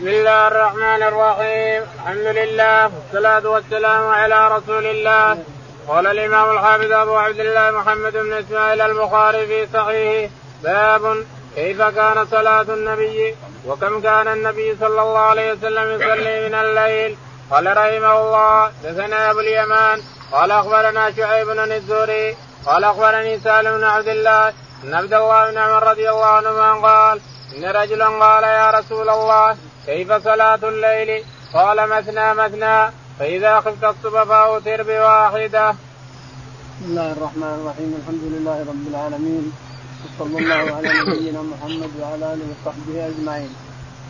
بسم 0.00 0.08
الله 0.08 0.48
الرحمن 0.48 1.02
الرحيم 1.02 1.82
الحمد 1.96 2.26
لله 2.40 2.90
والصلاة 2.94 3.48
والسلام 3.48 4.08
على 4.08 4.48
رسول 4.48 4.86
الله 4.86 5.38
قال 5.88 6.06
الإمام 6.06 6.50
الحافظ 6.50 6.92
أبو 6.92 7.16
عبد 7.16 7.40
الله 7.40 7.70
محمد 7.70 8.12
بن 8.12 8.32
إسماعيل 8.32 8.80
البخاري 8.80 9.46
في 9.46 9.66
صحيحه 9.72 10.32
باب 10.62 11.24
كيف 11.54 11.82
كان 11.82 12.26
صلاة 12.26 12.62
النبي 12.62 13.34
وكم 13.66 14.00
كان 14.00 14.28
النبي 14.28 14.76
صلى 14.80 15.02
الله 15.02 15.18
عليه 15.18 15.52
وسلم 15.52 15.90
يصلي 15.90 16.48
من 16.48 16.54
الليل 16.54 17.16
قال 17.50 17.66
رحمه 17.76 18.20
الله 18.20 18.72
دثنا 18.84 19.30
أبو 19.30 19.40
اليمان 19.40 20.00
قال 20.32 20.50
أخبرنا 20.50 21.12
شعيب 21.16 21.46
بن 21.46 21.72
الزهري 21.72 22.36
قال 22.66 22.84
أخبرني 22.84 23.38
سالم 23.40 23.76
بن 23.76 23.84
عبد 23.84 24.08
الله 24.08 24.48
أن 24.84 24.94
عبد 24.94 25.14
الله 25.14 25.50
بن 25.50 25.58
عمر 25.58 25.82
رضي 25.90 26.10
الله 26.10 26.26
عنهما 26.26 26.72
قال 26.88 27.20
إن 27.56 27.64
رجلا 27.64 28.08
قال 28.08 28.44
يا 28.44 28.70
رسول 28.70 29.08
الله 29.10 29.56
كيف 29.90 30.12
صلاة 30.12 30.62
الليل؟ 30.62 31.24
قال 31.54 31.88
مثنى 31.88 32.34
مثنى 32.34 32.90
فإذا 33.18 33.60
خفت 33.60 33.84
الصبح 33.84 34.22
فأوتر 34.22 34.82
بواحدة. 34.82 35.70
بسم 35.70 36.84
الله 36.90 37.12
الرحمن 37.12 37.52
الرحيم 37.58 37.90
الحمد 38.00 38.24
لله 38.32 38.58
رب 38.70 38.84
العالمين 38.90 39.52
وصلى 40.02 40.38
الله 40.38 40.76
على 40.76 40.88
نبينا 41.00 41.42
محمد 41.42 41.90
وعلى 42.00 42.24
آله 42.32 42.46
وصحبه 42.50 43.06
أجمعين. 43.06 43.52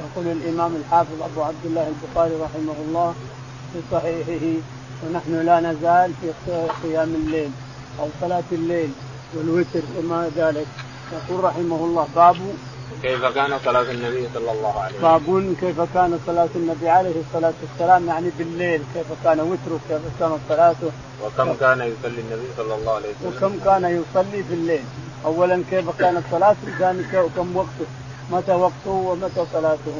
يقول 0.01 0.27
الإمام 0.27 0.77
الحافظ 0.77 1.23
أبو 1.23 1.43
عبد 1.43 1.65
الله 1.65 1.87
البخاري 1.93 2.35
رحمه 2.47 2.77
الله 2.85 3.15
في 3.73 3.79
صحيحه 3.93 4.45
ونحن 5.03 5.33
لا 5.47 5.61
نزال 5.61 6.13
في 6.21 6.53
قيام 6.83 7.15
الليل 7.15 7.51
أو 8.01 8.09
صلاة 8.21 8.49
الليل 8.53 8.91
والوتر 9.35 9.85
وما 9.99 10.31
ذلك 10.37 10.67
يقول 11.13 11.45
رحمه 11.45 11.77
الله 11.77 12.07
باب 12.17 12.37
كيف 13.03 13.25
كان 13.25 13.59
صلاة 13.65 13.91
النبي 13.91 14.29
صلى 14.35 14.53
الله 14.53 14.81
عليه 14.81 14.95
وسلم؟ 14.99 15.03
باب 15.03 15.55
كيف 15.61 15.81
كان 15.95 16.19
صلاة 16.27 16.49
النبي 16.55 16.89
عليه 16.89 17.15
الصلاة 17.21 17.53
والسلام؟ 17.63 18.07
يعني 18.09 18.31
بالليل 18.39 18.83
كيف 18.95 19.07
كان 19.25 19.41
وتره؟ 19.41 19.81
كيف 19.89 20.01
كانت 20.21 20.39
صلاته؟ 20.49 20.91
وكم 21.25 21.55
كان 21.55 21.79
يصلي 21.81 22.21
النبي 22.21 22.49
صلى 22.57 22.75
الله 22.75 22.93
عليه 22.93 23.09
وسلم؟ 23.09 23.37
وكم 23.37 23.65
كان 23.65 23.85
يصلي 23.85 24.43
في 24.43 24.55
الليل 24.55 24.85
أولا 25.25 25.63
كيف 25.71 25.91
كانت 25.99 26.23
صلاته؟ 26.31 26.67
ثاني 26.79 27.03
كم 27.37 27.57
وقته؟ 27.57 27.87
متى 28.31 28.53
وقته 28.53 28.91
ومتى 28.91 29.47
صلاته؟ 29.53 29.97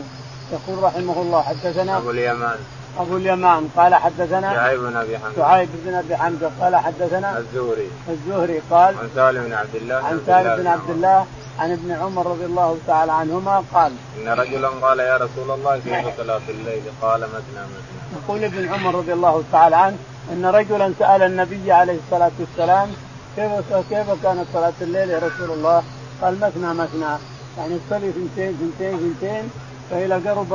يقول 0.53 0.83
رحمه 0.83 1.23
الله 1.23 1.43
حدثنا 1.43 1.97
أبو 1.97 2.11
اليمان. 2.11 2.59
أبو 2.99 3.17
اليمان 3.17 3.69
قال 3.77 3.95
حدثنا 3.95 4.55
شعيب 4.55 4.81
بن 4.81 4.97
أبي 4.97 5.19
حمزة 5.19 5.37
شعيب 5.37 5.69
بن 5.85 5.95
أبي 5.95 6.17
حمزة 6.17 6.51
قال 6.61 6.77
حدثنا 6.77 7.39
الزهري 7.39 7.89
الزهري 8.09 8.61
قال 8.71 8.95
عن 8.99 9.09
سالم 9.15 9.45
بن 9.45 9.53
عبد 9.53 9.75
الله 9.75 9.95
عن 9.95 10.21
سالم 10.27 10.57
بن 10.57 10.67
عبد 10.67 10.91
الله 10.91 11.27
عن 11.59 11.73
ابن 11.73 11.91
عمر 11.93 12.27
رضي 12.27 12.45
الله 12.45 12.79
تعالى 12.87 13.13
عنهما 13.13 13.65
قال 13.75 13.93
إن 14.23 14.29
رجلا 14.29 14.69
قال 14.69 14.99
يا 14.99 15.17
رسول 15.17 15.51
الله 15.51 15.79
كيف 15.79 16.17
صلاة 16.19 16.41
الليل؟ 16.49 16.83
قال 17.03 17.21
مثنى 17.21 17.63
مثنى. 17.73 18.23
يقول 18.25 18.45
ابن 18.45 18.69
عمر 18.69 18.95
رضي 18.95 19.13
الله 19.13 19.43
تعالى 19.53 19.77
عنه 19.77 19.97
إن 20.33 20.47
رجلا 20.47 20.93
سأل 20.99 21.23
النبي 21.23 21.73
عليه 21.73 21.99
الصلاة 22.07 22.31
والسلام 22.41 22.89
كيف 23.37 23.51
كيف 23.91 24.23
كانت 24.23 24.45
صلاة 24.53 24.73
الليل 24.81 25.11
يا 25.11 25.19
رسول 25.19 25.51
الله؟ 25.51 25.83
قال 26.23 26.41
مثنى 26.41 26.75
مثنى 26.75 27.13
يعني 27.59 27.79
تصلي 27.89 28.13
ثنتين 28.13 28.53
ثنتين 28.61 28.99
ثنتين 28.99 29.51
فإذا 29.91 30.31
قرب 30.31 30.53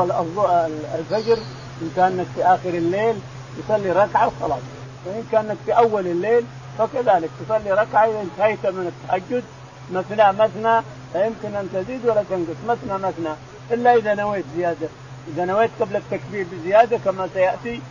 الفجر 0.99 1.37
إن 1.81 1.91
كانت 1.95 2.25
في 2.35 2.43
آخر 2.43 2.69
الليل 2.69 3.15
تصلي 3.57 3.91
ركعة 3.91 4.27
وخلاص. 4.27 4.59
وإن 5.05 5.23
كانت 5.31 5.57
في 5.65 5.71
أول 5.71 6.07
الليل 6.07 6.43
فكذلك 6.77 7.29
تصلي 7.45 7.71
ركعة 7.71 8.05
إذا 8.05 8.21
انتهيت 8.21 8.65
من 8.65 8.91
التهجد 8.93 9.43
مثنى 9.91 10.33
مثنى 10.33 10.81
فيمكن 11.13 11.55
أن 11.55 11.69
تزيد 11.73 12.05
ولا 12.05 12.23
تنقص. 12.29 12.57
مثنى 12.67 12.97
مثنى. 12.97 13.33
إلا 13.71 13.95
إذا 13.95 14.13
نويت 14.13 14.45
زيادة. 14.57 14.87
إذا 15.27 15.45
نويت 15.45 15.71
قبل 15.79 15.95
التكبير 15.95 16.45
بزيادة 16.51 16.97
كما 17.05 17.29
سيأتي 17.33 17.81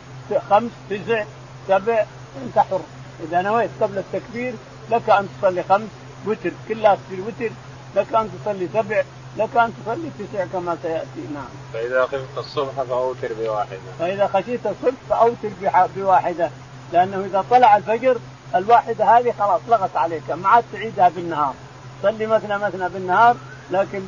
خمس 0.51 0.71
تسع 0.91 1.25
سبع 1.69 2.05
أنت 2.45 2.59
حر. 2.59 2.81
إذا 3.29 3.43
نويت 3.43 3.71
قبل 3.81 3.99
التكبير 3.99 4.55
لك 4.91 5.11
أن 5.11 5.29
تصلي 5.39 5.63
خمس 5.63 5.89
وتر. 6.27 6.53
كلها 6.69 6.99
في 7.09 7.15
الوتر 7.15 7.55
لك 7.97 8.15
أن 8.15 8.31
تصلي 8.45 8.69
سبع 8.75 9.03
لك 9.37 9.57
ان 9.57 9.73
تصلي 9.85 10.11
تسع 10.19 10.45
كما 10.53 10.77
سيأتي 10.83 11.29
نعم. 11.35 11.49
فإذا 11.73 12.03
خفت 12.07 12.39
الصبح 12.39 12.83
فأوتر 12.89 13.29
بواحدة. 13.41 13.79
فإذا 13.99 14.27
خشيت 14.27 14.67
الصبح 14.67 14.99
فأوتر 15.11 15.49
بواحدة 15.97 16.51
لأنه 16.93 17.25
إذا 17.25 17.45
طلع 17.51 17.77
الفجر 17.77 18.17
الواحدة 18.55 19.05
هذه 19.05 19.35
خلاص 19.39 19.61
لغت 19.69 19.97
عليك 19.97 20.31
ما 20.31 20.49
عاد 20.49 20.65
تعيدها 20.73 21.09
بالنهار. 21.09 21.55
صلي 22.03 22.27
مثنى 22.27 22.59
مثنى 22.59 22.89
بالنهار 22.89 23.37
لكن 23.71 24.03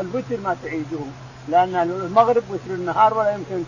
الوتر 0.00 0.36
ما 0.44 0.56
تعيده 0.64 1.00
لأن 1.48 1.76
المغرب 1.76 2.42
وتر 2.50 2.74
النهار 2.74 3.14
ولا 3.14 3.34
يمكن 3.34 3.64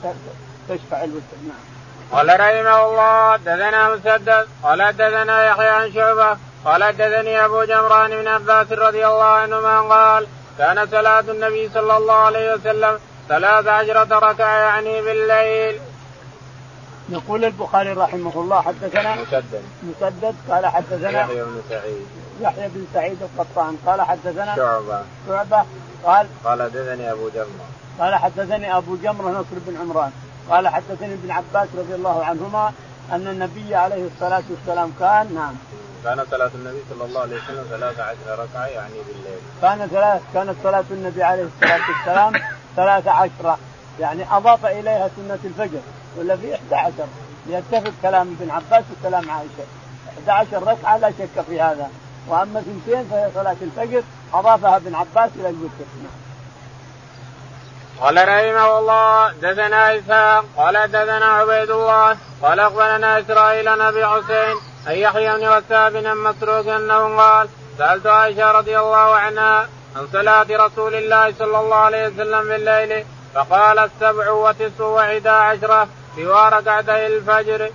تشفع 0.68 1.04
الوتر 1.04 1.36
نعم. 1.48 1.72
قال 2.12 2.41
رحمه 2.41 2.86
الله 2.86 3.36
دثنا 3.36 3.94
مسدد 3.94 4.46
قال 4.62 4.92
دثنا 4.92 5.46
يحيى 5.46 5.68
عن 5.68 5.92
شعبة 5.92 6.36
قال 6.64 6.96
دثني 6.96 7.44
أبو 7.44 7.64
جمران 7.64 8.10
بن 8.10 8.28
عباس 8.28 8.72
رضي 8.72 9.06
الله 9.06 9.24
عنهما 9.24 9.80
قال 9.80 10.26
كان 10.58 10.86
صلاة 10.86 11.20
النبي 11.20 11.70
صلى 11.74 11.96
الله 11.96 12.14
عليه 12.14 12.54
وسلم 12.54 12.98
ثلاث 13.28 13.66
عشرة 13.66 14.18
ركعة 14.18 14.58
يعني 14.58 15.02
بالليل. 15.02 15.80
يقول 17.08 17.44
البخاري 17.44 17.92
رحمه 17.92 18.32
الله 18.34 18.60
حدثنا 18.60 19.14
مسدد. 19.14 19.62
مسدد 19.82 20.34
قال 20.50 20.66
حدثنا 20.66 21.20
يحيى 21.20 21.44
بن 21.44 21.62
سعيد. 21.70 22.06
يحيى 22.41 22.68
بن 22.68 22.86
سعيد 22.94 23.18
القطان. 23.22 23.76
قال 23.86 24.02
حدثنا 24.02 24.56
شعبة. 24.56 25.02
شعبة 25.28 25.64
قال 26.04 26.26
قال 26.44 26.62
حدثني 26.62 27.12
أبو 27.12 27.28
جمرة. 27.28 27.66
قال 28.00 28.14
حدثني 28.14 28.76
أبو 28.76 28.96
جمرة 28.96 29.30
نصر 29.30 29.58
بن 29.66 29.76
عمران. 29.80 30.12
قال 30.50 30.68
حدثني 30.68 31.14
ابن 31.14 31.30
عباس 31.30 31.68
رضي 31.78 31.94
الله 31.94 32.24
عنهما 32.24 32.72
أن 33.12 33.26
النبي 33.26 33.74
عليه 33.74 34.06
الصلاة 34.14 34.42
والسلام 34.50 34.92
كان 35.00 35.34
نعم 35.34 35.54
كانت 36.04 36.26
صلاة 36.30 36.50
النبي 36.54 36.82
صلى 36.90 37.04
الله 37.04 37.20
عليه 37.20 37.36
وسلم 37.36 37.66
ثلاث 37.70 38.00
عشر 38.00 38.42
ركعة 38.42 38.66
يعني 38.66 38.94
بالليل. 38.94 39.40
كان 39.62 39.88
ثلاث 39.88 40.22
كانت 40.34 40.56
صلاة 40.62 40.84
النبي 40.90 41.22
عليه 41.22 41.42
الصلاة 41.42 41.80
والسلام 41.88 42.32
ثلاث 42.76 43.08
عشرة 43.08 43.58
يعني 44.00 44.36
أضاف 44.36 44.66
إليها 44.66 45.10
سنة 45.16 45.38
الفجر. 45.44 45.80
ولا 46.18 46.36
في 46.36 46.54
11 46.54 46.92
يتفق 47.46 47.92
كلام 48.02 48.36
ابن 48.41 48.50
عباس 48.50 48.84
وكلام 48.92 49.30
عائشة. 49.30 49.66
11 50.28 50.62
ركعة 50.66 50.98
لا 50.98 51.10
شك 51.10 51.44
في 51.48 51.60
هذا. 51.60 51.91
وأما 52.28 52.60
اثنتين 52.60 53.04
فهي 53.10 53.30
صلاة 53.34 53.56
الفجر. 53.62 54.02
أضافها 54.34 54.76
ابن 54.76 54.94
عباس 54.94 55.30
إلى 55.36 55.48
الوتر. 55.48 55.86
نعم. 56.02 56.22
قال 58.00 58.16
رحمه 58.16 58.78
الله 58.78 59.32
دثنا 59.32 59.98
إسحاق 59.98 60.44
قال 60.56 60.88
دثنا 60.88 61.26
عبيد 61.26 61.70
الله 61.70 62.16
قال 62.42 62.60
أخبرنا 62.60 63.20
إسرائيل 63.20 63.68
عن 63.68 63.80
أبي 63.80 64.06
حسين 64.06 64.72
أن 64.88 64.93
يحيى 64.93 65.37
بن 65.37 65.48
وساب 65.48 65.93
بن 65.93 66.16
مسروق 66.16 66.75
أنه 66.75 67.16
قال 67.16 67.48
سألت 67.78 68.06
عائشة 68.06 68.53
رضي 68.53 68.78
الله 68.78 69.15
عنها 69.15 69.69
عن 69.97 70.06
صلاة 70.12 70.47
رسول 70.50 70.94
الله 70.94 71.34
صلى 71.38 71.60
الله 71.60 71.76
عليه 71.76 72.09
وسلم 72.09 72.48
بالليل 72.48 73.04
فقالت 73.34 73.91
سبع 74.00 74.31
وتسع 74.31 74.84
وحدى 74.84 75.28
عشرة 75.28 75.88
سوى 76.16 76.48
ركعتي 76.48 77.06
الفجر. 77.06 77.71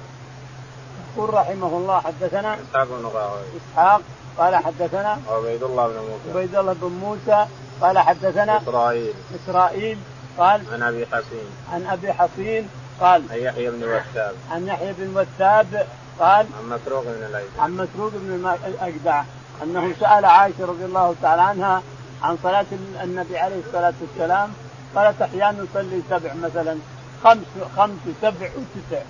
يقول 1.16 1.34
رحمه 1.34 1.67
الله 1.67 2.00
حدثنا 2.00 2.53
إسحاق 2.53 2.88
بن 2.88 3.12
إسحاق 3.57 4.01
قال 4.38 4.56
حدثنا 4.56 5.17
عبيد 5.29 5.63
الله 5.63 5.88
بن 5.88 5.96
موسى. 5.96 6.38
عبيد 6.38 6.56
الله 6.56 6.73
بن 6.73 6.88
موسى 6.88 7.46
قال 7.81 8.00
حدثنا 8.00 8.57
إسرائيل. 8.57 9.13
إسرائيل 9.35 9.97
قال 10.38 10.62
عن 10.73 10.84
أبي 10.84 11.06
حصين 11.06 11.50
عن 11.73 11.88
أبي 11.88 12.13
حصين 12.13 12.69
قال 13.01 13.23
عن 13.31 13.38
يحيى 13.38 13.69
بن 13.69 13.84
وثاب. 13.84 14.35
عن 14.51 14.67
يحيى 14.67 14.94
بن 14.97 15.17
وثاب 15.17 15.88
قال 16.19 16.47
عن 16.59 16.69
مسروق 16.69 17.03
بن 17.03 17.25
الاجدع 17.25 17.63
عن 17.63 17.72
مسروق 17.72 18.11
بن 18.16 18.55
الأجدع 18.66 19.23
أنه 19.63 19.94
سأل 20.00 20.25
عائشة 20.25 20.66
رضي 20.66 20.85
الله 20.85 21.16
تعالى 21.22 21.41
عنها 21.41 21.81
عن 22.23 22.38
صلاة 22.44 22.66
النبي 23.03 23.38
عليه 23.38 23.61
الصلاة 23.67 23.94
والسلام 24.01 24.53
قالت 24.95 25.22
أحيانا 25.22 25.63
يصلي 25.63 26.01
سبع 26.09 26.33
مثلا 26.33 26.78
خمس 27.23 27.46
خمس 27.78 27.97
وسبع 28.08 28.49
وتسع. 28.58 29.02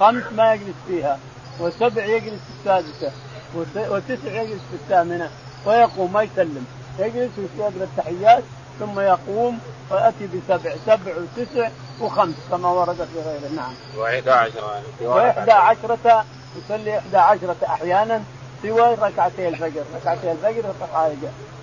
خمس 0.00 0.22
ما 0.32 0.54
يجلس 0.54 0.74
فيها 0.88 1.18
وسبع 1.60 2.04
يجلس 2.04 2.40
في 2.40 2.50
السادسة 2.60 3.12
وتسع 3.90 4.42
يجلس 4.42 4.60
في 4.70 4.74
الثامنة 4.74 5.30
ويقوم 5.66 6.12
ما 6.12 6.22
يسلم. 6.22 6.66
يجلس 6.98 7.30
ويقرأ 7.38 7.84
التحيات 7.84 8.42
ثم 8.80 9.00
يقوم 9.00 9.58
ويأتي 9.90 10.26
بسبع 10.26 10.74
سبع 10.86 11.12
وتسع 11.16 11.68
وخمس 12.00 12.34
كما 12.50 12.68
ورد 12.68 12.96
في 12.96 13.20
غيره. 13.20 13.48
نعم. 13.56 13.72
وإحدى 13.96 14.30
عشرة 14.30 14.82
وإحدى 15.00 15.52
عشرة 15.52 16.24
يصلي 16.56 16.98
إحدى 16.98 17.16
عشرة 17.16 17.56
أحيانا 17.66 18.22
سوى 18.62 18.94
ركعتي 18.94 19.48
الفجر، 19.48 19.84
ركعتي 19.96 20.32
الفجر 20.32 20.64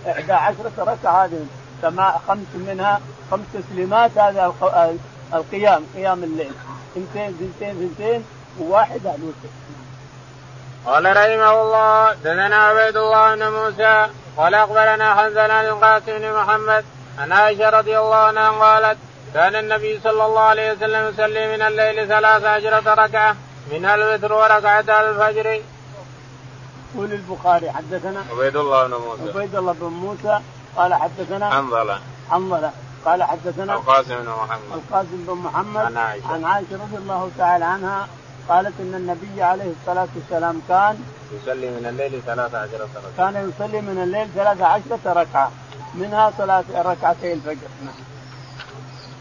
إحدى 0.07 0.33
عشرة 0.33 0.71
ركعة 0.79 1.25
هذه 1.25 1.45
سماع 1.81 2.17
خمس 2.27 2.47
منها 2.55 3.01
خمس 3.31 3.45
تسليمات 3.53 4.17
هذا 4.17 4.53
القيام 5.33 5.83
قيام 5.95 6.23
الليل 6.23 6.51
اثنتين 6.97 7.27
اثنتين 7.27 7.69
اثنتين 7.69 8.25
وواحد 8.59 9.01
الوتر. 9.05 9.51
قال 10.85 11.05
رحمه 11.05 11.61
الله 11.61 12.13
دثنا 12.13 12.55
عبيد 12.55 12.97
الله 12.97 13.35
بن 13.35 13.51
موسى 13.51 14.07
قال 14.37 14.55
اخبرنا 14.55 15.15
حنزل 15.15 15.47
بن 15.47 15.51
القاسم 15.51 16.17
بن 16.19 16.33
محمد 16.33 16.85
عن 17.19 17.31
عائشة 17.31 17.69
رضي 17.69 17.99
الله 17.99 18.15
عنها 18.15 18.49
قالت 18.49 18.97
كان 19.33 19.55
النبي 19.55 19.99
صلى 20.03 20.25
الله 20.25 20.41
عليه 20.41 20.71
وسلم 20.71 21.09
يصلي 21.09 21.57
من 21.57 21.61
الليل 21.61 22.07
ثلاث 22.07 22.43
عشرة 22.43 22.93
ركعة 22.93 23.35
منها 23.71 23.95
الوتر 23.95 24.33
وركعتا 24.33 25.09
الفجر. 25.09 25.61
يقول 26.95 27.11
البخاري 27.13 27.71
حدثنا 27.71 28.25
عبيد 28.31 28.55
الله 28.55 28.87
بن 28.87 28.93
موسى. 28.93 29.29
عبيد 29.29 29.55
الله 29.55 29.73
بن 29.73 29.87
موسى 29.87 30.39
قال 30.75 30.93
حدثنا 30.93 31.49
حنظلة 31.49 31.99
حنظلة 32.31 32.71
قال 33.05 33.23
حدثنا 33.23 33.73
القاسم 33.73 34.15
بن 34.15 34.29
محمد. 34.29 34.71
القاسم 34.73 35.25
بن 35.27 35.33
محمد 35.33 35.85
عن 35.85 35.97
عائشة. 35.97 36.27
عن 36.27 36.45
عائشة 36.45 36.73
رضي 36.73 36.97
الله 36.97 37.31
تعالى 37.37 37.65
عنها 37.65 38.07
قالت 38.49 38.73
إن 38.79 38.95
النبي 38.95 39.43
عليه 39.43 39.71
الصلاة 39.81 40.07
والسلام 40.15 40.61
كان 40.67 41.03
يصلي 41.31 41.69
من 41.69 41.85
الليل 41.89 42.21
ثلاث 42.25 42.55
عشرة 42.55 42.89
ركعة. 42.95 43.17
كان 43.17 43.49
يصلي 43.49 43.81
من 43.81 44.03
الليل 44.03 44.27
ثلاث 44.35 44.61
عشرة 44.61 45.13
ركعة 45.21 45.51
منها 45.93 46.31
صلاة 46.37 46.63
ركعتي 46.75 47.33
الفجر. 47.33 47.67
نعم. 47.85 47.95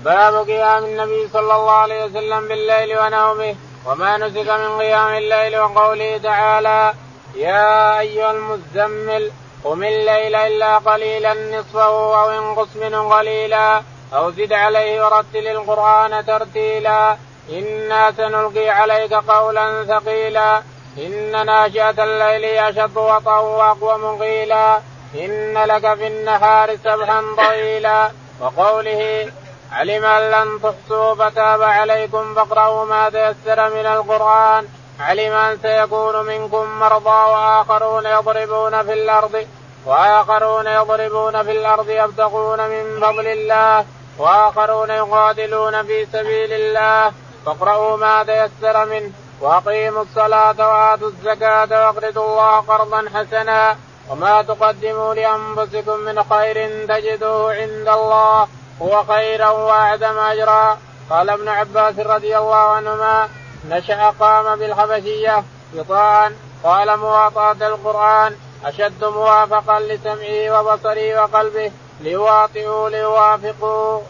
باب 0.04 0.34
قيام 0.46 0.84
النبي 0.84 1.28
صلى 1.32 1.54
الله 1.56 1.70
عليه 1.70 2.04
وسلم 2.04 2.48
بالليل 2.48 2.98
ونومه. 2.98 3.56
وما 3.86 4.18
نسك 4.18 4.48
من 4.48 4.78
قيام 4.78 5.14
الليل 5.14 5.58
وقوله 5.58 6.18
تعالى 6.18 6.94
يا 7.34 8.00
أيها 8.00 8.30
المزمل 8.30 9.30
قم 9.64 9.82
الليل 9.84 10.34
إلا 10.34 10.78
قليلا 10.78 11.34
نصفه 11.58 12.20
أو 12.22 12.30
انقص 12.30 12.76
منه 12.76 13.14
قليلا 13.14 13.82
أو 14.14 14.30
زد 14.30 14.52
عليه 14.52 15.04
ورتل 15.04 15.48
القرآن 15.48 16.26
ترتيلا 16.26 17.16
إنا 17.52 18.12
سنلقي 18.12 18.68
عليك 18.68 19.12
قولا 19.14 19.84
ثقيلا 19.84 20.62
إن 20.98 21.46
ناشئة 21.46 22.04
الليل 22.04 22.44
أشد 22.44 22.96
وطأ 22.96 23.38
وأقوم 23.38 24.22
قيلا 24.22 24.80
إن 25.14 25.58
لك 25.58 25.94
في 25.94 26.06
النهار 26.06 26.76
سبحا 26.76 27.22
طويلا 27.36 28.10
وقوله 28.40 29.32
علم 29.72 30.04
أن 30.04 30.30
لن 30.30 30.58
تحصوا 30.62 31.14
فتاب 31.14 31.62
عليكم 31.62 32.34
فاقرأوا 32.34 32.84
ما 32.84 33.08
تيسر 33.08 33.70
من 33.70 33.86
القرآن. 33.86 34.68
علم 35.00 35.32
أن 35.32 35.58
سيكون 35.62 36.26
منكم 36.26 36.78
مرضى 36.80 37.30
وآخرون 37.32 38.06
يضربون 38.06 38.82
في 38.82 38.92
الأرض 38.92 39.46
وآخرون 39.86 40.66
يضربون 40.66 41.42
في 41.42 41.52
الأرض 41.52 41.90
يبتغون 41.90 42.68
من 42.68 43.00
فضل 43.00 43.26
الله 43.26 43.84
وآخرون 44.18 44.90
يقاتلون 44.90 45.82
في 45.82 46.06
سبيل 46.12 46.52
الله. 46.52 47.12
فاقرأوا 47.46 47.96
ما 47.96 48.24
تيسر 48.24 48.86
منه 48.86 49.10
وأقيموا 49.40 50.02
الصلاة 50.02 50.58
وآتوا 50.58 51.08
الزكاة 51.08 51.68
واقرضوا 51.70 52.24
الله 52.24 52.60
قرضا 52.60 53.04
حسنا. 53.14 53.76
وما 54.10 54.42
تقدموا 54.42 55.14
لأنفسكم 55.14 55.98
من 55.98 56.22
خير 56.22 56.86
تجدوه 56.86 57.54
عند 57.54 57.88
الله. 57.88 58.48
هو 58.82 59.04
خيرا 59.04 59.48
وأعظم 59.48 60.18
أجرا 60.18 60.78
قال 61.10 61.30
ابن 61.30 61.48
عباس 61.48 61.98
رضي 61.98 62.38
الله 62.38 62.56
عنهما 62.56 63.28
نشأ 63.68 64.10
قام 64.10 64.58
بالحبشية 64.58 65.44
يطاعا 65.74 66.36
قال 66.64 66.96
مواطأة 66.96 67.68
القرآن 67.68 68.36
أشد 68.64 69.04
موافقا 69.04 69.80
لسمعه 69.80 70.60
وبصره 70.60 71.22
وقلبه 71.22 71.70
ليواطئوا 72.00 72.88
ليوافقوا. 72.90 74.00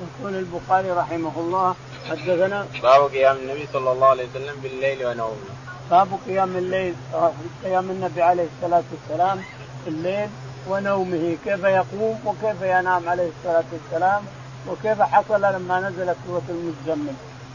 يقول 0.00 0.34
البخاري 0.34 0.90
رحمه 0.90 1.32
الله 1.36 1.74
حدثنا 2.10 2.66
باب 2.82 3.10
قيام 3.10 3.36
النبي 3.36 3.68
صلى 3.72 3.92
الله 3.92 4.06
عليه 4.06 4.26
وسلم 4.30 4.56
بالليل 4.62 5.06
ونومه. 5.06 5.50
باب 5.90 6.08
قيام 6.26 6.56
الليل 6.56 6.94
قيام 7.64 7.90
النبي 7.90 8.22
عليه 8.22 8.46
الصلاة 8.56 8.82
والسلام 8.92 9.44
في 9.84 9.90
الليل 9.90 10.28
ونومه 10.68 11.36
كيف 11.44 11.64
يقوم 11.64 12.20
وكيف 12.24 12.62
ينام 12.62 13.08
عليه 13.08 13.30
الصلاة 13.38 13.64
والسلام 13.72 14.22
وكيف 14.68 15.02
حصل 15.02 15.42
لما 15.42 15.80
نزلت 15.80 16.16
سورة 16.26 16.42
المزمل. 16.48 17.14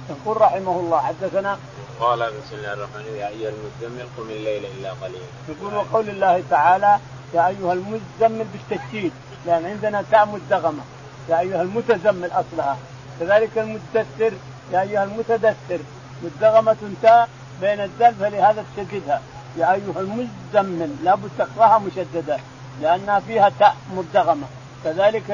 يقول 0.10 0.42
رحمه 0.42 0.80
الله 0.80 1.00
حدثنا؟ 1.00 1.58
قال 2.00 2.20
بسم 2.20 2.56
الله 2.56 2.74
الرحمن 2.74 2.96
الرحيم 2.96 3.16
يا 3.16 3.28
أيها 3.28 3.50
المزمل 3.50 4.06
قم 4.18 4.30
الليل 4.30 4.66
إلا 4.66 4.92
قليلا. 4.92 5.26
يقول 5.50 5.74
وقول 5.76 6.10
الله 6.10 6.44
تعالى 6.50 7.00
يا 7.34 7.48
أيها 7.48 7.74
المزمل 7.74 8.46
بالتشديد 8.54 9.12
لأن 9.46 9.66
عندنا 9.66 10.04
تاء 10.12 10.26
مدغمة. 10.26 10.84
يا 11.30 11.40
أيها 11.40 11.62
المتزمل 11.62 12.32
أصلها. 12.32 12.78
كذلك 13.20 13.58
المدثر 13.58 14.34
يا 14.72 14.82
أيها 14.82 15.04
المتدثر 15.04 15.80
مدغمة 16.24 16.78
تاء 17.02 17.30
بين 17.62 17.80
الدال 17.80 18.16
فلهذا 18.16 18.66
تشددها 18.78 19.22
يا 19.58 19.74
أيها 19.74 20.00
المزمل 20.00 20.96
لابد 21.04 21.30
تقراها 21.38 21.78
مشددة. 21.80 22.40
لانها 22.82 23.20
فيها 23.20 23.52
تاء 23.60 23.76
مدغمة. 23.96 24.48
كذلك 24.84 25.30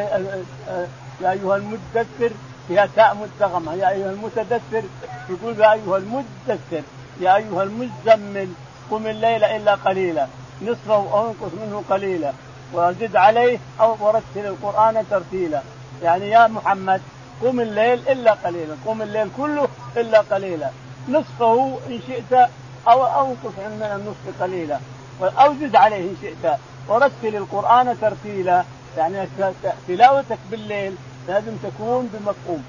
يا 1.22 1.32
أيها 1.32 1.56
المدثر 1.56 2.32
فيها 2.68 2.90
تاء 2.96 3.16
مدغمة. 3.16 3.74
يا 3.74 3.90
أيها 3.90 4.12
المتدثر 4.12 4.84
يقول 5.30 5.60
يا 5.60 5.74
أيها 5.74 5.98
المدثر. 5.98 6.82
يا 7.22 7.36
أيها 7.36 7.64
المزمل. 7.64 8.50
قم 8.92 9.08
الليل 9.08 9.44
إلا 9.44 9.76
قليلا. 9.76 10.28
نصفه 10.62 10.94
أو 10.94 11.28
انقص 11.28 11.54
منه 11.54 11.84
قليلا. 11.90 12.32
وزد 12.74 13.16
عليه 13.16 13.58
أو 13.80 13.96
ورتل 14.00 14.46
القرآن 14.46 15.06
ترتيلا. 15.12 15.62
يعني 16.04 16.30
يا 16.30 16.48
محمد 16.48 17.02
قم 17.44 17.60
الليل 17.60 18.10
إلا 18.10 18.34
قليلا. 18.34 18.76
قم 18.86 19.02
الليل 19.02 19.30
كله 19.38 19.68
إلا 19.98 20.20
قليلا. 20.20 20.70
نصفه 21.10 21.78
إن 21.88 22.00
شئت 22.08 22.50
أو 22.88 23.06
أنقص 23.06 23.56
من 23.58 23.84
النصف 23.96 24.42
قليلا. 24.42 24.80
أو 25.22 25.54
زد 25.54 25.76
عليه 25.76 26.10
إن 26.10 26.16
شئت. 26.22 26.58
ورتل 26.92 27.36
القرآن 27.36 27.98
ترتيلا. 28.02 28.64
يعني 28.98 29.28
تلاوتك 29.88 30.38
بالليل 30.52 30.96
لازم 31.28 31.56
تكون 31.64 32.10
بمفهوم. 32.14 32.64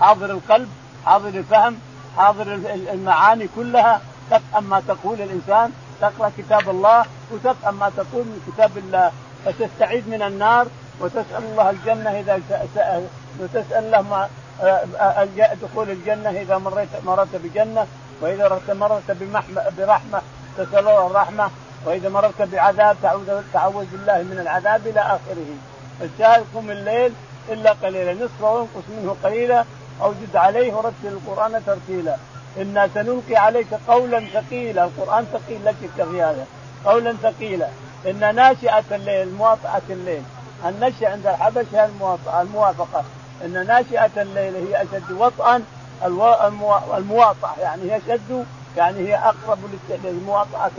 حاضر 0.00 0.30
القلب 0.30 0.68
حاضر 1.06 1.28
الفهم 1.28 1.78
حاضر 2.16 2.54
المعاني 2.92 3.48
كلها. 3.56 4.00
تفهم 4.30 4.64
ما 4.64 4.82
تقول 4.88 5.20
الإنسان. 5.20 5.72
تقرأ 6.00 6.32
كتاب 6.38 6.70
الله 6.70 7.04
وتفهم 7.30 7.74
ما 7.74 7.90
تقول 7.96 8.24
من 8.24 8.40
كتاب 8.48 8.78
الله. 8.78 9.12
فتستعيذ 9.44 10.08
من 10.08 10.22
النار 10.22 10.66
وتسأل 11.00 11.44
الله 11.44 11.70
الجنة 11.70 12.10
إذا 12.10 12.40
وتسأل 13.40 13.84
الله 13.84 14.02
ما 14.02 14.28
دخول 15.62 15.90
الجنة 15.90 16.30
إذا 16.30 16.58
مريت 16.58 16.88
مررت 17.06 17.36
بجنة. 17.44 17.86
وإذا 18.20 18.60
مررت 18.68 19.16
برحمة 19.78 20.20
تسال 20.56 20.78
الله 20.78 21.06
الرحمة. 21.06 21.50
وإذا 21.84 22.08
مررت 22.08 22.42
بعذاب 22.42 22.96
تعوذ 23.02 23.42
تعوذ 23.52 23.84
بالله 23.92 24.22
من 24.22 24.38
العذاب 24.40 24.86
إلى 24.86 25.00
آخره. 25.00 25.50
الشاهد 26.00 26.44
قم 26.54 26.70
الليل 26.70 27.12
إلا 27.48 27.72
قليلا. 27.72 28.14
نصفه 28.14 28.52
وانقص 28.52 28.82
منه 28.88 29.16
قليلا 29.24 29.64
أو 30.02 30.12
زد 30.12 30.36
عليه 30.36 30.74
ورتل 30.74 30.92
القرآن 31.04 31.62
ترتيلا. 31.66 32.16
إنا 32.58 32.88
سنلقي 32.94 33.36
عليك 33.36 33.74
قولا 33.88 34.20
ثقيلا. 34.34 34.84
القرآن 34.84 35.26
ثقيل 35.32 35.64
لك 35.64 35.74
في 35.96 36.22
هذا. 36.22 36.46
قولا 36.84 37.14
ثقيلا. 37.22 37.68
إن 38.06 38.34
ناشئة 38.34 38.84
الليل 38.92 39.34
مواطأة 39.34 39.82
الليل. 39.90 40.22
النشأ 40.64 41.08
عند 41.08 41.26
الحبش 41.26 41.66
هي 41.72 41.84
المواطأة 41.84 42.42
الموافقة. 42.42 43.04
إن 43.44 43.66
ناشئة 43.66 44.22
الليل 44.22 44.54
هي 44.56 44.82
أشد 44.82 45.10
وطئا. 45.12 45.62
المواطأة 46.96 47.54
يعني 47.60 47.82
هي 47.82 47.96
أشد 47.96 48.44
يعني 48.76 48.98
هي 49.08 49.16
أقرب 49.16 49.58
للمواطأة 50.04 50.70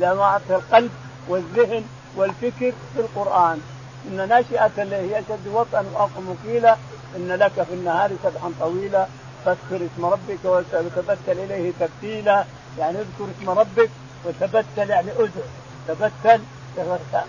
لمواطأة 0.00 0.56
القلب 0.56 0.90
والذهن 1.28 1.84
والفكر 2.16 2.72
في 2.94 3.00
القرآن. 3.00 3.60
إن 4.08 4.28
ناشئة 4.28 4.70
الليل 4.78 5.10
هي 5.10 5.18
أشد 5.18 5.46
وطئا 5.52 5.84
واقوم 5.94 6.36
قيلا 6.46 6.76
إن 7.16 7.28
لك 7.28 7.52
في 7.52 7.74
النهار 7.74 8.10
سبحا 8.22 8.52
طويلا. 8.60 9.06
فاذكر 9.44 9.86
اسم 9.86 10.04
ربك 10.04 10.38
وتبتل 10.44 11.38
إليه 11.38 11.72
تبتيلا. 11.80 12.44
يعني 12.78 12.98
اذكر 12.98 13.26
اسم 13.40 13.50
ربك 13.50 13.90
وتبتل 14.24 14.90
يعني 14.90 15.10
ادعو. 15.10 15.44
تبتل 15.88 16.40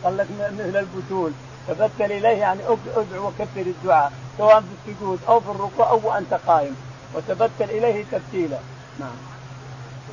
قال 0.03 0.25
مثل 0.39 0.77
البتول. 0.77 1.31
تبتل 1.67 2.11
إليه 2.11 2.27
يعني 2.27 2.59
ادعو 2.95 3.27
وكثر 3.27 3.61
الدعاء 3.61 4.11
سواء 4.37 4.61
في 4.61 4.91
السجود 4.91 5.19
أو 5.27 5.39
في 5.39 5.49
الركوع 5.49 5.89
أو 5.89 6.01
وأنت 6.03 6.33
قائم. 6.47 6.75
وتبتل 7.15 7.69
إليه 7.69 8.05
تبتيلا. 8.11 8.57
نعم. 8.99 9.34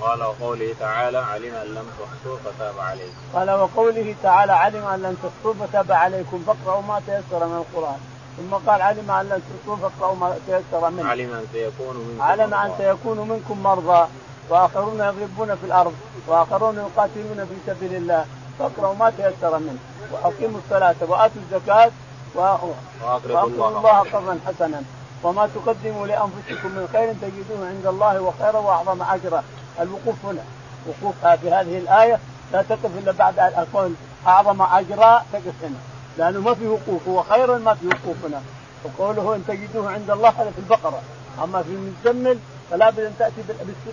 قال 0.02 0.22
وقوله 0.22 0.74
تعالى 0.80 1.18
علم 1.18 1.54
أن 1.54 1.66
لم 1.74 1.86
تحصوا 1.98 2.36
فتاب 2.44 2.74
عليكم. 2.78 3.16
قال 3.34 3.50
وقوله 3.50 4.14
تعالى 4.22 4.52
علم 4.52 4.84
أن 4.86 5.02
لن 5.02 5.16
تحصوا 5.22 5.54
فتاب 5.66 5.92
عليكم 5.92 6.44
فاقرأوا 6.46 6.82
ما 6.82 7.00
تيسر 7.06 7.46
من 7.46 7.64
القرآن. 7.64 8.00
ثم 8.36 8.70
قال 8.70 8.82
علم 8.82 9.10
أن 9.10 9.28
لن 9.28 9.42
تحصوا 9.48 9.76
فاقرأوا 9.76 10.16
ما 10.16 10.38
تيسر 10.46 10.90
منه. 10.90 11.08
علم 11.08 11.34
أن 11.34 11.46
سيكون 11.52 11.96
منكم 11.96 12.22
علم 12.22 12.54
أن 12.54 12.70
سيكون 12.78 13.18
منكم 13.28 13.62
مرضى. 13.62 14.08
وآخرون 14.50 15.00
يضربون 15.00 15.54
في 15.56 15.66
الأرض 15.66 15.94
وآخرون 16.26 16.76
يقاتلون 16.76 17.46
في 17.48 17.56
سبيل 17.66 17.94
الله. 17.94 18.26
فاقرأوا 18.58 18.94
ما 18.94 19.10
تيسر 19.10 19.58
منه. 19.58 19.78
وأقيموا 20.12 20.60
الصلاة 20.64 20.94
وآتوا 21.08 21.42
الزكاة 21.44 21.90
وأقرضوا 22.34 23.68
الله 23.68 23.98
قرضا 23.98 24.38
حسنا. 24.46 24.82
وما 25.22 25.48
تقدموا 25.54 26.06
لأنفسكم 26.06 26.68
من 26.68 26.88
خير 26.92 27.08
تجدوه 27.22 27.68
عند 27.68 27.86
الله 27.86 28.20
وخيرا 28.20 28.58
وأعظم 28.58 29.02
أجرا. 29.02 29.42
الوقوف 29.80 30.24
هنا. 30.24 30.42
وقوفها 30.86 31.36
في 31.36 31.50
هذه 31.50 31.78
الآية 31.78 32.18
لا 32.52 32.62
تقف 32.62 32.90
إلا 32.98 33.12
بعد 33.12 33.38
أن 33.38 33.52
أقول 33.56 33.92
أعظم 34.26 34.62
أجراء 34.62 35.26
تقف 35.32 35.54
هنا. 35.62 35.78
لأنه 36.18 36.40
ما 36.40 36.54
في 36.54 36.66
وقوف 36.66 37.08
هو 37.08 37.22
خير 37.22 37.58
ما 37.58 37.74
في 37.74 37.86
وقوف 37.86 38.16
هنا. 38.24 38.42
وقوله 38.84 39.34
إن 39.34 39.44
تجدوه 39.48 39.90
عند 39.90 40.10
الله 40.10 40.28
هذا 40.28 40.50
في 40.50 40.58
البقرة. 40.58 41.00
أما 41.44 41.62
في 41.62 41.68
المزمل 41.68 42.38
فلا 42.70 42.90
بد 42.90 43.00
أن 43.00 43.14
تأتي 43.18 43.42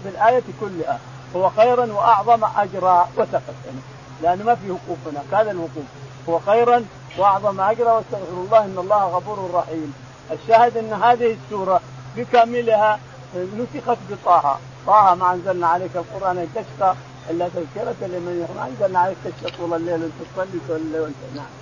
بالآية 0.05 0.43
كلها. 0.61 0.99
هو 1.35 1.49
خيرا 1.49 1.93
وأعظم 1.93 2.43
أجرا 2.57 3.07
وسقط 3.17 3.53
يعني 3.65 3.79
لأنه 4.21 4.43
ما 4.43 4.55
في 4.55 4.71
وقوف 4.71 4.97
هناك 5.07 5.41
هذا 5.41 5.51
الوقوف. 5.51 5.83
هو 6.29 6.39
خيرا 6.39 6.85
وأعظم 7.17 7.61
أجرا 7.61 7.91
واستغفر 7.91 8.33
الله 8.33 8.65
إن 8.65 8.77
الله 8.77 9.05
غفور 9.05 9.51
رحيم. 9.53 9.93
الشاهد 10.31 10.77
أن 10.77 10.93
هذه 10.93 11.37
السورة 11.45 11.81
بكاملها 12.17 12.99
نسخت 13.35 13.97
بطه. 14.09 14.59
طه 14.89 15.15
ما 15.15 15.33
أنزلنا 15.33 15.67
عليك 15.67 15.91
القرآن 15.95 16.37
لتشقى 16.43 16.91
إلا 17.29 17.49
تذكرة 17.55 17.99
لمن 18.01 18.47
ما 18.55 18.67
أنزلنا 18.67 18.99
عليك 18.99 19.17
تشقى 19.25 19.57
طول 19.57 19.73
الليل 19.73 20.01
وانت 20.01 20.13
تصلي 20.35 20.59
كل 20.67 20.99
وانت 20.99 21.21
نعم 21.35 21.53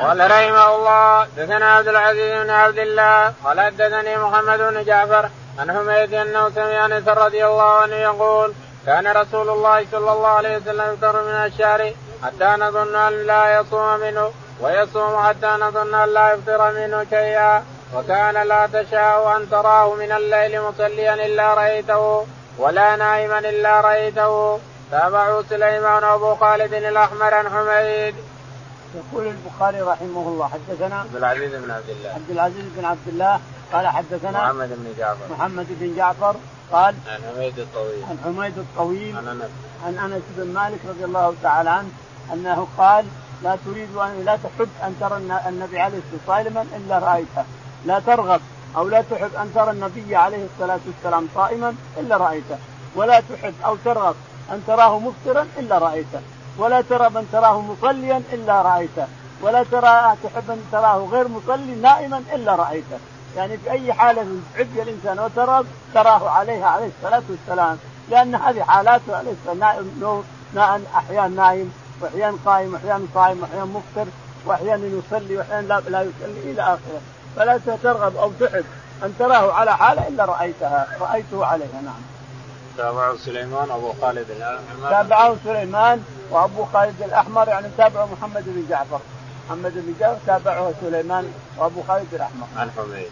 قال 0.00 0.30
رحمه 0.30 0.76
الله 0.76 1.26
دثنا 1.36 1.74
عبد 1.76 1.88
العزيز 1.88 2.42
بن 2.42 2.50
عبد 2.50 2.78
الله 2.78 3.32
قال 3.44 3.60
حدثني 3.60 4.16
محمد 4.18 4.58
بن 4.58 4.84
جعفر 4.84 5.28
عن 5.58 5.72
حميد 5.72 6.14
انه 6.14 6.50
سمع 6.50 6.86
انس 6.86 7.08
رضي 7.08 7.46
الله 7.46 7.70
عنه 7.82 7.94
يقول 7.94 8.52
كان 8.86 9.06
رسول 9.06 9.48
الله 9.48 9.86
صلى 9.92 10.12
الله 10.12 10.28
عليه 10.28 10.56
وسلم 10.56 10.92
يفطر 10.92 11.22
من 11.28 11.36
الشهر 11.48 11.92
حتى 12.24 12.50
نظن 12.62 12.96
أن 12.96 13.26
لا 13.26 13.60
يصوم 13.60 14.00
منه 14.00 14.30
ويصوم 14.60 15.16
حتى 15.26 15.50
نظن 15.64 15.94
أن 15.94 16.08
لا 16.14 16.32
يفطر 16.32 16.72
منه 16.72 17.06
شيئا. 17.10 17.64
وكان 17.94 18.46
لا 18.48 18.66
تشاء 18.66 19.36
أن 19.36 19.50
تراه 19.50 19.94
من 19.94 20.12
الليل 20.12 20.62
مصليا 20.62 21.14
إلا 21.26 21.54
رأيته 21.54 22.26
ولا 22.58 22.96
نائما 22.96 23.38
إلا 23.38 23.80
رأيته. 23.80 24.58
تابعوا 24.90 25.42
سليمان 25.50 26.04
أبو 26.04 26.34
خالد 26.34 26.74
الأحمر 26.74 27.34
عن 27.34 27.48
حميد. 27.48 28.14
يقول 28.94 29.26
البخاري 29.26 29.80
رحمه 29.80 30.28
الله 30.28 30.48
حدثنا 30.48 31.00
عبد 31.00 31.16
العزيز 31.16 31.54
بن 31.54 31.70
عبد 31.70 31.90
الله. 31.90 32.10
عبد 32.10 32.30
العزيز 32.30 32.64
بن 32.76 32.84
عبد 32.84 33.08
الله 33.08 33.40
قال 33.72 33.88
حدثنا 33.88 34.30
محمد 34.30 34.68
بن 34.68 34.94
جعفر. 34.98 35.34
محمد 35.34 35.66
بن 35.70 35.96
جعفر 35.96 36.34
قال 36.72 36.94
عن 37.08 37.20
حميد 37.34 37.58
الطويل. 37.58 38.04
عن 38.10 38.18
حميد 38.24 38.58
الطويل 38.58 39.16
عن 39.16 39.28
أنس. 39.28 39.50
عن 39.86 39.98
أنس 39.98 40.22
بن 40.36 40.52
مالك 40.52 40.78
رضي 40.88 41.04
الله 41.04 41.34
تعالى 41.42 41.70
عنه 41.70 41.88
أنه 42.32 42.66
قال 42.78 43.04
لا 43.42 43.56
تريد 43.66 43.96
ان 43.96 44.24
لا 44.24 44.36
تحب 44.36 44.68
أن 44.84 44.96
ترى 45.00 45.16
النبي 45.48 45.80
عليه 45.80 45.98
الصلاة 45.98 46.36
والسلام 46.36 46.66
إلا 46.76 46.98
رأيته. 46.98 47.44
لا 47.84 48.00
ترغب 48.00 48.40
أو 48.76 48.88
لا 48.88 49.02
تحب 49.10 49.34
أن 49.34 49.52
ترى 49.54 49.70
النبي 49.70 50.16
عليه 50.16 50.44
الصلاة 50.44 50.80
والسلام 50.86 51.28
صائما 51.34 51.74
إلا 51.96 52.16
رأيته. 52.16 52.58
ولا 52.94 53.20
تحب 53.20 53.54
أو 53.64 53.76
ترغب 53.84 54.14
أن 54.52 54.62
تراه 54.66 54.98
مفطرا 54.98 55.46
إلا 55.58 55.78
رأيته. 55.78 56.20
ولا 56.58 56.80
ترى 56.80 57.10
من 57.10 57.28
تراه 57.32 57.60
مصليا 57.60 58.22
إلا 58.32 58.62
رأيته. 58.62 59.06
ولا 59.42 59.62
ترى 59.62 60.16
تحب 60.24 60.50
أن 60.50 60.64
تراه 60.72 61.08
غير 61.12 61.28
مصلي 61.28 61.74
نائما 61.74 62.22
إلا 62.32 62.54
رأيته. 62.54 62.98
يعني 63.36 63.56
في 63.56 63.70
أي 63.70 63.92
حالة 63.92 64.26
تحب 64.54 64.78
الإنسان 64.78 65.18
وترى 65.18 65.64
تراه 65.94 66.30
عليها 66.30 66.66
عليه 66.66 66.90
الصلاة 66.98 67.22
والسلام. 67.30 67.78
لأن 68.10 68.34
هذه 68.34 68.62
حالاته 68.62 69.16
عليه 69.16 69.32
السلام 69.32 70.22
نائم 70.54 70.84
أحيانا 70.96 71.28
نايم 71.28 71.72
واحيانا 72.00 72.36
قائم 72.46 72.72
واحيانا 72.74 73.06
صائم 73.14 73.40
واحيانا 73.42 73.64
مفطر 73.64 74.06
وأحيانا 74.46 74.86
يصلي 74.86 75.36
وأحيانا 75.36 75.66
لا, 75.66 75.80
لا 75.80 76.02
يصلي 76.02 76.50
إلى 76.52 76.62
آخره. 76.62 77.00
فلا 77.36 77.60
ترغب 77.82 78.16
أو 78.16 78.32
تحب 78.40 78.64
أن 79.04 79.14
تراه 79.18 79.52
على 79.52 79.76
حاله 79.76 80.08
إلا 80.08 80.24
رأيتها. 80.24 80.86
رأيته 81.00 81.46
عليها 81.46 81.80
نعم. 81.84 82.02
تابعه 82.76 83.16
سليمان 83.16 83.70
أبو 83.70 83.92
خالد 84.00 84.30
الأحمر. 84.30 84.90
تابعه 84.90 85.36
سليمان 85.44 86.04
وأبو 86.30 86.64
خالد 86.64 87.02
الأحمر 87.02 87.48
يعني 87.48 87.68
تابعه 87.78 88.08
محمد 88.12 88.44
بن 88.46 88.66
جعفر. 88.70 89.00
محمد 89.46 89.72
بن 89.74 89.94
جعفر 90.00 90.18
تابعه 90.26 90.72
سليمان 90.80 91.32
وأبو 91.56 91.82
خالد 91.88 92.14
الأحمر. 92.14 92.46
عن 92.56 92.70
حميد. 92.76 93.10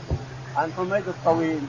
عن 0.57 0.73
حميد 0.77 1.09
الطويل. 1.09 1.61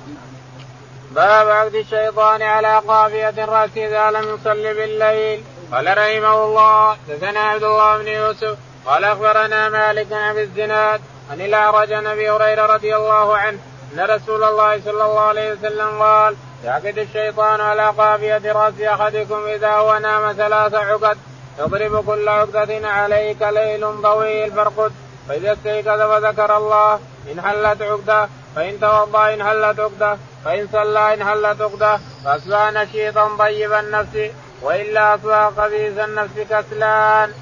باب 1.12 1.50
عقد 1.50 1.76
الشيطان 1.76 2.42
على 2.42 2.80
قافية 2.80 3.44
الرأس 3.44 3.70
إذا 3.78 4.12
لم 4.12 4.36
يصلي 4.36 4.74
بالليل. 4.74 5.44
قال 5.72 5.98
رحمه 5.98 6.44
الله 6.44 6.98
دثنا 7.10 7.40
عبد 7.40 7.64
الله 7.64 7.98
بن 7.98 8.08
يوسف 8.08 8.58
قال 8.86 9.04
أخبرنا 9.04 9.70
مالك 9.70 10.14
عن 10.14 10.38
الزناد 10.38 11.02
عن 11.30 11.42
الأعرج 11.42 11.94
عن 11.94 12.08
أبي 12.08 12.30
هريرة 12.30 12.66
رضي 12.66 12.96
الله 12.96 13.38
عنه 13.38 13.60
أن 13.94 14.00
رسول 14.00 14.44
الله 14.44 14.82
صلى 14.82 15.06
الله 15.06 15.20
عليه 15.20 15.54
وسلم 15.54 16.02
قال 16.02 16.36
يعقد 16.66 16.98
الشيطان 16.98 17.62
على 17.62 17.90
قافية 17.98 18.52
رأس 18.52 18.82
أحدكم 18.82 19.46
إذا 19.46 19.72
هو 19.72 19.98
نام 19.98 20.34
ثلاث 20.34 20.74
عقد 20.74 21.18
يضرب 21.60 22.06
كل 22.06 22.30
عقدة 22.30 22.88
عليك 22.88 23.42
ليل 23.42 24.02
طويل 24.02 24.52
فارقد 24.52 24.92
فإذا 25.28 25.54
استيقظ 25.54 26.02
وذكر 26.02 26.58
الله 26.58 27.00
إن 27.32 27.42
حلت 27.42 27.82
عقدة 27.82 28.30
فإن 28.56 28.80
توضأ 28.80 29.34
إن 29.34 29.44
حلت 29.44 29.80
عقدة 29.80 30.18
فإن 30.46 30.68
صلى 30.72 31.14
إن 31.14 31.24
حلت 31.24 31.62
عقدة 31.62 32.00
فأصبح 32.26 32.72
نشيطا 32.72 33.38
طيب 33.40 33.74
النفس 33.74 34.32
وإلا 34.62 35.16
أصبح 35.16 35.50
خبيث 35.58 35.98
النفس 35.98 36.34
كسلان. 36.50 37.34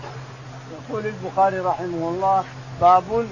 يقول 0.73 1.05
البخاري 1.05 1.59
رحمه 1.59 2.09
الله 2.09 2.43
باب 2.81 3.27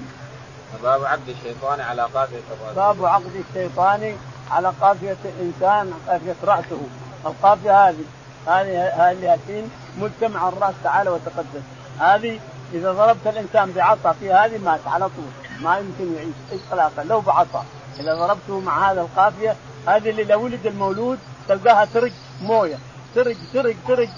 باب 0.82 1.04
عقد 1.04 1.28
الشيطان 1.28 1.80
على 1.80 2.02
قافية 2.02 2.40
الرأس. 2.50 2.76
باب 2.76 3.04
عقد 3.04 3.44
الشيطان 3.48 4.16
على 4.50 4.72
قافية 4.80 5.16
الإنسان 5.24 5.92
قافية 6.08 6.36
رأسه. 6.44 6.80
القافية 7.26 7.88
هذه 7.88 8.04
هذه 8.46 8.88
هذه 8.88 9.34
الحين 9.34 9.70
مجتمع 9.98 10.48
الرأس 10.48 10.74
تعالى 10.84 11.10
وتقدس 11.10 11.62
هذه 12.00 12.40
إذا 12.72 12.92
ضربت 12.92 13.26
الإنسان 13.26 13.72
بعصا 13.72 14.12
في 14.12 14.32
هذه 14.32 14.58
مات 14.58 14.80
على 14.86 15.04
طول. 15.04 15.60
ما 15.62 15.78
يمكن 15.78 16.14
يعيش 16.16 16.62
اطلاقا 16.70 17.04
لو 17.04 17.20
بعصا 17.20 17.64
إذا 18.00 18.14
ضربته 18.14 18.60
مع 18.60 18.92
هذا 18.92 19.00
القافية 19.00 19.56
هذه 19.86 20.10
اللي 20.10 20.24
لو 20.24 20.44
ولد 20.44 20.66
المولود 20.66 21.18
تلقاها 21.48 21.84
ترج 21.84 22.12
موية. 22.42 22.78
ترج 23.14 23.36
ترج 23.52 23.76
ترج 23.88 24.08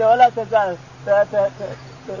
ولا 0.00 0.28
تزال 0.28 0.76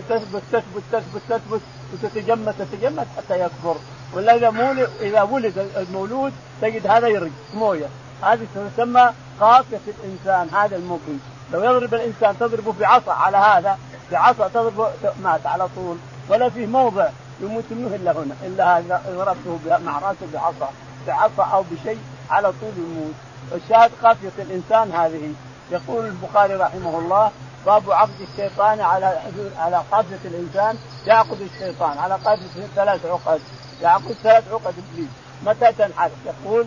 تثبت 0.08 0.42
تثبت 0.52 0.82
تثبت 0.92 1.22
تثبت 1.28 1.60
وتتجمد 1.92 2.54
تتجمد 2.58 3.06
حتى 3.16 3.40
يكبر. 3.40 3.76
ولا 4.12 4.34
إذا 4.34 4.88
إذا 5.00 5.22
ولد 5.22 5.70
المولود 5.76 6.32
تجد 6.62 6.86
هذا 6.86 7.08
يرج 7.08 7.30
موية. 7.54 7.86
هذه 8.22 8.46
تسمى 8.76 9.12
قافية 9.40 9.80
الإنسان 9.86 10.56
هذا 10.58 10.76
الممكن 10.76 11.18
لو 11.52 11.64
يضرب 11.64 11.94
الإنسان 11.94 12.38
تضربه 12.38 12.72
بعصا 12.80 13.12
على 13.12 13.36
هذا 13.36 13.78
بعصا 14.12 14.48
تضربه 14.48 14.88
مات 15.22 15.46
على 15.46 15.68
طول. 15.76 15.96
ولا 16.28 16.48
فيه 16.48 16.66
موضع 16.66 17.08
يموت 17.40 17.64
منه 17.70 17.94
إلا 17.94 18.12
هنا 18.12 18.34
إلا 18.46 18.78
هذا 18.78 19.02
ضربته 19.08 19.78
مع 19.84 19.98
رأسه 19.98 20.26
بعصا 20.34 20.70
بعصا 21.06 21.44
أو 21.44 21.64
بشيء 21.70 21.98
على 22.30 22.52
طول 22.60 22.72
يموت. 22.76 23.14
الشاهد 23.54 23.90
قافية 24.02 24.32
الإنسان 24.38 24.92
هذه. 24.92 25.32
يقول 25.70 26.06
البخاري 26.06 26.54
رحمه 26.54 26.98
الله 26.98 27.30
باب 27.68 27.90
عقد 27.90 28.20
الشيطان 28.20 28.80
على 28.80 29.18
على 29.58 29.82
قافيه 29.90 30.18
الإنسان 30.24 30.78
يعقد 31.06 31.40
الشيطان 31.40 31.98
على 31.98 32.14
قافيه 32.14 32.66
ثلاث 32.76 33.06
عقد 33.06 33.40
يعقد 33.82 34.12
ثلاث 34.22 34.44
عقد 34.52 34.74
إبليس. 34.78 35.08
متى 35.46 35.72
تنحل 35.72 36.10
يقول 36.26 36.66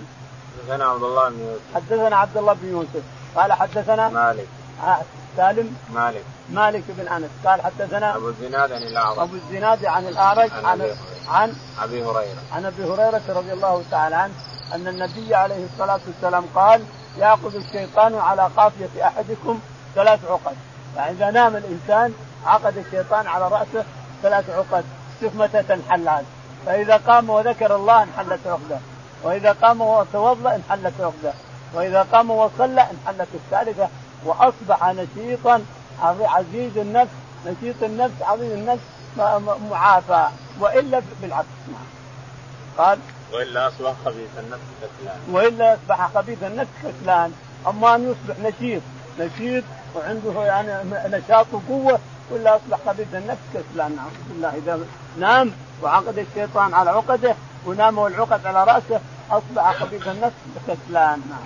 حدثنا 0.64 0.86
عبد 0.86 1.04
الله 1.04 1.30
بن 1.30 1.40
يوسف. 1.40 1.76
حدثنا 1.76 2.16
عبد 2.16 2.38
الله 2.38 2.54
بن 2.54 2.68
يوسف. 2.68 3.04
قال 3.36 3.54
حدثنا 3.54 4.10
مالك. 4.10 4.48
آه 4.84 4.98
سالم. 5.38 5.76
مالك. 5.94 6.24
مالك 6.50 6.84
بن 6.88 7.08
أنس. 7.08 7.30
قال 7.46 7.62
حدثنا 7.62 8.16
أبو 8.16 8.30
الزناد 8.30 8.72
عن 8.72 8.84
الأعرج. 8.84 9.20
أبو 9.20 9.36
الزناد 9.36 9.86
عن 9.86 10.08
الأعرج 10.08 10.52
عن 10.52 10.66
عن 10.66 10.96
عن 11.28 11.54
أبي 11.84 12.04
هريرة. 12.04 12.42
عن 12.52 12.66
أبي 12.66 12.84
هريرة 12.84 13.22
رضي 13.30 13.54
الله 13.54 13.84
تعالى 13.92 14.16
عنه 14.16 14.34
أن 14.76 14.88
النبي 14.88 15.36
عليه 15.36 15.66
الصلاة 15.66 16.00
والسلام 16.08 16.46
قال 16.56 16.84
ياخذ 17.18 17.56
الشيطان 17.56 18.16
على 18.16 18.50
قافية 18.58 19.08
أحدكم 19.08 19.60
ثلاث 19.96 20.20
عقد. 20.26 20.56
يعني 20.96 21.12
اذا 21.12 21.32
نام 21.32 21.56
الإنسان 21.56 22.14
عقد 22.46 22.78
الشيطان 22.78 23.28
على 23.28 23.48
رأسه 23.48 23.86
ثلاث 24.24 24.50
عقد. 24.50 24.84
شوف 25.22 25.36
متى 25.36 25.64
تنحل 25.64 26.10
فإذا 26.66 26.98
قام 26.98 27.30
وذكر 27.30 27.76
الله 27.76 28.04
انحلت 28.04 28.48
عقدة. 28.48 28.80
وإذا 29.24 29.52
قام 29.52 29.82
وتوضأ 29.82 30.56
انحلت 30.56 30.94
عقدة. 31.02 31.34
وإذا 31.74 32.08
قام 32.12 32.32
وصلى 32.32 32.82
انحلت 32.82 33.28
الثالثه 33.34 33.88
وأصبح 34.26 34.94
نشيطا 34.94 35.62
عزيز 36.02 36.78
النفس 36.78 37.12
نشيط 37.46 37.84
النفس 37.84 38.22
عظيم 38.22 38.52
النفس 38.52 38.84
معافى. 39.72 40.28
وإلا 40.60 41.02
بالعكس. 41.22 41.48
قال 42.78 43.00
وإلا 43.34 43.68
أصبح 43.68 43.94
خبيث 44.06 44.30
النفس 44.40 44.64
كسلان. 44.82 45.20
وإلا 45.32 45.74
أصبح 45.74 46.10
خبيث 46.14 46.44
النفس 46.44 46.72
كسلان. 46.84 47.34
أما 47.68 47.96
أن 47.96 48.12
يصبح 48.12 48.40
نشيط 48.40 48.82
نشيط 49.20 49.64
وعنده 49.96 50.44
يعني 50.44 50.74
نشاط 51.06 51.46
وقوة 51.52 52.00
ولا 52.32 52.56
اصبح 52.56 52.78
خبيث 52.86 53.08
النفس 53.14 53.42
كسلان 53.54 53.96
نعوذ 53.96 54.12
بالله 54.30 54.50
إذا 54.50 54.80
نام 55.18 55.52
وعقد 55.84 56.18
الشيطان 56.18 56.74
على 56.74 56.90
عقده 56.90 57.36
ونام 57.66 57.98
والعقد 57.98 58.46
على 58.46 58.64
رأسه 58.64 59.02
اصبح 59.32 59.74
خبيث 59.74 60.08
النفس 60.08 60.36
كسلان 60.68 61.22
نعم. 61.30 61.46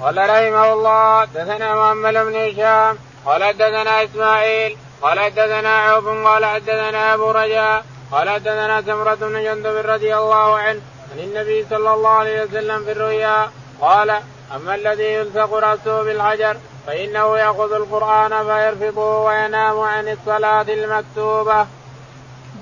قال 0.00 0.18
رحمه 0.18 0.72
الله 0.72 1.24
دثنا 1.24 1.74
محمد 1.74 2.14
بن 2.14 2.36
هشام 2.36 2.98
قال 3.26 3.44
حدثنا 3.44 4.04
إسماعيل 4.04 4.76
قال 5.02 5.20
حدثنا 5.20 5.78
عوف 5.78 6.08
قال 6.08 6.44
حدثنا 6.44 7.14
أبو 7.14 7.30
رجاء 7.30 7.84
قال 8.12 8.30
حدثنا 8.30 8.82
سمرة 8.82 9.14
بن 9.14 9.42
جندب 9.42 9.76
رضي 9.76 10.16
الله 10.16 10.56
عنه 10.56 10.80
عن 11.12 11.18
النبي 11.18 11.66
صلى 11.70 11.94
الله 11.94 12.10
عليه 12.10 12.42
وسلم 12.42 12.84
في 12.84 12.92
الرؤيا 12.92 13.50
قال 13.80 14.10
أما 14.54 14.74
الذي 14.74 15.04
يلصق 15.04 15.54
رأسه 15.54 16.02
بالحجر 16.02 16.56
فإنه 16.86 17.38
يأخذ 17.38 17.72
القرآن 17.72 18.44
فيرفضه 18.46 19.24
وينام 19.24 19.80
عن 19.80 20.08
الصلاة 20.08 20.62
المكتوبة. 20.62 21.66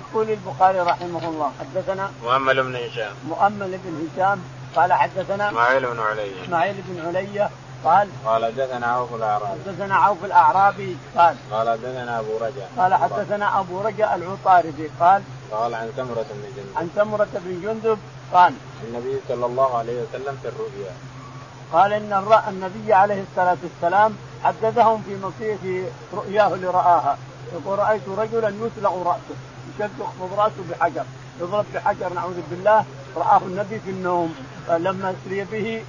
يقول 0.00 0.30
البخاري 0.30 0.80
رحمه 0.80 1.28
الله 1.28 1.52
حدثنا 1.60 2.10
مؤمل 2.22 2.62
بن 2.62 2.76
هشام. 2.76 3.12
مؤمل 3.28 3.78
بن 3.84 4.08
هشام 4.08 4.40
قال 4.76 4.92
حدثنا 4.92 5.48
إسماعيل 5.48 5.86
بن 5.86 6.00
علي. 6.00 6.44
إسماعيل 6.44 6.74
بن 6.88 7.06
علي 7.06 7.48
قال 7.84 8.08
قال 8.26 8.44
حدثنا 8.44 8.86
عوف 8.86 9.14
الأعرابي. 9.14 9.60
حدثنا 9.66 9.94
عوف 9.94 10.24
الأعرابي 10.24 10.96
قال 11.16 11.36
قال 11.52 11.68
حدثنا 11.68 12.20
أبو 12.20 12.36
رجاء. 12.36 12.70
قال 12.78 12.94
حدثنا 12.94 13.60
أبو 13.60 13.80
رجاء 13.80 14.14
العطاردي 14.14 14.90
قال 15.00 15.22
قال 15.52 15.74
عن 15.74 15.90
سمرة 15.96 16.26
بن 16.30 16.44
جندب. 16.56 16.76
عن 16.76 16.90
سمرة 16.96 17.28
بن 17.34 17.60
جندب 17.62 17.98
قال 18.32 18.54
النبي 18.88 19.20
صلى 19.28 19.46
الله 19.46 19.78
عليه 19.78 20.02
وسلم 20.02 20.38
في 20.42 20.48
الرؤيا. 20.48 20.92
قال 21.72 21.92
إن 21.92 22.12
النبي 22.48 22.92
عليه 22.92 23.24
الصلاة 23.30 23.56
والسلام 23.62 24.16
حدثهم 24.44 25.02
في 25.02 25.16
مصير 25.26 25.58
في 25.62 25.84
رؤياه 26.14 26.54
اللي 26.54 26.66
راها 26.66 27.18
يقول 27.52 27.78
رأيت 27.78 28.08
رجلا 28.08 28.48
يسلق 28.48 28.92
رأسه 29.06 29.36
يشق 29.78 30.34
رأسه 30.38 30.62
بحجر. 30.70 31.04
يضرب 31.40 31.64
بحجر 31.74 32.12
نعوذ 32.14 32.40
بالله 32.50 32.84
رآه 33.16 33.38
النبي 33.38 33.80
في 33.80 33.90
النوم. 33.90 34.34
لما 34.68 35.14
أسري 35.14 35.44
به 35.44 35.84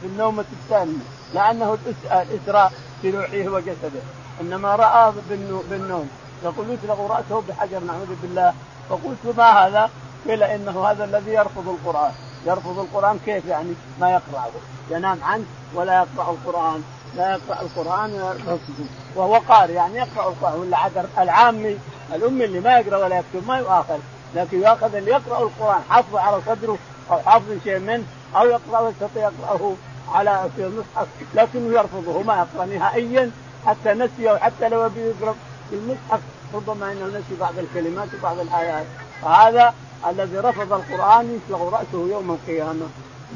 في 0.00 0.06
النومة 0.06 0.44
الثانية 0.52 1.04
لأنه 1.34 1.78
الإسراء 2.10 2.72
في 3.02 3.10
روحه 3.10 3.48
وجسده. 3.48 4.02
إنما 4.40 4.76
رآه 4.76 5.12
بالنوم. 5.70 6.10
يقول 6.44 6.66
يسلق 6.70 7.00
رأسه 7.00 7.42
بحجر 7.48 7.80
نعوذ 7.80 8.14
بالله. 8.22 8.54
فقلت 8.90 9.36
ما 9.36 9.66
هذا؟ 9.66 9.90
قيل 10.28 10.42
إنه 10.42 10.86
هذا 10.86 11.04
الذي 11.04 11.30
يرفض 11.30 11.68
القرآن. 11.68 12.12
يرفض 12.46 12.78
القرآن 12.78 13.18
كيف 13.26 13.46
يعني 13.46 13.74
ما 14.00 14.10
يقرأه؟ 14.10 14.50
ينام 14.90 15.18
عنه 15.22 15.44
ولا 15.74 15.94
يقرأ 15.94 16.30
القرآن 16.30 16.82
لا 17.16 17.30
يقرأ 17.30 17.62
القرآن 17.62 18.12
ويرفضه 18.12 18.84
وهو 19.14 19.34
قارئ 19.34 19.72
يعني 19.72 19.96
يقرأ 19.96 20.28
القرآن 20.28 20.60
ولا 20.60 20.88
العامي 21.18 21.78
الأمي 22.14 22.44
اللي 22.44 22.60
ما 22.60 22.78
يقرأ 22.78 23.04
ولا 23.04 23.18
يكتب 23.18 23.48
ما 23.48 23.58
يؤاخذ. 23.58 23.98
لكن 24.34 24.60
يؤخذ 24.60 24.94
اللي 24.94 25.10
يقرأ 25.10 25.42
القرآن 25.42 25.80
حفظه 25.90 26.20
على 26.20 26.40
صدره 26.46 26.78
أو 27.10 27.18
حافظ 27.18 27.58
شيء 27.64 27.78
منه 27.78 28.04
أو 28.36 28.46
يقرأ 28.46 28.80
ويستطيع 28.80 29.22
يقرأه 29.22 29.74
على 30.12 30.50
في 30.56 30.64
المصحف 30.66 31.06
لكنه 31.34 31.78
يرفضه 31.78 32.22
ما 32.22 32.34
يقرأ 32.36 32.66
نهائيا 32.66 33.30
حتى 33.66 33.92
نسي 33.92 34.38
حتى 34.38 34.68
لو 34.68 34.88
بيقرا 34.88 35.34
في 35.70 35.76
المصحف 35.76 36.20
ربما 36.54 36.92
إنه 36.92 37.06
نسي 37.06 37.40
بعض 37.40 37.58
الكلمات 37.58 38.08
وبعض 38.18 38.38
الآيات. 38.38 38.86
فهذا 39.22 39.74
الذي 40.08 40.38
رفض 40.38 40.72
القرآن 40.72 41.40
يسلغ 41.40 41.68
رأسه 41.68 42.08
يوم 42.10 42.30
القيامة. 42.30 42.86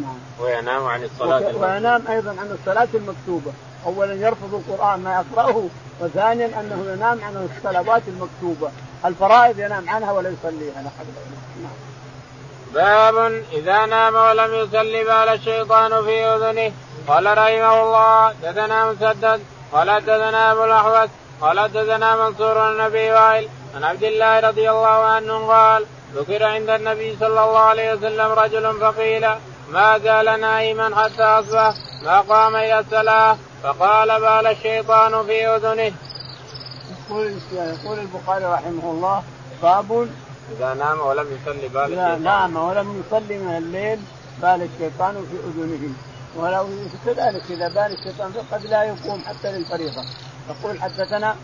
نعم. 0.01 0.19
وينام 0.41 0.87
عن 0.87 1.05
الصلاة 1.05 1.57
وينام 1.57 2.03
أيضا 2.09 2.31
عن 2.31 2.59
الصلاة 2.61 2.89
المكتوبة. 2.95 3.53
اولا 3.87 4.15
يرفض 4.15 4.55
القرآن 4.55 5.01
ما 5.01 5.25
يقرأه 5.25 5.69
وثانيا 6.01 6.47
أنه 6.47 6.93
ينام 6.93 7.21
عن 7.25 7.49
الصلوات 7.57 8.03
المكتوبة. 8.09 8.71
الفرائض 9.05 9.59
ينام 9.59 9.91
عنها 9.91 10.13
ولا 10.13 10.29
يصليها. 10.29 10.83
لا 10.83 10.91
نعم. 11.63 11.73
باب 12.75 13.43
إذا 13.53 13.87
نام 13.87 14.15
ولم 14.15 14.55
يصلي 14.55 15.05
بال 15.05 15.29
الشيطان 15.29 16.05
في 16.05 16.25
أذنه. 16.25 16.73
قال 17.09 17.27
رحمه 17.27 17.83
الله 17.83 18.33
دثنا 18.43 18.93
مسدد. 18.93 19.41
قال 19.73 20.01
دثنا 20.01 20.53
أبو 20.53 20.65
الاحوص 20.65 21.11
قال 21.41 21.73
دثنا 21.73 22.17
منصور 22.17 22.87
أبي 22.87 23.11
وائل. 23.11 23.49
عن 23.75 23.85
عبد 23.85 24.05
الله 24.05 24.41
رضي 24.41 24.71
الله 24.71 24.89
عنه 24.89 25.47
قال 25.47 25.87
ذكر 26.15 26.45
عند 26.45 26.71
النبي 26.71 27.17
صلى 27.17 27.27
الله 27.27 27.59
عليه 27.59 27.95
وسلم 27.95 28.33
رجل 28.33 28.81
فقيل 28.81 29.29
ما 29.71 29.99
زال 29.99 30.41
نائما 30.41 30.97
حتى 31.05 31.23
أصبح 31.23 31.75
ما 32.03 32.21
قام 32.21 32.57
إلى 32.57 32.79
الصلاة؟ 32.79 33.37
فقال 33.63 34.21
بال 34.21 34.47
الشيطان 34.47 35.27
في 35.27 35.47
أذنه. 35.47 35.93
يقول 37.11 37.35
يقول 37.53 37.99
البخاري 37.99 38.45
رحمه 38.45 38.91
الله 38.91 39.23
باب 39.63 40.09
إذا 40.53 40.75
نام 40.75 41.01
ولم 41.01 41.27
يصلي 41.37 41.69
بال 41.69 41.93
إذا 41.93 42.17
نام 42.17 42.57
ولم 42.57 43.03
يصلي 43.07 43.39
من 43.39 43.57
الليل 43.57 43.99
بال 44.43 44.69
الشيطان 44.69 45.15
في 45.31 45.37
أذنه. 45.49 45.95
ولو 46.37 46.69
كذلك 47.07 47.43
إذا 47.51 47.69
بال 47.69 47.99
الشيطان 47.99 48.33
قد 48.53 48.67
لا 48.67 48.83
يقوم 48.83 49.23
حتى 49.27 49.53
للفريضة. 49.53 50.05
يقول 50.51 50.81
حدثنا 50.83 51.37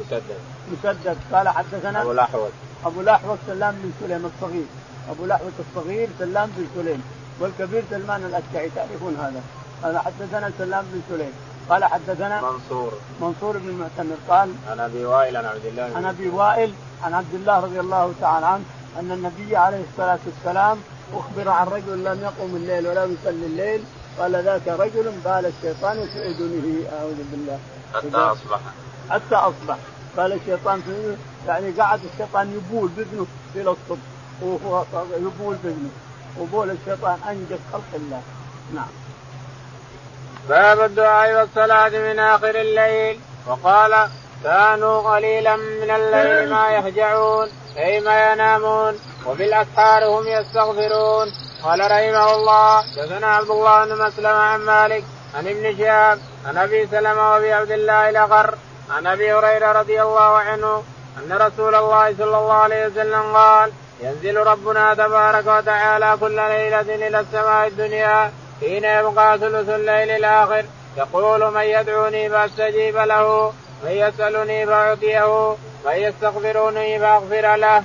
مسدد. 0.00 0.53
مسدد. 0.72 1.16
قال 1.32 1.48
حدثنا 1.48 2.02
أبو 2.02 2.12
الاحوص 2.12 2.50
أبو 2.86 3.00
الاحوص 3.00 3.38
سلام 3.46 3.74
بن 3.82 3.90
سليم 4.00 4.30
الصغير. 4.30 4.66
أبو 5.10 5.24
الاحوص 5.24 5.52
الصغير 5.64 6.08
سلام 6.18 6.50
بن 6.56 6.66
سليم 6.76 7.02
والكبير 7.40 7.82
سلمان 7.90 8.24
الاشعري 8.24 8.70
تعرفون 8.76 9.16
هذا. 9.16 9.42
قال 9.82 9.98
حدثنا 9.98 10.50
سلام 10.58 10.84
بن 10.92 11.00
سليم. 11.10 11.32
قال 11.70 11.84
حدثنا 11.84 12.40
منصور. 12.40 12.92
منصور 13.20 13.58
بن 13.58 13.68
المعتمر. 13.68 14.16
قال 14.28 14.48
عن 14.70 14.80
أبي 14.80 15.04
وائل 15.04 15.36
عن 15.36 15.44
عبد 15.44 15.66
الله 15.66 15.90
عن 15.96 16.04
أبي 16.04 16.28
وائل 16.28 16.72
عن 17.04 17.14
عبد 17.14 17.34
الله 17.34 17.60
رضي 17.60 17.80
الله 17.80 18.12
تعالى 18.20 18.46
عنه 18.46 18.64
أن 19.00 19.12
النبي 19.12 19.56
عليه 19.56 19.82
الصلاة 19.92 20.18
والسلام 20.26 20.78
أخبر 21.14 21.48
عن 21.48 21.66
رجل 21.66 22.04
لم 22.04 22.20
يقم 22.22 22.56
الليل 22.56 22.86
ولم 22.86 23.16
يصلي 23.20 23.46
الليل 23.46 23.84
قال 24.18 24.44
ذاك 24.44 24.68
رجل 24.68 25.12
بال 25.24 25.52
الشيطان 25.52 25.96
في 25.96 26.18
اذنه 26.30 26.66
أعوذ 26.98 27.20
بالله. 27.30 27.58
حتى 27.94 28.16
أصبح. 28.16 28.60
حتى 29.10 29.34
أصبح. 29.34 29.76
قال 30.16 30.32
الشيطان 30.32 30.80
في 30.80 31.16
يعني 31.46 31.70
قعد 31.70 32.00
الشيطان 32.12 32.52
يبول 32.52 32.88
باذنه 32.88 33.26
إلى 33.54 33.70
الصبح. 33.70 34.06
وهو 34.42 34.84
يبول 35.16 35.56
باذنه 35.64 35.90
وبول 36.40 36.70
الشيطان 36.70 37.18
أنجز 37.28 37.58
خلق 37.72 37.90
الله. 37.94 38.22
نعم. 38.74 38.88
باب 40.48 40.80
الدعاء 40.80 41.34
والصلاة 41.34 41.88
من 41.88 42.18
آخر 42.18 42.60
الليل. 42.60 43.20
وقال 43.46 44.08
كانوا 44.44 45.14
قليلا 45.14 45.56
من 45.56 45.90
الليل 45.90 46.50
ما 46.50 46.70
يهجعون 46.70 47.48
أي 47.78 48.00
ما 48.00 48.32
ينامون 48.32 48.94
وبالأسحار 49.26 50.04
هم 50.04 50.26
يستغفرون. 50.26 51.28
قال 51.62 51.80
رحمه 51.80 52.34
الله 52.34 52.82
دثنا 52.96 53.26
عبد 53.26 53.50
الله 53.50 53.84
بن 53.84 54.06
مسلم 54.06 54.26
عن 54.26 54.60
مالك 54.60 55.04
عن 55.34 55.48
ابن 55.48 55.78
شهاب 55.78 56.18
عن 56.46 56.56
أبي 56.58 56.86
سلمة 56.86 57.30
وأبي 57.30 57.52
عبد 57.52 57.70
الله 57.70 58.10
الاغر 58.10 58.54
عن 58.90 59.06
أبي 59.06 59.32
هريرة 59.32 59.72
رضي 59.72 60.02
الله 60.02 60.20
عنه 60.38 60.82
أن 61.18 61.32
رسول 61.32 61.74
الله 61.74 62.14
صلى 62.18 62.38
الله 62.38 62.52
عليه 62.52 62.86
وسلم 62.86 63.36
قال 63.36 63.72
ينزل 64.00 64.36
ربنا 64.36 64.94
تبارك 64.94 65.46
وتعالى 65.46 66.16
كل 66.20 66.36
ليلة 66.36 66.80
إلى 66.80 67.20
السماء 67.20 67.66
الدنيا 67.66 68.32
حين 68.60 68.84
يبقى 68.84 69.38
ثلث 69.38 69.68
الليل 69.68 70.10
الآخر 70.10 70.64
يقول 70.96 71.54
من 71.54 71.60
يدعوني 71.60 72.30
فأستجيب 72.30 72.96
له 72.96 73.52
من 73.84 73.90
يسألني 73.90 74.66
فأعطيه 74.66 75.56
من 75.86 75.92
يستغفرني 75.92 76.98
فأغفر 76.98 77.56
له. 77.56 77.82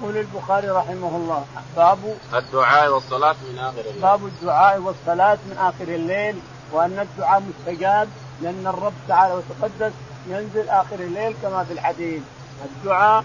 يقول 0.00 0.16
البخاري 0.16 0.68
رحمه 0.68 1.08
الله 1.16 1.44
باب 1.76 1.98
الدعاء 2.34 2.90
والصلاة 2.92 3.36
من 3.52 3.58
آخر 3.58 3.80
الليل 3.80 4.02
باب 4.02 4.26
الدعاء 4.26 4.78
والصلاة 4.78 5.38
من 5.46 5.58
آخر 5.58 5.94
الليل 5.94 6.36
وأن 6.72 6.98
الدعاء 6.98 7.42
مستجاب 7.42 8.08
لأن 8.42 8.66
الرب 8.66 8.92
تعالى 9.08 9.34
وتقدس 9.34 9.92
ينزل 10.28 10.68
آخر 10.68 11.00
الليل 11.00 11.34
كما 11.42 11.64
في 11.64 11.72
الحديث. 11.72 12.22
الدعاء 12.64 13.24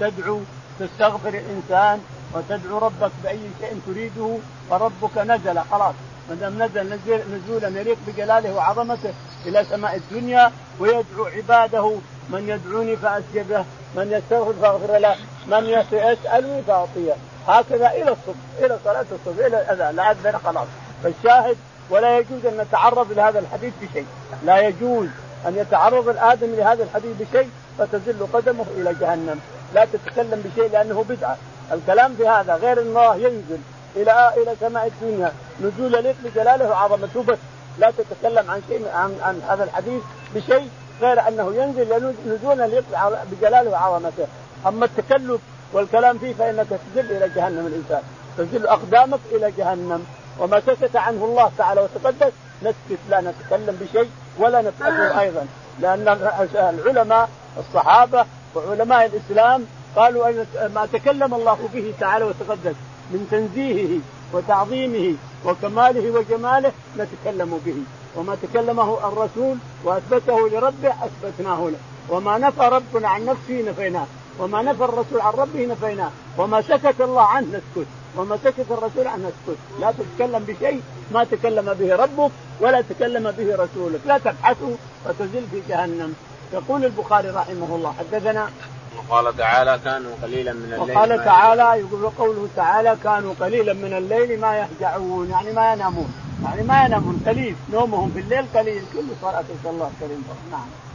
تدعو 0.00 0.40
تستغفر 0.80 1.28
الإنسان 1.28 2.00
وتدعو 2.34 2.78
ربك 2.78 3.10
بأي 3.22 3.40
شيء 3.60 3.80
تريده 3.86 4.36
فربك 4.70 5.18
نزل. 5.18 5.60
خلاص. 5.70 5.94
ما 6.28 6.34
دام 6.34 6.62
نزل 6.62 6.94
نزل 6.94 7.20
نزولا 7.34 7.80
يليق 7.80 7.98
بجلاله 8.06 8.54
وعظمته 8.54 9.12
إلى 9.46 9.64
سماء 9.64 9.96
الدنيا 9.96 10.52
ويدعو 10.78 11.24
عباده. 11.24 11.94
من 12.30 12.48
يدعوني 12.48 12.96
فاسجده 12.96 13.64
من 13.96 14.12
يستغفر 14.12 14.52
فأغفر 14.62 14.98
له 14.98 15.16
من 15.46 15.64
يسألني 15.66 16.62
فأعطيه. 16.62 17.14
هكذا 17.48 17.90
إلى 17.90 18.10
الصبح 18.12 18.36
إلى 18.58 18.78
صلاة 18.84 19.06
الصبح 19.12 19.46
إلى 19.46 19.62
الأذان. 19.62 19.96
لا 19.96 20.38
خلاص. 20.38 20.66
فالشاهد 21.02 21.56
ولا 21.90 22.18
يجوز 22.18 22.46
أن 22.46 22.56
نتعرض 22.56 23.12
لهذا 23.12 23.38
الحديث 23.38 23.72
بشيء. 23.82 24.06
لا 24.44 24.58
يجوز 24.58 25.08
أن 25.46 25.56
يتعرض 25.56 26.08
الادمي 26.08 26.56
لهذا 26.56 26.82
الحديث 26.82 27.16
بشيء 27.20 27.48
فتزل 27.78 28.26
قدمه 28.32 28.64
إلى 28.76 28.94
جهنم. 28.94 29.40
لا 29.74 29.84
تتكلم 29.84 30.42
بشيء 30.44 30.70
لأنه 30.70 31.04
بدعة. 31.08 31.36
الكلام 31.72 32.14
في 32.14 32.28
هذا 32.28 32.54
غير 32.54 32.80
الله 32.80 33.16
ينزل 33.16 33.58
إلى 33.96 34.32
إلى 34.36 34.54
سماء 34.60 34.86
الدنيا. 34.86 35.32
نزول 35.60 35.94
يليق 35.94 36.16
بجلاله 36.24 36.68
وعظمته 36.70 37.22
بس 37.22 37.38
لا 37.78 37.90
تتكلم 37.90 38.50
عن 38.50 38.62
شيء 38.68 38.88
عن, 38.94 39.16
عن 39.22 39.42
هذا 39.48 39.64
الحديث 39.64 40.02
بشيء 40.34 40.68
غير 41.00 41.28
أنه 41.28 41.54
ينزل 41.54 42.14
نزولا 42.26 42.64
يليق 42.64 42.84
بجلاله 43.32 43.70
وعظمته 43.70 44.26
أما 44.66 44.84
التكلف 44.84 45.40
والكلام 45.72 46.18
فيه 46.18 46.34
فإنك 46.34 46.66
تزل 46.94 47.16
إلى 47.16 47.28
جهنم 47.28 47.66
الإنسان. 47.66 48.02
تزل 48.38 48.66
أقدامك 48.66 49.20
إلى 49.32 49.50
جهنم. 49.58 50.06
وما 50.40 50.60
سكت 50.60 50.96
عنه 50.96 51.24
الله 51.24 51.50
تعالى 51.58 51.80
وتقدس 51.80 52.32
نسكت 52.62 53.00
لا 53.10 53.20
نتكلم 53.20 53.78
بشيء 53.80 54.10
ولا 54.38 54.62
نتأثر 54.62 55.20
أيضا. 55.20 55.46
لأن 55.80 56.08
العلماء 56.54 57.28
الصحابة 57.58 58.26
وعلماء 58.54 59.06
الإسلام 59.06 59.66
قالوا 59.96 60.28
أن 60.28 60.46
ما 60.74 60.88
تكلم 60.92 61.34
الله 61.34 61.58
به 61.74 61.94
تعالى 62.00 62.24
وتقدس 62.24 62.74
من 63.10 63.28
تنزيهه 63.30 64.00
وتعظيمه 64.32 65.16
وكماله 65.44 66.10
وجماله 66.10 66.72
نتكلم 66.98 67.60
به. 67.66 67.76
وما 68.16 68.36
تكلمه 68.42 69.08
الرسول 69.08 69.56
وأثبته 69.84 70.48
لربه 70.48 70.88
أثبتناه 70.88 71.70
له. 71.70 71.78
وما 72.08 72.38
نفى 72.38 72.62
ربنا 72.62 73.08
عن 73.08 73.24
نفسه 73.24 73.64
نفيناه. 73.68 74.06
وما 74.38 74.62
نفى 74.62 74.84
الرسول 74.84 75.20
عن 75.20 75.32
ربه 75.32 75.66
نفيناه. 75.66 76.10
وما 76.38 76.62
سكت 76.62 77.00
الله 77.00 77.22
عنه 77.22 77.46
نسكت. 77.46 77.86
وما 78.16 78.38
سكت 78.44 78.70
الرسول 78.70 79.06
عنه 79.06 79.28
نسكت 79.28 79.58
لا 79.80 79.92
تتكلم 79.98 80.44
بشيء 80.44 80.82
ما 81.12 81.24
تكلم 81.24 81.74
به 81.74 81.96
ربك 81.96 82.30
ولا 82.60 82.80
تكلم 82.80 83.30
به 83.30 83.54
رسولك. 83.54 84.00
لا 84.06 84.18
تبحثوا 84.18 84.76
وتزل 85.06 85.44
في 85.50 85.62
جهنم. 85.68 86.14
يقول 86.52 86.84
البخاري 86.84 87.28
رحمه 87.28 87.76
الله. 87.76 87.94
حدثنا 87.98 88.50
وقال 88.96 89.36
تعالى 89.36 89.80
كانوا 89.84 90.10
قليلا 90.22 90.52
من 90.52 90.72
الليل 90.72 90.96
وقال 90.96 91.24
تعالى 91.24 91.80
يقول 91.80 92.10
قوله 92.18 92.48
تعالى 92.56 92.96
كانوا 93.04 93.34
قليلا 93.40 93.72
من 93.72 93.92
الليل 93.92 94.40
ما 94.40 94.58
يهجعون. 94.58 95.30
يعني 95.30 95.52
ما 95.52 95.72
ينامون. 95.72 96.14
يعني 96.44 96.62
ما 96.62 96.84
ينامون. 96.84 97.22
قليل. 97.26 97.56
نومهم 97.72 98.10
في 98.14 98.20
الليل 98.20 98.44
قليل. 98.54 98.82
كل 98.92 99.06
صلاة 99.22 99.44
الله 99.64 99.90
كريم. 100.00 100.24
نعم. 100.50 100.89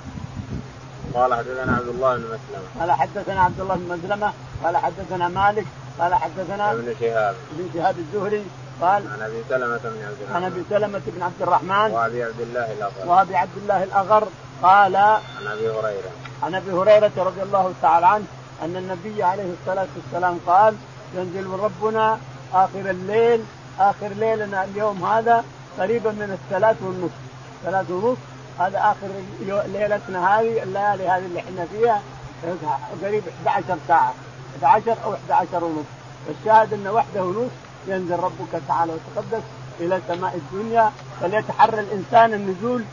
قال 1.16 1.34
حدثنا 1.34 1.72
عبد 1.76 1.88
الله 1.88 2.16
بن 2.16 2.24
مسلمة. 2.24 2.68
قال 2.80 2.92
حدثنا 2.92 3.42
عبد 3.42 3.60
الله 3.60 3.76
بن 3.76 3.98
مسلمة 3.98 4.34
قال 4.64 4.78
حدثنا 4.78 5.28
مالك 5.28 5.66
قال 6.00 6.16
حدثنا 6.16 6.72
ابن 6.72 6.96
شهاب. 7.00 7.36
ابن 7.54 7.70
شهاب 7.74 7.96
الزهري 7.98 8.46
قال 8.82 9.04
عن 9.14 9.22
أبي 9.22 9.44
سلمة 9.50 9.78
بن 9.78 10.02
عبد 10.08 10.22
الرحمن 10.22 10.36
عن 10.36 10.44
أبي 10.44 10.64
سلمة 10.70 11.02
بن 11.08 11.22
عبد 11.24 11.42
الرحمن 11.42 11.92
وأبي 11.92 12.24
عبد 12.24 12.42
الله 12.42 12.72
الأغر. 12.72 13.06
وأبي 13.06 13.36
عبد 13.36 13.58
الله 13.58 13.84
الأغر 13.84 14.28
قال 14.64 14.96
عن 14.96 15.48
أبي 15.48 15.70
هريرة. 15.70 16.12
عن 16.44 16.56
أبي 16.56 16.72
هريرة 16.72 17.12
رضي 17.18 17.44
الله 17.44 17.74
تعالى 17.82 18.06
عنه 18.06 18.26
أن 18.64 18.76
النبي 18.76 19.24
عليه 19.24 19.50
الصلاة 19.62 19.88
والسلام 19.96 20.40
قال 20.48 20.76
ينزل 21.16 21.48
ربنا 21.50 22.20
آخر 22.54 22.90
الليل 22.90 23.44
آخر 23.80 24.08
ليلنا 24.08 24.64
اليوم 24.64 25.06
هذا 25.06 25.44
قريبا 25.80 26.12
من 26.12 26.40
الثلاث 26.40 26.78
والنصف. 26.82 27.22
ثلاث 27.66 27.92
ونصف. 27.92 28.35
هذا 28.60 28.80
آخر 28.80 29.08
ليلتنا 29.68 30.40
هذه 30.40 30.64
الليالي 30.64 31.08
هذه 31.08 31.26
اللي 31.26 31.40
إحنا 31.40 31.66
فيها 31.66 32.02
قريب 33.04 33.24
11 33.48 33.78
ساعة 33.88 34.14
11 34.64 34.96
أو 35.04 35.14
11 35.14 35.64
ونصف 35.64 35.86
الشاهد 36.30 36.74
إنه 36.74 36.92
وحده 36.92 37.24
ونصف 37.24 37.52
ينزل 37.88 38.20
ربك 38.20 38.62
تعالى 38.68 38.94
وتقدس 38.94 39.44
إلى 39.80 40.02
سماء 40.08 40.36
الدنيا 40.36 40.92
فليتحرى 41.22 41.80
الإنسان 41.80 42.34
النزول 42.34 42.84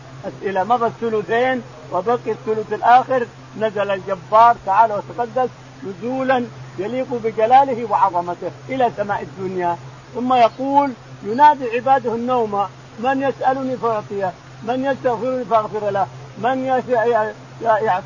إلى 0.43 0.65
مضى 0.65 0.87
الثلثين 0.87 1.63
وبقي 1.93 2.31
الثلث 2.31 2.73
الآخر. 2.73 3.27
نزل 3.59 3.91
الجبار 3.91 4.57
تعالى 4.67 4.95
وتقدس 4.95 5.51
نزولا 5.85 6.45
يليق 6.79 7.07
بجلاله 7.25 7.91
وعظمته 7.91 8.51
إلى 8.69 8.91
سماء 8.97 9.23
الدنيا. 9.23 9.77
ثم 10.15 10.33
يقول 10.33 10.93
ينادي 11.25 11.71
عباده 11.71 12.15
النوم 12.15 12.67
من 12.99 13.23
يسألني 13.23 13.77
فأعطيه. 13.77 14.33
من 14.65 14.85
يستغفرني 14.85 15.45
فاغفر 15.45 15.91
له. 15.91 16.07
من 16.39 16.67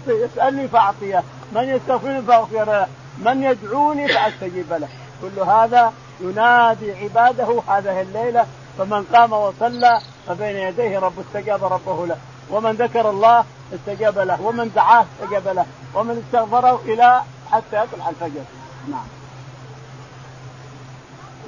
يسألني 0.09 0.69
فأعطيه. 0.69 1.23
من 1.53 1.65
يستغفرني 1.65 2.23
فأغفر 2.23 2.65
له. 2.65 2.87
من 3.19 3.43
يدعوني 3.43 4.09
فأستجيب 4.09 4.73
له. 4.73 4.89
كل 5.23 5.41
هذا 5.41 5.93
ينادي 6.21 6.93
عباده 6.93 7.63
هذه 7.69 8.01
الليلة. 8.01 8.47
فمن 8.79 9.05
قام 9.15 9.33
وصلى 9.33 10.01
فبين 10.29 10.57
يديه 10.57 10.99
رب 10.99 11.21
استجاب 11.21 11.65
ربه 11.65 12.07
له. 12.07 12.17
ومن 12.51 12.71
ذكر 12.71 13.11
الله 13.11 13.45
استجاب 13.75 14.19
له. 14.19 14.43
ومن 14.43 14.71
دعاه 14.77 15.07
استجاب 15.23 15.49
له. 15.49 15.67
ومن 15.95 16.25
استغفره 16.27 16.81
إلى 16.85 17.23
حتى 17.53 17.77
يطلع 17.77 18.09
الفجر. 18.09 18.45
نعم. 18.91 19.07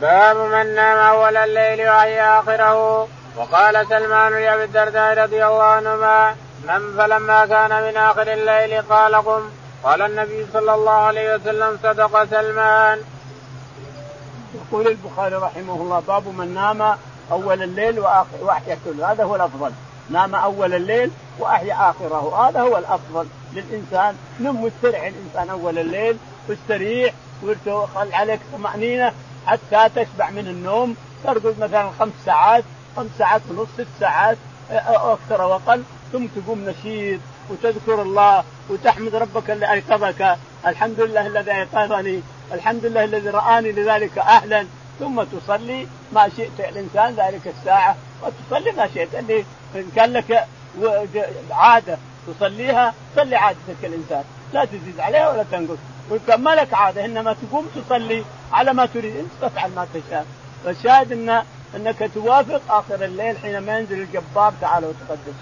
باب 0.00 0.36
من 0.36 0.74
نام 0.74 0.98
أول 0.98 1.36
الليل 1.36 1.88
وهي 1.88 2.20
آخره. 2.20 3.08
وقال 3.38 3.86
سلمان 3.88 4.32
لأبي 4.32 4.64
الدرداء 4.64 5.18
رضي 5.18 5.46
الله 5.46 5.62
عنهما 5.62 6.36
نم 6.68 6.96
فلما 6.96 7.46
كان 7.46 7.82
من 7.82 7.96
آخر 7.96 8.32
الليل 8.32 8.82
قال 8.82 9.14
قم. 9.14 9.42
قال 9.84 10.02
النبي 10.02 10.46
صلى 10.52 10.74
الله 10.74 10.92
عليه 10.92 11.34
وسلم 11.34 11.78
صدق 11.82 12.24
سلمان. 12.24 12.98
يقول 14.54 14.88
البخاري 14.88 15.34
رحمه 15.34 15.74
الله 15.74 16.02
باب 16.08 16.28
من 16.28 16.54
نام 16.54 16.96
أول 17.32 17.62
الليل 17.62 18.00
وأحيا 18.40 18.78
كله 18.84 19.12
هذا 19.12 19.24
هو 19.24 19.36
الأفضل. 19.36 19.72
نام 20.10 20.34
أول 20.34 20.74
الليل 20.74 21.10
وأحيا 21.38 21.90
آخره. 21.90 22.48
هذا 22.48 22.60
هو 22.60 22.78
الأفضل 22.78 23.26
للإنسان. 23.52 24.16
نم 24.40 24.64
واستريح 24.64 25.02
الإنسان 25.04 25.50
أول 25.50 25.78
الليل؟ 25.78 26.16
واستريح 26.48 27.14
وخل 27.66 28.12
عليك 28.12 28.40
طمأنينة 28.52 29.12
حتى 29.46 29.88
تشبع 29.96 30.30
من 30.30 30.46
النوم 30.48 30.96
ترقد 31.24 31.54
مثلا 31.60 31.90
خمس 31.98 32.12
ساعات 32.26 32.64
خمس 32.98 33.10
ساعات 33.18 33.42
ونص 33.50 33.68
ست 33.78 33.86
ساعات 34.00 34.36
أو 34.70 35.12
أكثر 35.12 35.42
أو 35.42 35.54
أقل. 35.54 35.82
ثم 36.12 36.26
تقوم 36.26 36.64
نشيط 36.68 37.20
وتذكر 37.50 38.02
الله 38.02 38.44
وتحمد 38.70 39.14
ربك 39.14 39.50
اللي 39.50 39.72
ايقظك 39.72 40.36
الحمد 40.66 41.00
لله 41.00 41.26
الذي 41.26 41.52
ايقظني 41.52 42.22
الحمد 42.52 42.84
لله 42.84 43.04
الذي 43.04 43.28
رآني 43.28 43.72
لذلك 43.72 44.18
أهلا. 44.18 44.66
ثم 45.00 45.22
تصلي 45.22 45.86
ما 46.12 46.28
شئت 46.36 46.60
الإنسان 46.60 47.14
ذلك 47.14 47.54
الساعة. 47.58 47.96
وتصلي 48.22 48.72
ما 48.72 48.88
شئت. 48.94 49.14
اللي 49.14 49.44
كان 49.96 50.12
لك 50.12 50.46
عادة 51.50 51.98
تصليها 52.26 52.94
صلي 53.16 53.36
عادتك 53.36 53.84
الإنسان. 53.84 54.24
لا 54.52 54.64
تزيد 54.64 55.00
عليها 55.00 55.30
ولا 55.30 55.44
تنقص. 55.52 55.78
وكان 56.10 56.40
ما 56.40 56.50
لك 56.50 56.74
عادة 56.74 57.04
إنما 57.04 57.36
تقوم 57.42 57.66
تصلي 57.74 58.24
على 58.52 58.72
ما 58.72 58.86
تريد. 58.86 59.16
أنت 59.16 59.30
تفعل 59.42 59.70
ما 59.76 59.86
تشاء. 59.94 60.26
فالشاهد 60.64 61.12
إن 61.12 61.42
أنك 61.76 62.10
توافق 62.14 62.60
آخر 62.70 63.04
الليل 63.04 63.38
حينما 63.38 63.78
ينزل 63.78 64.00
الجبار 64.00 64.52
تعالى 64.60 64.86
وتقدس 64.86 65.34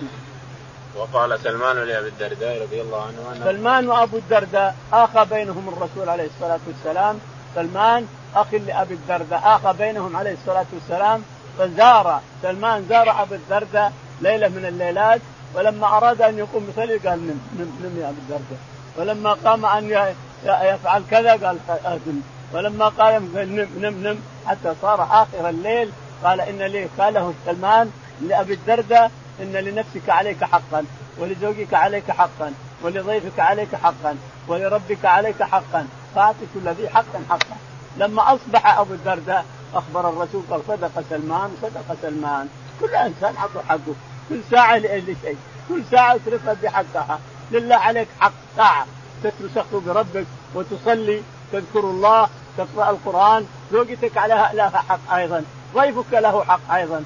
وقال 0.97 1.41
سلمان 1.41 1.77
لأبي 1.77 2.09
الدرداء 2.09 2.63
رضي 2.63 2.81
الله 2.81 3.03
عنه 3.03 3.45
سلمان 3.45 3.89
وأبو 3.89 4.17
الدرداء 4.17 4.77
اخى 4.93 5.25
بينهم 5.31 5.69
الرسول 5.69 6.09
عليه 6.09 6.27
الصلاة 6.27 6.59
والسلام. 6.67 7.19
سلمان 7.55 8.07
أخ 8.35 8.55
لأبي 8.55 8.95
الدرداء 8.95 9.43
اخى 9.45 9.73
بينهم 9.79 10.17
عليه 10.17 10.33
الصلاة 10.33 10.67
والسلام. 10.73 11.23
فزار 11.59 12.21
سلمان 12.43 12.87
زار 12.89 13.23
أبو 13.23 13.35
الدرداء 13.35 13.93
ليلة 14.21 14.49
من 14.49 14.65
الليلات 14.67 15.21
ولما 15.55 15.87
أراد 15.87 16.23
أن 16.23 16.39
يقوم 16.39 16.67
يصلي 16.71 16.97
قال 16.97 17.19
نم 17.27 17.41
نم 17.59 17.71
نم 17.83 18.01
يا 18.01 18.09
أبو 18.09 18.19
الدرداء. 18.19 18.59
ولما 18.97 19.33
قام 19.33 19.67
أن 19.67 20.09
يفعل 20.45 21.03
كذا 21.11 21.31
قال 21.31 21.59
اذن 21.87 22.21
ولما 22.53 22.89
قال 22.89 23.23
نم 23.35 23.69
نم 23.79 24.07
نم. 24.07 24.19
حتى 24.47 24.75
صار 24.83 25.03
آخر 25.03 25.49
الليل 25.49 25.91
قال 26.25 26.41
إن 26.41 26.63
لي 26.63 26.89
قال 26.99 27.15
له 27.15 27.35
سلمان 27.47 27.91
لأبي 28.21 28.55
الدرداء 28.55 29.11
إن 29.41 29.53
لنفسك 29.53 30.09
عليك 30.09 30.45
حقا 30.45 30.85
ولزوجك 31.19 31.75
عليك 31.75 32.11
حقا 32.11 32.53
ولضيفك 32.83 33.41
عليك 33.41 33.75
حقا 33.75 34.17
ولربك 34.49 35.05
عليك 35.05 35.43
حقا. 35.43 35.87
فاعط 36.15 36.35
كل 36.55 36.69
ذي 36.69 36.89
حق 36.89 37.05
حقا. 37.31 37.57
لما 37.97 38.35
أصبح 38.35 38.79
أبو 38.79 38.95
الدرداء 38.95 39.45
أخبر 39.75 40.09
الرسول 40.09 40.43
قال 40.51 40.61
صدق 40.69 41.05
سلمان 41.11 41.57
صدق 41.63 41.97
سلمان. 42.03 42.49
كل 42.81 42.95
إنسان 42.95 43.35
عطوا 43.37 43.63
حقه. 43.69 43.95
كل 44.29 44.41
ساعة 44.51 44.77
لشيء 44.77 45.37
كل 45.69 45.83
ساعة 45.91 46.17
تصرفها 46.17 46.57
بحقها. 46.63 47.19
لله 47.51 47.77
عليك 47.77 48.09
حق 48.21 48.33
ساعة. 48.57 48.87
تتلصق 49.23 49.83
بربك 49.87 50.27
وتصلي. 50.55 51.23
تذكر 51.53 51.81
الله. 51.81 52.29
تقرأ 52.59 52.91
القرآن. 52.91 53.47
زوجتك 53.73 54.17
عليها 54.17 54.51
لها 54.55 54.85
حق 54.89 55.15
أيضا. 55.15 55.45
ضيفك 55.77 56.13
له 56.13 56.45
حق 56.45 56.75
أيضا. 56.75 57.05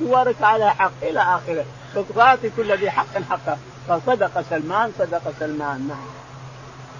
جوارك 0.00 0.36
على 0.42 0.70
حق 0.70 1.00
إلى 1.02 1.20
آخره. 1.20 1.64
فتعطي 1.94 2.50
كل 2.56 2.76
ذي 2.76 2.90
حق 2.90 3.14
حقه 3.30 3.56
فصدق 3.88 4.44
سلمان 4.50 4.92
صدق 4.98 5.22
سلمان. 5.40 5.88
نعم. 5.88 6.06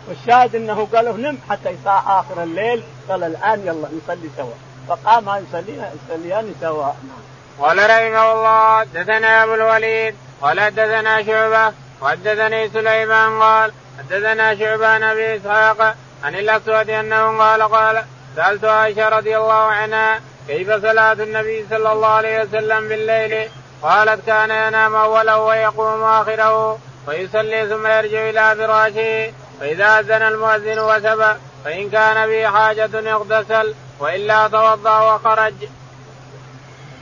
والشاهد 0.09 0.55
إنه 0.55 0.89
قال 0.95 1.05
له 1.05 1.17
نم 1.17 1.39
حتى 1.51 1.71
يصاع 1.71 2.21
آخر 2.21 2.43
الليل. 2.43 2.83
قال 3.09 3.25
الآن 3.25 3.61
يلا 3.61 3.89
نصلي 4.03 4.31
سوا. 4.37 4.57
فقام 4.89 5.45
يصلينا 5.45 5.91
يصليان 5.97 6.55
سوا. 6.61 6.83
نعم. 6.83 7.23
قال 7.61 7.79
رحمه 7.79 8.33
الله 8.33 8.79
حدثنا 8.81 9.45
أبو 9.45 9.55
الوليد 9.55 10.15
قال 10.43 10.61
حدثنا 10.61 11.23
شعبة 11.23 11.75
وحدثني 12.03 12.69
سليمان 12.69 13.43
قال 13.43 13.73
حدثنا 13.99 14.55
شعبة 14.55 14.87
عن 14.87 15.03
أبي 15.03 15.37
إسحاق 15.37 15.95
عن 16.25 16.35
الأسود 16.35 16.91
أنه 16.91 17.39
قال 17.39 17.63
قال 17.63 18.05
سألت 18.37 18.65
عائشة 18.65 19.09
رضي 19.09 19.37
الله 19.37 19.55
عنها 19.55 20.21
كيف 20.51 20.71
صلاة 20.83 21.13
النبي 21.13 21.67
صلى 21.71 21.93
الله 21.93 22.09
عليه 22.09 22.43
وسلم 22.43 22.89
بالليل؟ 22.89 23.49
قالت 23.83 24.27
كان 24.27 24.51
ينام 24.51 24.95
أوله 24.95 25.39
ويقوم 25.39 26.03
آخره 26.03 26.79
ويصلي 27.07 27.69
ثم 27.69 27.87
يرجع 27.87 28.29
إلى 28.31 28.57
فراشه. 28.57 29.33
فإذا 29.61 29.99
أذن 29.99 30.23
المؤذن 30.23 30.79
وسب 30.79 31.37
فإن 31.65 31.91
كان 31.91 32.29
به 32.29 32.51
حاجة 32.51 33.11
يغتسل 33.11 33.75
وإلا 34.01 34.49
توضأ 34.49 35.15
وخرج. 35.15 35.55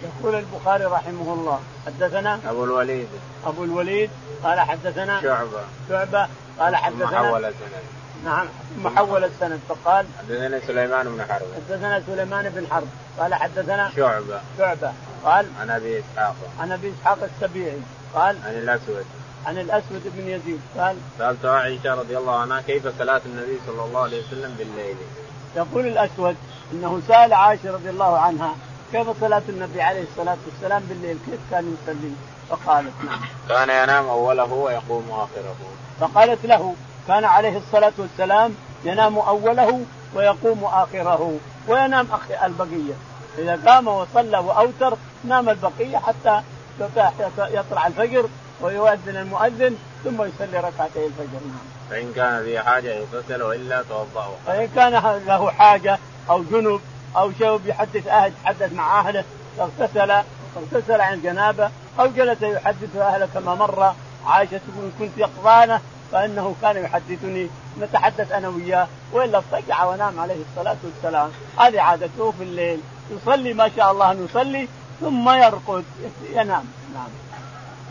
يقول 0.02 0.34
البخاري 0.34 0.84
رحمه 0.84 1.32
الله 1.34 1.60
حدثنا 1.86 2.40
أبو 2.48 2.64
الوليد. 2.64 3.08
أبو 3.46 3.64
الوليد 3.64 4.10
قال 4.44 4.60
حدثنا 4.60 5.22
شعبة. 5.22 5.62
شعبة 5.88 6.28
قال 6.58 6.76
حدثنا 6.76 7.18
حول 7.18 7.44
السند. 7.44 7.97
نعم. 8.28 8.46
ثم 8.76 8.88
حول 8.88 9.24
السند 9.24 9.60
فقال 9.68 10.06
حدثنا 10.18 10.60
سليمان 10.66 11.06
بن 11.08 11.24
حرب. 11.28 11.46
حدثنا 11.56 12.02
سليمان 12.06 12.48
بن 12.48 12.66
حرب. 12.70 12.88
قال 13.18 13.34
حدثنا 13.34 13.90
شعبة. 13.96 14.40
شعبة. 14.58 14.92
قال 15.24 15.46
عن 15.60 15.70
أبي 15.70 15.98
إسحاق. 15.98 16.36
عن 16.60 16.72
أبي 16.72 16.92
إسحاق 17.00 17.18
السبيعي. 17.22 17.80
قال 18.14 18.36
عن 18.46 18.52
الأسود. 18.52 19.04
عن 19.46 19.58
الأسود 19.58 20.02
بن 20.16 20.28
يزيد. 20.28 20.60
قال 20.78 20.96
سألت 21.18 21.44
عائشة 21.44 21.94
رضي 21.94 22.18
الله 22.18 22.36
عنها 22.40 22.60
كيف 22.60 22.98
صلاة 22.98 23.20
النبي 23.26 23.58
صلى 23.66 23.84
الله 23.84 24.02
عليه 24.02 24.26
وسلم 24.26 24.54
بالليل؟ 24.58 24.96
يقول 25.56 25.86
الأسود 25.86 26.36
إنه 26.72 27.02
سأل 27.08 27.32
عائشة 27.32 27.72
رضي 27.72 27.90
الله 27.90 28.18
عنها 28.18 28.54
كيف 28.92 29.20
صلاة 29.20 29.42
النبي 29.48 29.82
عليه 29.82 30.02
الصلاة 30.02 30.36
والسلام 30.46 30.82
بالليل؟ 30.88 31.18
كيف 31.26 31.40
كان 31.50 31.76
يصلي؟ 31.82 32.12
فقالت 32.50 32.92
نعم. 33.04 33.20
كان 33.48 33.82
ينام 33.82 34.08
أوله 34.08 34.52
ويقوم 34.52 35.10
آخره. 35.10 35.56
فقالت 36.00 36.46
له 36.46 36.74
كان 37.08 37.24
عليه 37.24 37.58
الصلاة 37.58 37.92
والسلام 37.98 38.54
ينام 38.84 39.18
أوله 39.18 39.84
ويقوم 40.14 40.64
آخره 40.64 41.38
وينام 41.68 42.06
أخي 42.12 42.46
البقية. 42.46 42.94
إذا 43.38 43.58
قام 43.66 43.88
وصلى 43.88 44.38
وأوتر 44.38 44.96
نام 45.24 45.48
البقية 45.48 45.98
حتى 45.98 46.40
يطلع 47.38 47.86
الفجر 47.86 48.28
ويؤذن 48.60 49.16
المؤذن 49.16 49.76
ثم 50.04 50.22
يصلي 50.22 50.58
ركعتي 50.58 51.06
الفجر. 51.06 51.40
فإن 51.90 52.12
كان 52.16 52.38
ذي 52.40 52.60
حاجة 52.60 52.88
يغتسل 52.88 53.42
وإلا 53.42 53.82
توضأ. 53.82 54.28
فإن 54.46 54.68
كان 54.76 54.92
له 55.26 55.50
حاجة 55.50 55.98
أو 56.30 56.42
جنب 56.42 56.80
أو 57.16 57.32
شيء 57.32 57.60
يحدث 57.64 58.06
أهل 58.06 58.32
يتحدث 58.32 58.72
مع 58.72 59.00
أهله 59.00 59.24
اغتسل 59.60 60.10
اغتسل 60.56 61.00
عن 61.00 61.22
جنابه 61.22 61.70
أو 62.00 62.06
جلس 62.06 62.42
يحدث 62.42 62.96
أهله 62.96 63.28
كما 63.34 63.54
مر 63.54 63.92
عائشة 64.26 64.60
تقول 64.68 64.90
كنت 64.98 65.18
يقظانة 65.18 65.80
فإنه 66.12 66.54
كان 66.62 66.84
يحدثني 66.84 67.50
نتحدث 67.80 68.32
أنا 68.32 68.48
وياه 68.48 68.86
وإلا 69.12 69.38
اضطجع 69.38 69.84
ونام 69.84 70.20
عليه 70.20 70.36
الصلاة 70.50 70.76
والسلام. 70.84 71.30
هذه 71.58 71.80
عادته 71.80 72.30
في 72.30 72.42
الليل. 72.42 72.80
يصلي 73.10 73.52
ما 73.52 73.70
شاء 73.76 73.92
الله 73.92 74.12
أن 74.12 74.24
يصلي 74.24 74.68
ثم 75.00 75.28
يرقد 75.28 75.84
ينام. 76.32 76.64
نعم. 76.94 77.08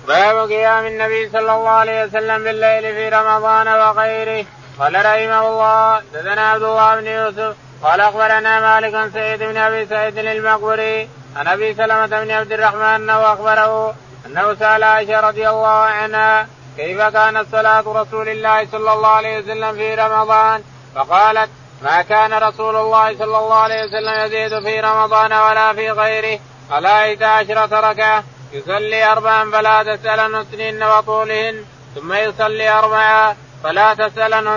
باب 0.08 0.50
قيام 0.50 0.86
النبي 0.86 1.30
صلى 1.30 1.40
الله 1.40 1.70
عليه 1.70 2.04
وسلم 2.04 2.44
بالليل 2.44 2.82
في 2.82 3.10
رمضان 3.10 3.68
وغيره. 3.68 4.46
قال 4.80 4.96
رحمه 4.96 5.48
الله 5.48 6.02
دثنا 6.14 6.50
عبد 6.52 6.64
الله 6.64 6.96
بن 6.96 7.08
يوسف 7.08 7.56
قال 7.84 8.02
أخبرنا 8.02 8.60
مالك 8.60 8.94
عن 8.94 9.12
سعيد 9.12 9.44
بن 9.44 9.58
أبي 9.58 9.86
سعيد 9.86 10.18
المقبري 10.18 11.10
عن 11.36 11.48
أبي 11.48 11.74
سلمة 11.74 12.06
بن 12.06 12.32
عبد 12.32 12.52
الرحمن 12.52 12.82
أنه 12.82 13.34
أخبره 13.34 13.96
أنه 14.26 14.56
سأل 14.56 14.84
عائشة 14.84 15.20
رضي 15.20 15.50
الله 15.50 15.68
عنها 15.68 16.48
كيف 16.78 17.02
كانت 17.02 17.46
صلاه 17.52 17.84
رسول 17.88 18.30
الله 18.30 18.68
صلى 18.72 18.94
الله 18.94 19.08
عليه 19.08 19.40
وسلم 19.40 19.74
في 19.74 19.96
رمضان؟ 19.96 20.63
فقالت 20.96 21.50
ما 21.82 22.02
كان 22.02 22.34
رسول 22.34 22.76
الله 22.76 23.18
صلى 23.18 23.38
الله 23.38 23.56
عليه 23.56 23.84
وسلم 23.84 24.26
يزيد 24.26 24.63
في 24.63 24.80
رمضان 24.80 25.34
ولا 25.34 25.74
في 25.74 25.92
غيره. 25.92 26.40
على 26.72 26.88
11 26.88 27.90
ركعة. 27.90 28.24
يصلي 28.54 29.12
أربعا 29.12 29.52
فلا 29.52 29.96
تسأل 29.96 30.20
عن 30.20 30.36
وطولهن. 30.84 31.66
ثم 31.96 32.13
يصلي 32.13 32.70
أربعا 32.70 33.36
فلا 33.63 33.94
تسأل 33.94 34.34
عن 34.34 34.48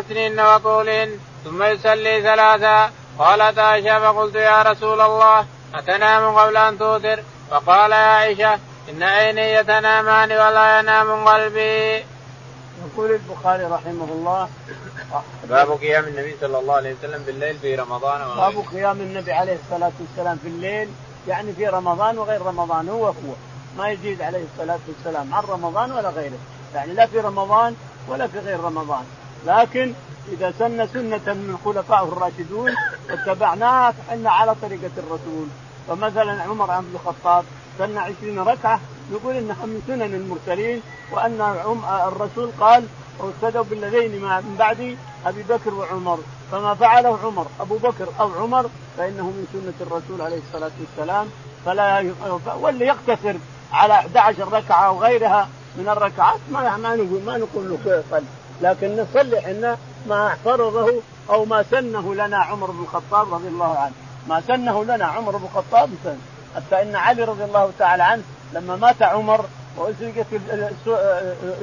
وطولهن. 0.41 1.19
ثم 1.45 1.63
يصلي 1.63 2.23
ثلاثا. 2.23 2.91
قالت 3.19 3.59
عائشة 3.59 4.13
فقلت 4.13 4.35
يا 4.35 4.63
رسول 4.63 5.01
الله 5.01 5.47
أتنام 5.75 6.39
قبل 6.39 6.57
أن 6.57 6.79
توتر؟ 6.79 7.23
فقال 7.51 7.93
يا 7.93 7.97
عائشة 7.97 8.59
إن 8.91 9.03
عيني 9.03 9.53
يتنامان 9.53 10.33
ولا 10.33 10.79
ينام 10.79 11.29
قلبي. 11.29 12.05
يقول 12.87 13.11
البخاري 13.11 13.65
رحمه 13.65 14.09
الله 14.13 14.49
باب 15.49 15.71
قيام 15.71 16.05
النبي 16.05 16.37
صلى 16.41 16.59
الله 16.59 16.75
عليه 16.75 16.95
وسلم 16.95 17.23
بالليل 17.23 17.59
في 17.59 17.75
رمضان 17.75 18.37
باب 18.37 18.65
قيام 18.73 19.01
النبي 19.01 19.33
عليه 19.33 19.59
الصلاة 19.65 19.93
والسلام 20.01 20.37
في 20.43 20.49
الليل 20.49 20.89
يعني 21.29 21.53
في 21.53 21.67
رمضان 21.67 22.19
وغير 22.19 22.43
رمضان 22.43 22.89
هو 22.89 23.07
هو. 23.07 23.33
ما 23.79 23.89
يزيد 23.89 24.23
عليه 24.23 24.45
الصلاة 24.55 24.79
والسلام 24.89 25.35
عن 25.35 25.43
رمضان 25.43 25.93
ولا 25.93 26.09
غيره. 26.09 26.39
يعني 26.75 26.93
لا 26.93 27.07
في 27.07 27.19
رمضان 27.19 27.77
ولا 28.09 28.27
في 28.27 28.39
غير 28.39 28.61
رمضان. 28.61 29.05
لكن 29.47 29.95
إذا 30.33 30.53
سن 30.59 30.87
سنة 30.87 31.35
من 31.35 31.59
الخلفاء 31.59 32.05
الراشدون 32.05 32.75
واتبعناها 33.11 33.93
فإحنا 33.93 34.31
على 34.31 34.55
طريقة 34.63 34.91
الرسول. 34.99 35.47
فمثلا 35.89 36.43
عمر 36.43 36.81
بن 36.81 36.95
الخطاب 36.95 37.45
سن 37.81 37.99
عشرين 37.99 38.39
ركعة 38.39 38.81
يقول 39.13 39.35
إنها 39.37 39.67
من 39.67 39.83
سنن 39.87 40.15
المرسلين 40.15 40.83
وأن 41.13 41.41
الرسول 42.09 42.51
قال 42.61 42.85
واهتدوا 43.19 43.65
بالذين 43.65 44.23
من 44.23 44.57
بعد 44.59 44.97
أبي 45.27 45.43
بكر 45.43 45.75
وعمر. 45.75 46.19
فما 46.53 46.75
فعله 46.75 47.19
عمر 47.25 47.47
أبو 47.61 47.77
بكر 47.77 48.09
أو 48.21 48.31
عمر 48.41 48.71
فإنه 48.97 49.23
من 49.25 49.47
سنة 49.53 49.87
الرسول 49.87 50.21
عليه 50.21 50.41
الصلاة 50.49 50.71
والسلام. 50.81 51.27
فلا 51.67 52.13
واللي 52.61 52.87
يقتصر 52.87 53.35
على 53.73 53.95
11 53.95 54.53
ركعة 54.53 54.87
أو 54.87 54.99
غيرها 54.99 55.49
من 55.77 55.89
الركعات 55.89 56.41
ما 56.51 56.77
ما 56.77 56.97
نقول 56.97 57.23
ما 57.27 57.39
نقول 57.39 57.71
له 57.71 57.79
كيف 57.85 58.23
لكن 58.63 58.97
نصلي 58.97 59.39
إحنا 59.39 59.77
ما 60.09 60.37
فرضه 60.45 60.93
أو 61.31 61.45
ما 61.45 61.63
سنه 61.63 62.15
لنا 62.15 62.37
عمر 62.37 62.71
بن 62.71 62.83
الخطاب 62.83 63.35
رضي 63.35 63.49
الله 63.49 63.79
عنه. 63.79 63.93
ما 64.29 64.41
سنه 64.41 64.85
لنا 64.85 65.05
عمر 65.05 65.37
بن 65.37 65.45
الخطاب 65.45 65.91
سن 66.05 66.19
حتى 66.57 66.83
إن 66.83 66.97
علي 66.97 67.25
رضي 67.25 67.45
الله 67.45 67.73
تعالى 67.79 68.03
عنه 68.03 68.23
لما 68.53 68.77
مات 68.77 69.03
عمر 69.03 69.45
وأسرقت 69.77 70.27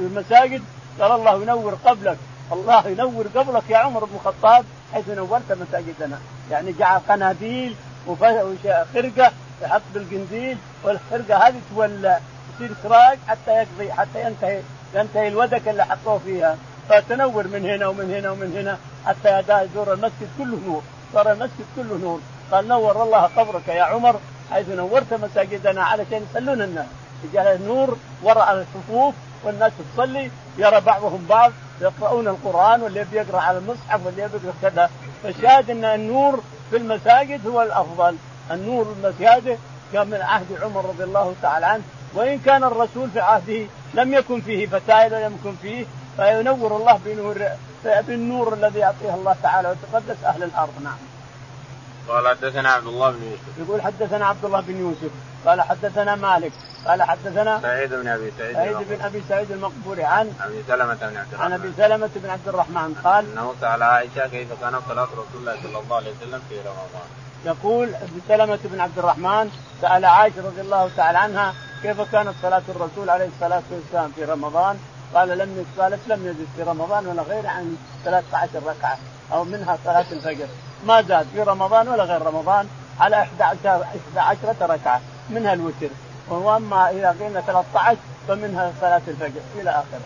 المساجد 0.00 0.62
قال 1.00 1.12
الله 1.12 1.42
ينور 1.42 1.78
قبلك 1.84 2.16
الله 2.52 2.88
ينور 2.88 3.26
قبلك 3.36 3.62
يا 3.68 3.76
عمر 3.76 4.04
بن 4.04 4.14
الخطاب 4.14 4.64
حيث 4.92 5.08
نورت 5.08 5.52
مساجدنا. 5.52 6.18
يعني 6.50 6.72
جعل 6.72 7.00
قناديل 7.08 7.74
وخرقه 8.06 9.32
يحط 9.62 9.82
بالقنديل 9.94 10.58
والخرقة 10.84 11.48
هذه 11.48 11.60
تولى 11.74 12.20
يصير 12.54 12.70
سراج 12.82 13.18
حتى 13.28 13.50
يقضي 13.50 13.92
حتى 13.92 14.26
ينتهي 14.26 14.60
ينتهي 14.94 15.28
الودك 15.28 15.68
اللي 15.68 15.84
حطوه 15.84 16.18
فيها. 16.18 16.56
فتنور 16.88 17.46
من 17.48 17.66
هنا 17.66 17.86
ومن 17.86 18.14
هنا 18.14 18.30
ومن 18.30 18.56
هنا 18.56 18.78
حتى 19.06 19.62
يدور 19.64 19.92
المسجد 19.92 20.28
كله 20.38 20.58
نور. 20.66 20.82
صار 21.14 21.32
المسجد 21.32 21.66
كله 21.76 21.98
نور. 22.02 22.20
قال 22.52 22.68
نور 22.68 23.02
الله 23.02 23.22
قبرك 23.36 23.68
يا 23.68 23.82
عمر 23.82 24.16
حيث 24.50 24.68
نورت 24.68 25.14
مساجدنا 25.14 25.84
علشان 25.84 26.26
يصلون 26.30 26.62
الناس. 26.62 26.86
يجعل 27.24 27.46
النور 27.46 27.96
وراء 28.22 28.54
الصفوف 28.54 29.14
والناس 29.44 29.72
تصلي 29.94 30.30
يرى 30.58 30.80
بعضهم 30.80 31.26
بعض 31.28 31.52
يقرؤون 31.80 32.28
القرآن 32.28 32.82
واللي 32.82 33.04
بيقرا 33.12 33.40
على 33.40 33.58
المصحف 33.58 34.06
واللي 34.06 34.28
بيقرا 34.28 34.54
كذا. 34.62 34.90
فالشاهد 35.22 35.70
أن 35.70 35.84
النور 35.84 36.40
في 36.70 36.76
المساجد 36.76 37.46
هو 37.46 37.62
الأفضل. 37.62 38.16
النور 38.50 38.94
المساجد 38.98 39.58
كان 39.92 40.06
من 40.06 40.20
عهد 40.20 40.46
عمر 40.62 40.84
رضي 40.84 41.04
الله 41.04 41.34
تعالى 41.42 41.66
عنه. 41.66 41.82
وإن 42.14 42.38
كان 42.38 42.64
الرسول 42.64 43.10
في 43.10 43.20
عهده 43.20 43.66
لم 43.94 44.14
يكن 44.14 44.40
فيه 44.40 44.66
فتائل 44.66 45.14
ولم 45.14 45.38
يكن 45.40 45.54
فيه 45.62 45.84
فينور 46.16 46.76
الله 46.76 47.00
بنور 47.04 47.38
بالنور 47.84 48.54
الذي 48.54 48.78
يعطيه 48.78 49.14
الله 49.14 49.36
تعالى 49.42 49.68
وتقدس 49.68 50.24
أهل 50.24 50.42
الأرض. 50.42 50.72
نعم. 50.84 50.96
قال 52.08 52.28
حدثنا 52.28 52.70
عبد 52.70 52.86
الله 52.86 53.10
بن 53.10 53.22
يوسف. 53.22 53.58
يقول 53.58 53.82
حدثنا 53.82 54.26
عبد 54.26 54.44
الله 54.44 54.60
بن 54.60 54.76
يوسف. 54.80 55.10
قال 55.46 55.62
حدثنا 55.62 56.14
مالك. 56.14 56.52
قال 56.86 57.02
حدثنا 57.02 57.60
سعيد 57.62 57.94
بن 57.94 58.08
أبي 58.08 58.32
سعيد 58.38 58.54
سعيد 58.54 58.76
بن 58.76 59.00
أبي 59.04 59.22
سعيد 59.28 59.52
المقبوري. 59.52 60.04
عن 60.04 60.32
أبي 60.40 60.62
سلمة 60.68 60.94
بن 60.94 61.16
عبد 61.16 61.32
الرحمن 61.32 61.44
عن 61.44 61.52
أبي 61.52 61.72
سلمة 61.76 62.10
بن 62.16 62.30
عبد 62.30 62.48
الرحمن. 62.48 62.94
قال 63.04 63.32
أنه 63.32 63.54
سأل 63.60 63.82
عائشة 63.82 64.26
كيف 64.26 64.48
كانت 64.60 64.80
صلاة 64.88 65.04
رسول 65.04 65.40
الله 65.40 65.56
صلى 65.62 65.78
الله 65.78 65.96
عليه 65.96 66.10
وسلم 66.10 66.42
في 66.48 66.60
رمضان. 66.60 67.08
يقول 67.44 67.94
أبي 67.94 68.20
سلمة 68.28 68.58
بن 68.64 68.80
عبد 68.80 68.98
الرحمن 68.98 69.50
سأل 69.82 70.04
عائشة 70.04 70.46
رضي 70.46 70.60
الله 70.60 70.90
تعالى 70.96 71.18
عنها 71.18 71.54
كيف 71.82 72.00
كانت 72.00 72.34
صلاة 72.42 72.62
الرسول 72.68 73.10
عليه 73.10 73.28
الصلاة 73.36 73.62
والسلام 73.70 74.12
في 74.16 74.24
رمضان. 74.24 74.78
قال 75.14 75.38
لم 75.38 75.66
قالت 75.78 76.00
لم 76.08 76.26
يزد 76.26 76.46
في 76.56 76.62
رمضان 76.62 77.06
ولا 77.06 77.22
غير 77.22 77.46
عن 77.46 77.76
13 78.04 78.48
ركعة 78.66 78.98
أو 79.32 79.44
منها 79.44 79.78
صلاة 79.84 80.06
الفجر. 80.12 80.46
ما 80.86 81.02
زاد 81.02 81.26
في 81.32 81.42
رمضان 81.42 81.88
ولا 81.88 82.04
غير 82.04 82.22
رمضان 82.22 82.68
على 83.00 83.22
11 83.22 83.84
11 84.16 84.70
ركعة 84.70 85.00
منها 85.30 85.52
الوتر. 85.52 85.88
وأما 86.28 86.90
إذا 86.90 87.16
قلنا 87.20 87.40
13 87.40 87.96
فمنها 88.28 88.72
صلاة 88.80 89.02
الفجر 89.08 89.40
إلى 89.60 89.70
آخره. 89.70 90.00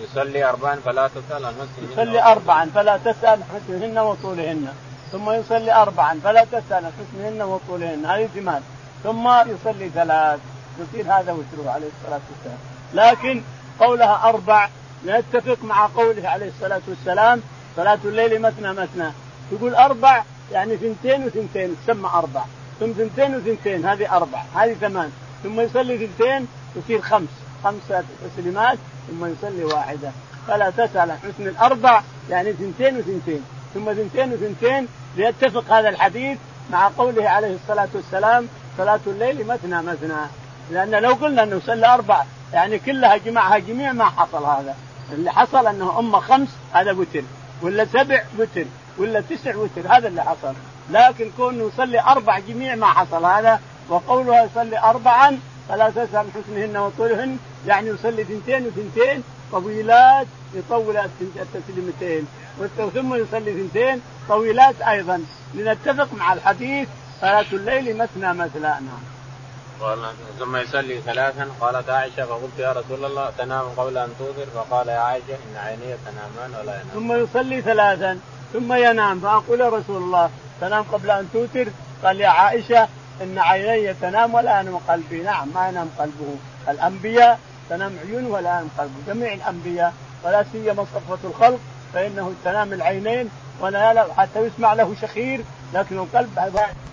يصلي 0.00 0.44
اربعا 0.44 0.76
فلا 0.84 1.08
تسأل 1.08 1.44
عن 1.44 1.54
يصلي 1.92 2.22
اربعا 2.22 2.70
فلا 2.74 2.96
تسأل 2.96 3.40
حسنهن 3.44 3.98
وطولهن. 3.98 4.68
ثم 5.12 5.30
يصلي 5.30 5.72
اربعا 5.72 6.20
فلا 6.24 6.44
تسأل 6.44 6.84
حسنهن 6.98 7.42
وطولهن. 7.42 8.06
هذه 8.06 8.28
ثمان 8.34 8.62
ثم 9.04 9.28
يصلي 9.28 9.88
ثلاث. 9.88 10.40
يصير 10.80 11.04
هذا 11.12 11.32
وتره 11.32 11.70
عليه 11.70 11.86
الصلاة 11.86 12.20
والسلام. 12.30 12.58
لكن 12.94 13.42
قولها 13.80 14.28
أربع 14.28 14.68
نتفق 15.06 15.58
مع 15.62 15.86
قوله 15.86 16.28
عليه 16.28 16.48
الصلاة 16.48 16.80
والسلام 16.88 17.42
صلاة 17.76 17.98
الليل 18.04 18.42
مثنى 18.42 18.72
مثنى 18.72 19.10
يقول 19.52 19.74
أربع 19.74 20.22
يعني 20.52 20.76
ثنتين 20.76 21.24
وثنتين 21.24 21.76
تسمى 21.86 22.08
أربع. 22.14 22.44
ثم 22.80 22.92
ثنتين 22.92 23.36
وثنتين 23.36 23.86
هذه 23.86 24.16
أربع 24.16 24.42
هذه 24.54 24.74
ثمان. 24.74 25.12
ثم 25.42 25.60
يصلي 25.60 26.06
ثنتين 26.06 26.46
يصير 26.76 27.00
خمس. 27.00 27.28
خمسة 27.64 28.04
تسليمات 28.36 28.78
ثم 29.10 29.26
يصلي 29.26 29.64
واحدة. 29.64 30.10
فلا 30.46 30.70
تسأل 30.70 31.10
عن 31.10 31.18
حسن 31.18 31.48
الأربع 31.48 32.02
يعني 32.30 32.52
ثنتين 32.52 32.96
وثنتين. 32.96 33.44
ثم 33.74 33.92
ثنتين 33.92 34.32
وثنتين 34.32 34.88
ليتفق 35.16 35.72
هذا 35.72 35.88
الحديث 35.88 36.38
مع 36.70 36.88
قوله 36.98 37.28
عليه 37.28 37.54
الصلاة 37.54 37.88
والسلام 37.94 38.48
صلاة 38.78 39.00
الليل 39.06 39.46
مثنى 39.46 39.82
مثنى. 39.82 40.26
لأن 40.70 40.90
لو 40.90 41.12
قلنا 41.12 41.42
أنه 41.42 41.60
صلى 41.66 41.86
أربع 41.86 42.24
يعني 42.52 42.78
كلها 42.78 43.16
جمعها 43.16 43.58
جميع 43.58 43.92
ما 43.92 44.04
حصل 44.04 44.44
هذا. 44.44 44.76
اللي 45.12 45.32
حصل 45.32 45.66
أنه 45.66 45.98
أمة 45.98 46.20
خمس 46.20 46.48
هذا 46.72 46.92
وتر 46.92 47.22
ولا 47.62 47.84
سبع 47.84 48.22
وتر 48.38 48.64
ولا 48.98 49.20
تسع 49.20 49.56
وتر 49.56 49.86
هذا 49.88 50.08
اللي 50.08 50.22
حصل. 50.22 50.54
لكن 50.90 51.30
كونه 51.36 51.70
يصلي 51.74 52.00
أربع 52.00 52.38
جميع 52.38 52.74
ما 52.74 52.86
حصل 52.86 53.24
هذا 53.24 53.60
وقولها 53.88 54.44
يصلي 54.44 54.78
أربعا 54.78 55.38
فلا 55.68 55.90
تسأل 55.90 56.16
عن 56.16 56.30
حسنهن 56.34 56.76
وطولهن 56.76 57.38
يعني 57.66 57.88
يصلي 57.88 58.24
ثنتين 58.24 58.66
وثنتين 58.66 59.22
طويلات 59.52 60.26
يطول 60.54 60.96
التسليمتين. 61.20 62.26
ثم 62.94 63.14
يصلي 63.14 63.52
ثنتين 63.52 64.00
طويلات 64.28 64.80
أيضا. 64.82 65.24
لنتفق 65.54 66.08
مع 66.14 66.32
الحديث 66.32 66.88
صلاة 67.20 67.46
الليل 67.52 67.96
مثنى 67.96 68.34
مثنى 68.34 68.62
نعم. 68.62 69.02
قال 69.80 69.98
ثم 70.38 70.56
يصلي 70.56 71.00
ثلاثا 71.00 71.48
قالت 71.60 71.90
عائشة 71.90 72.24
فقلت 72.26 72.58
يا 72.58 72.72
رسول 72.72 73.04
الله 73.04 73.30
تنام 73.38 73.64
قبل 73.76 73.98
أن 73.98 74.08
توتر؟ 74.18 74.50
فقال 74.54 74.88
يا 74.88 74.98
عائشة 74.98 75.24
إن 75.34 75.56
عيني 75.56 75.94
تنامان 76.04 76.60
ولا 76.60 76.74
ينام. 76.74 76.88
ثم 76.94 77.12
يصلي 77.12 77.60
ثلاثا. 77.60 78.18
ثم 78.54 78.72
ينام. 78.72 79.20
فأقول 79.20 79.60
يا 79.60 79.68
رسول 79.68 80.02
الله 80.02 80.30
تنام 80.60 80.84
قبل 80.92 81.10
أن 81.10 81.28
توتر؟ 81.32 81.66
قال 82.04 82.20
يا 82.20 82.28
عائشة 82.28 82.88
إن 83.22 83.38
عيني 83.38 83.94
تنام 83.94 84.34
ولا 84.34 84.60
ينام 84.60 84.76
قلبي. 84.88 85.22
نعم 85.22 85.48
ما 85.54 85.68
ينام 85.68 85.90
قلبه. 85.98 86.30
الأنبياء 86.68 87.38
تنام 87.70 87.92
عيون 88.06 88.24
ولا 88.26 88.50
ينام 88.50 88.68
قلبه. 88.78 88.98
جميع 89.06 89.32
الأنبياء 89.32 89.92
ولا 90.24 90.44
سيما 90.52 90.86
صفوة 90.94 91.18
الخلق 91.24 91.60
فإنه 91.94 92.32
تنام 92.44 92.72
العينين 92.72 93.30
ولا 93.60 94.06
حتى 94.16 94.40
يسمع 94.40 94.74
له 94.74 94.94
شخير 95.02 95.40
لكن 95.74 95.98
القلب 95.98 96.38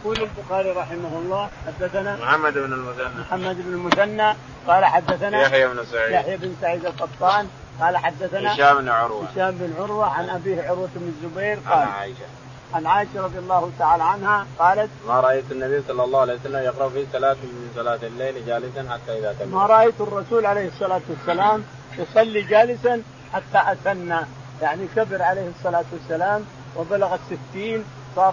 يقول 0.04 0.17
البخاري 0.21 0.71
رحمه 0.71 1.13
الله 1.21 1.50
حدثنا 1.67 2.15
محمد 2.15 2.54
بن 2.54 2.74
المثنى. 2.74 3.21
محمد 3.21 3.56
بن 3.56 3.74
المثنى 3.74 4.36
قال 4.67 4.86
حدثنا 4.86 5.41
يحيى 5.41 5.67
بن 5.67 5.86
سعيد. 5.91 6.12
يحيى 6.12 6.38
بن 6.38 6.56
سعيد 6.62 6.86
القطان 6.86 7.47
قال 7.81 7.97
حدثنا 7.97 8.55
هشام 8.55 8.77
بن 8.77 8.89
عروة. 8.89 9.25
هشام 9.25 9.51
بن 9.51 9.73
عروة 9.79 10.05
عن 10.05 10.29
أبيه 10.29 10.63
عروة 10.63 10.89
بن 10.95 11.07
الزبير 11.07 11.60
قال 11.69 11.79
عن 11.79 11.88
عائشة. 11.88 12.25
عن 12.73 12.86
عائشة 12.86 13.21
رضي 13.21 13.39
الله 13.39 13.71
تعالى 13.79 14.03
عنها 14.03 14.45
قالت 14.60 14.89
ما 15.07 15.19
رأيت 15.19 15.51
النبي 15.51 15.84
صلى 15.88 16.03
الله 16.03 16.19
عليه 16.19 16.34
وسلم 16.34 16.63
يقرأ 16.63 16.89
في 16.89 17.05
صلاة 17.13 17.34
من 17.34 17.71
صلاة 17.75 17.99
الليل 18.03 18.45
جالسا 18.45 18.89
حتى 18.91 19.19
إذا 19.19 19.36
كبر 19.39 19.45
ما 19.45 19.65
رأيت 19.65 20.01
الرسول 20.01 20.45
عليه 20.45 20.67
الصلاة 20.67 21.01
والسلام 21.10 21.63
يصلي 21.97 22.41
جالسا 22.41 23.01
حتى 23.34 23.71
أثنى. 23.71 24.19
يعني 24.62 24.88
كبر 24.95 25.21
عليه 25.21 25.49
الصلاة 25.57 25.86
والسلام 25.93 26.45
وبلغ 26.75 27.15
الستين 27.15 27.86
صار 28.15 28.31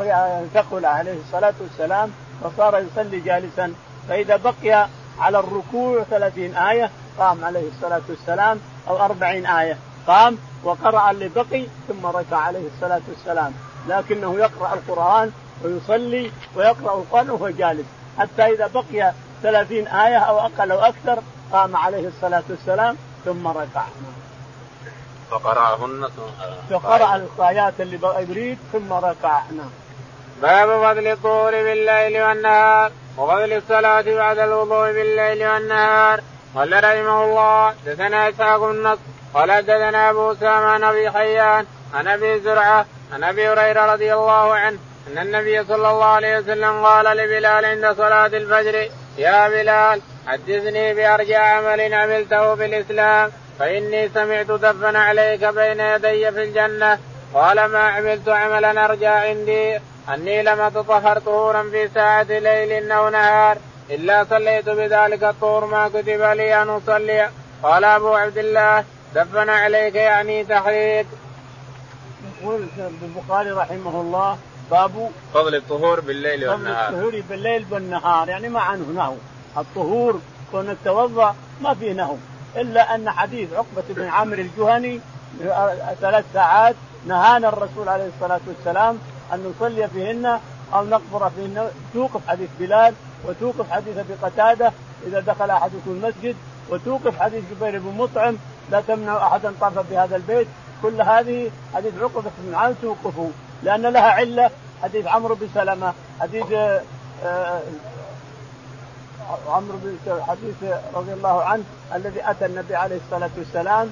ثقل 0.55 0.87
عليه 0.87 1.17
الصلاة 1.27 1.55
والسلام 1.61 2.11
فصار 2.45 2.79
يصلي 2.79 3.21
جالسا. 3.21 3.73
فإذا 4.09 4.37
بقي 4.37 4.89
على 5.19 5.39
الركوع 5.39 6.03
ثلاثين 6.03 6.57
آية 6.57 6.91
قام 7.19 7.45
عليه 7.45 7.69
الصلاة 7.69 8.03
والسلام 8.09 8.61
أو 8.89 9.05
أربعين 9.05 9.47
آية. 9.47 9.77
قام 10.07 10.39
وقرأ 10.65 11.11
اللي 11.11 11.29
بقي 11.29 11.67
ثم 11.89 12.07
ركع 12.07 12.37
عليه 12.37 12.67
الصلاة 12.75 13.01
والسلام. 13.09 13.53
لكنه 13.89 14.39
يقرأ 14.39 14.75
القرآن 14.75 15.33
ويصلي 15.65 16.31
ويقرأ 16.57 16.99
القرآن 16.99 17.31
وهو 17.31 17.49
جالس. 17.49 17.87
حتى 18.19 18.43
إذا 18.43 18.67
بقي 18.67 19.13
ثلاثين 19.43 19.89
آية 19.89 20.17
أو 20.17 20.39
أقل 20.39 20.73
أو 20.73 20.79
أكثر 20.79 21.23
قام 21.53 21.77
عليه 21.77 22.09
الصلاة 22.09 22.43
والسلام 22.51 22.97
ثم 23.25 23.49
ركع 23.49 23.85
فقرأهن 25.31 26.09
فقرأ 26.71 27.17
الآيات 27.17 27.81
اللي 27.81 27.99
يريد 28.29 28.59
ثم 28.73 28.93
ركع 28.93 29.43
نعم. 29.57 29.71
باب 30.43 30.69
فضل 30.69 31.07
الطهور 31.07 31.51
بالليل 31.51 32.23
والنهار 32.23 32.93
وفضل 33.19 33.53
الصلاة 33.53 34.15
بعد 34.17 34.39
الوضوء 34.39 34.93
بالليل 34.93 35.49
والنهار. 35.49 36.21
قال 36.55 36.85
رحمه 36.85 37.25
الله 37.25 37.75
دثنا 37.87 38.29
إسحاق 38.29 38.63
النصر 38.63 39.01
قال 39.35 39.53
حدثنا 39.53 40.11
أبو 40.11 40.33
أسامة 40.33 40.67
عن 40.67 40.85
أبي 40.85 41.11
حيان 41.11 41.67
عن 41.95 42.09
أبي 42.09 42.41
زرعة 42.41 42.87
عن 43.13 43.25
أبي 43.25 43.49
هريرة 43.49 43.93
رضي 43.93 44.15
الله 44.15 44.55
عنه 44.55 44.79
أن 45.09 45.19
النبي 45.19 45.65
صلى 45.65 45.91
الله 45.91 46.05
عليه 46.05 46.39
وسلم 46.39 46.85
قال 46.85 47.17
لبلال 47.17 47.65
عند 47.65 47.97
صلاة 47.97 48.27
الفجر 48.27 48.89
يا 49.19 49.49
بلال 49.49 50.01
حدثني 50.27 50.95
بارجع 50.95 51.43
عمل 51.43 51.95
عملته 51.95 52.55
في 52.55 52.65
الإسلام 52.65 53.31
فإني 53.59 54.09
سمعت 54.09 54.47
دفن 54.47 54.97
عليك 54.97 55.45
بين 55.45 55.81
يدي 55.81 56.33
في 56.33 56.43
الجنة 56.43 56.99
قال 57.35 57.65
ما 57.65 57.79
عملت 57.79 58.29
عملا 58.29 58.85
أرجى 58.85 59.07
عندي 59.07 59.79
أني 60.15 60.43
لم 60.43 60.61
أتطهر 60.61 61.19
طهورا 61.19 61.63
في 61.63 61.89
ساعة 61.95 62.23
ليل 62.23 62.93
أو 62.93 63.09
نهار. 63.09 63.59
إلا 63.91 64.25
صليت 64.31 64.69
بذلك 64.69 65.25
الطهور 65.25 65.67
ما 65.67 65.89
كتب 65.89 66.23
لي 66.23 66.63
أن 66.63 66.69
أصلي. 66.69 67.31
قال 67.63 67.85
أبو 67.85 68.15
عبد 68.15 68.39
الله 68.39 68.85
دفن 69.15 69.49
عليك 69.49 69.95
يعني 69.95 70.45
تحريك. 70.45 71.07
يقول 72.43 72.67
البخاري 73.03 73.51
رحمه 73.51 74.01
الله 74.01 74.39
باب 74.71 75.11
فضل 75.35 75.55
الطهور 75.55 76.01
بالليل 76.01 76.49
والنهار. 76.49 76.87
فضل 76.87 76.95
الطهور 76.95 77.23
بالليل 77.29 77.67
والنهار 77.71 78.29
يعني 78.29 78.49
ما 78.49 78.61
عنه 78.61 78.85
نهو. 78.95 79.15
الطهور 79.57 80.21
كونك 80.53 80.77
توضا 80.85 81.35
ما 81.61 81.75
فيه 81.75 81.93
نهو 81.93 82.17
إلا 82.57 82.95
أن 82.95 83.11
حديث 83.11 83.53
عقبة 83.53 83.83
بن 83.89 84.09
عامر 84.09 84.39
الجهني 84.39 85.01
ثلاث 86.01 86.25
ساعات 86.35 86.75
نهانا 87.07 87.49
الرسول 87.49 87.89
عليه 87.89 88.11
الصلاة 88.17 88.41
والسلام 88.47 88.99
أن 89.33 89.55
نصلي 89.57 89.89
فيهن 89.89 90.41
أو 90.75 90.85
نقبر 90.85 91.31
فيهن 91.31 91.71
توقف 91.95 92.29
حديث 92.29 92.49
بلال 92.61 92.95
وتوقف 93.25 93.71
حديث 93.71 93.99
أبي 93.99 94.15
قتادة 94.23 94.73
إذا 95.07 95.21
دخل 95.21 95.51
أحدكم 95.51 95.91
المسجد 95.91 96.37
وتوقف 96.71 97.21
حديث 97.21 97.45
جبير 97.51 97.79
بن 97.79 97.99
مطعم 97.99 98.37
لا 98.71 98.81
تمنع 98.81 99.27
أحدا 99.27 99.53
طرفا 99.61 99.83
في 99.83 99.97
هذا 99.97 100.17
البيت. 100.17 100.47
كل 100.83 101.03
هذه 101.03 101.51
حديث 101.75 101.93
عقبة 102.01 102.31
بن 102.39 102.55
عامر 102.55 102.75
توقفوا 102.83 103.31
لأن 103.63 103.83
لها 103.83 104.11
علة. 104.11 104.51
حديث 104.83 105.07
عمرو 105.07 105.35
بن 105.35 105.49
سلمة 105.55 105.93
حديث 106.21 106.53
آه، 106.53 106.83
آه، 107.25 107.61
عمرو 109.49 109.79
بن 109.83 110.23
حديث 110.23 110.73
رضي 110.95 111.13
الله 111.13 111.43
عنه 111.43 111.65
الذي 111.95 112.31
أتى 112.31 112.47
النبي 112.47 112.77
عليه 112.77 112.97
الصلاة 113.07 113.31
والسلام 113.39 113.91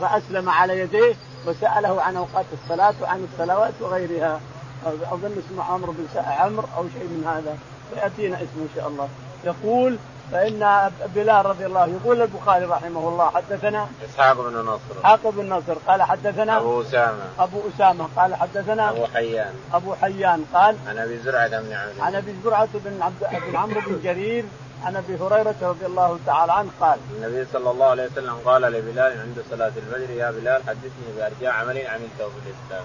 فأسلم 0.00 0.50
على 0.50 0.80
يديه 0.80 1.14
وسأله 1.46 2.02
عن 2.02 2.16
أوقات 2.16 2.44
الصلاة 2.52 2.94
وعن 3.02 3.28
الصلوات 3.32 3.72
وغيرها. 3.80 4.40
أظن 4.88 5.42
اسمه 5.46 5.64
عمرو 5.64 5.92
بن 5.92 6.06
عمرو 6.16 6.68
أو 6.76 6.82
شيء 6.82 7.04
من 7.04 7.24
هذا. 7.26 7.58
فياتينا 7.94 8.36
اسمه 8.36 8.62
إن 8.62 8.68
شاء 8.76 8.88
الله. 8.88 9.08
يقول 9.44 9.96
فإن 10.32 10.90
بلال 11.14 11.46
رضي 11.46 11.66
الله 11.66 11.86
يقول 11.86 12.22
البخاري 12.22 12.64
رحمه 12.64 13.08
الله 13.08 13.30
حدثنا 13.30 13.86
إسحاق 14.10 14.40
بن 14.40 14.56
نصر. 14.56 14.98
إسحاق 15.00 15.20
بن 15.24 15.48
نصر. 15.48 15.74
قال 15.88 16.02
حدثنا 16.02 16.58
أبو 16.58 16.82
أسامة. 16.82 17.24
أبو 17.38 17.60
أسامة. 17.74 18.08
قال 18.16 18.34
حدثنا 18.34 18.90
أبو 18.90 19.06
حيان. 19.06 19.54
أبو 19.74 19.94
حيان. 19.94 20.44
قال 20.54 20.76
عن 20.88 20.98
أبي 20.98 21.18
زرعة 21.18 21.48
بن 21.48 21.72
عمرو. 21.72 22.02
عن 22.02 22.14
أبي 22.14 22.34
زرعة 22.44 22.68
بن 22.74 23.02
عبد 23.02 23.42
بن 23.48 23.56
عمرو 23.56 23.80
بن 23.80 24.00
جرير 24.02 24.44
عن 24.84 24.96
أبي 24.96 25.14
هريرة 25.14 25.54
رضي 25.62 25.86
الله 25.86 26.18
تعالى 26.26 26.52
عنه 26.52 26.70
قال 26.80 26.98
النبي 27.16 27.46
صلى 27.52 27.70
الله 27.70 27.86
عليه 27.86 28.06
وسلم 28.06 28.36
قال 28.44 28.62
لبلال 28.62 29.20
عند 29.20 29.44
صلاة 29.50 29.72
الفجر 29.76 30.10
يا 30.10 30.30
بلال 30.30 30.62
حدثني 30.68 31.08
بأرجاء 31.16 31.52
عمل 31.52 31.86
عملته 31.86 32.28
في 32.28 32.38
الإسلام. 32.46 32.84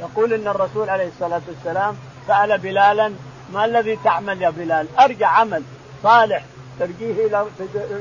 يقول 0.00 0.32
إن 0.32 0.48
الرسول 0.48 0.90
عليه 0.90 1.08
الصلاة 1.08 1.42
والسلام 1.48 1.96
سأل 2.28 2.58
بلالا 2.58 3.12
ما 3.52 3.64
الذي 3.64 3.98
تعمل 4.04 4.42
يا 4.42 4.50
بلال؟ 4.50 4.86
أرجع 5.00 5.28
عمل 5.28 5.62
صالح 6.02 6.44
ترجيه 6.80 7.26
إلى 7.26 7.46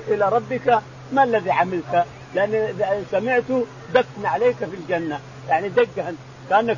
إلى 0.07 0.29
ربك 0.29 0.81
ما 1.11 1.23
الذي 1.23 1.51
عملت؟ 1.51 2.05
لأن 2.35 3.05
سمعت 3.11 3.43
دفن 3.93 4.25
عليك 4.25 4.55
في 4.55 4.75
الجنة 4.75 5.19
يعني 5.49 5.69
دقة 5.69 6.13
كأنك 6.49 6.77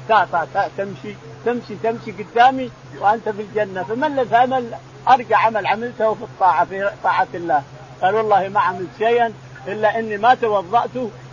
تمشي 0.77 1.15
تمشي 1.45 1.75
تمشي 1.83 2.11
قدامي 2.11 2.71
وأنت 2.99 3.29
في 3.29 3.41
الجنة 3.41 3.83
فما 3.83 4.07
الذي 4.07 4.35
عمل 4.35 4.69
أرجع 5.09 5.37
عمل 5.37 5.67
عملته 5.67 6.13
في 6.13 6.21
الطاعة 6.23 6.65
في 6.65 6.89
طاعة 7.03 7.27
الله 7.33 7.63
قال 8.01 8.15
والله 8.15 8.47
ما 8.47 8.59
عملت 8.59 8.89
شيئا 8.97 9.33
إلا 9.67 9.99
إني 9.99 10.17
ما 10.17 10.35
توضأت 10.35 10.89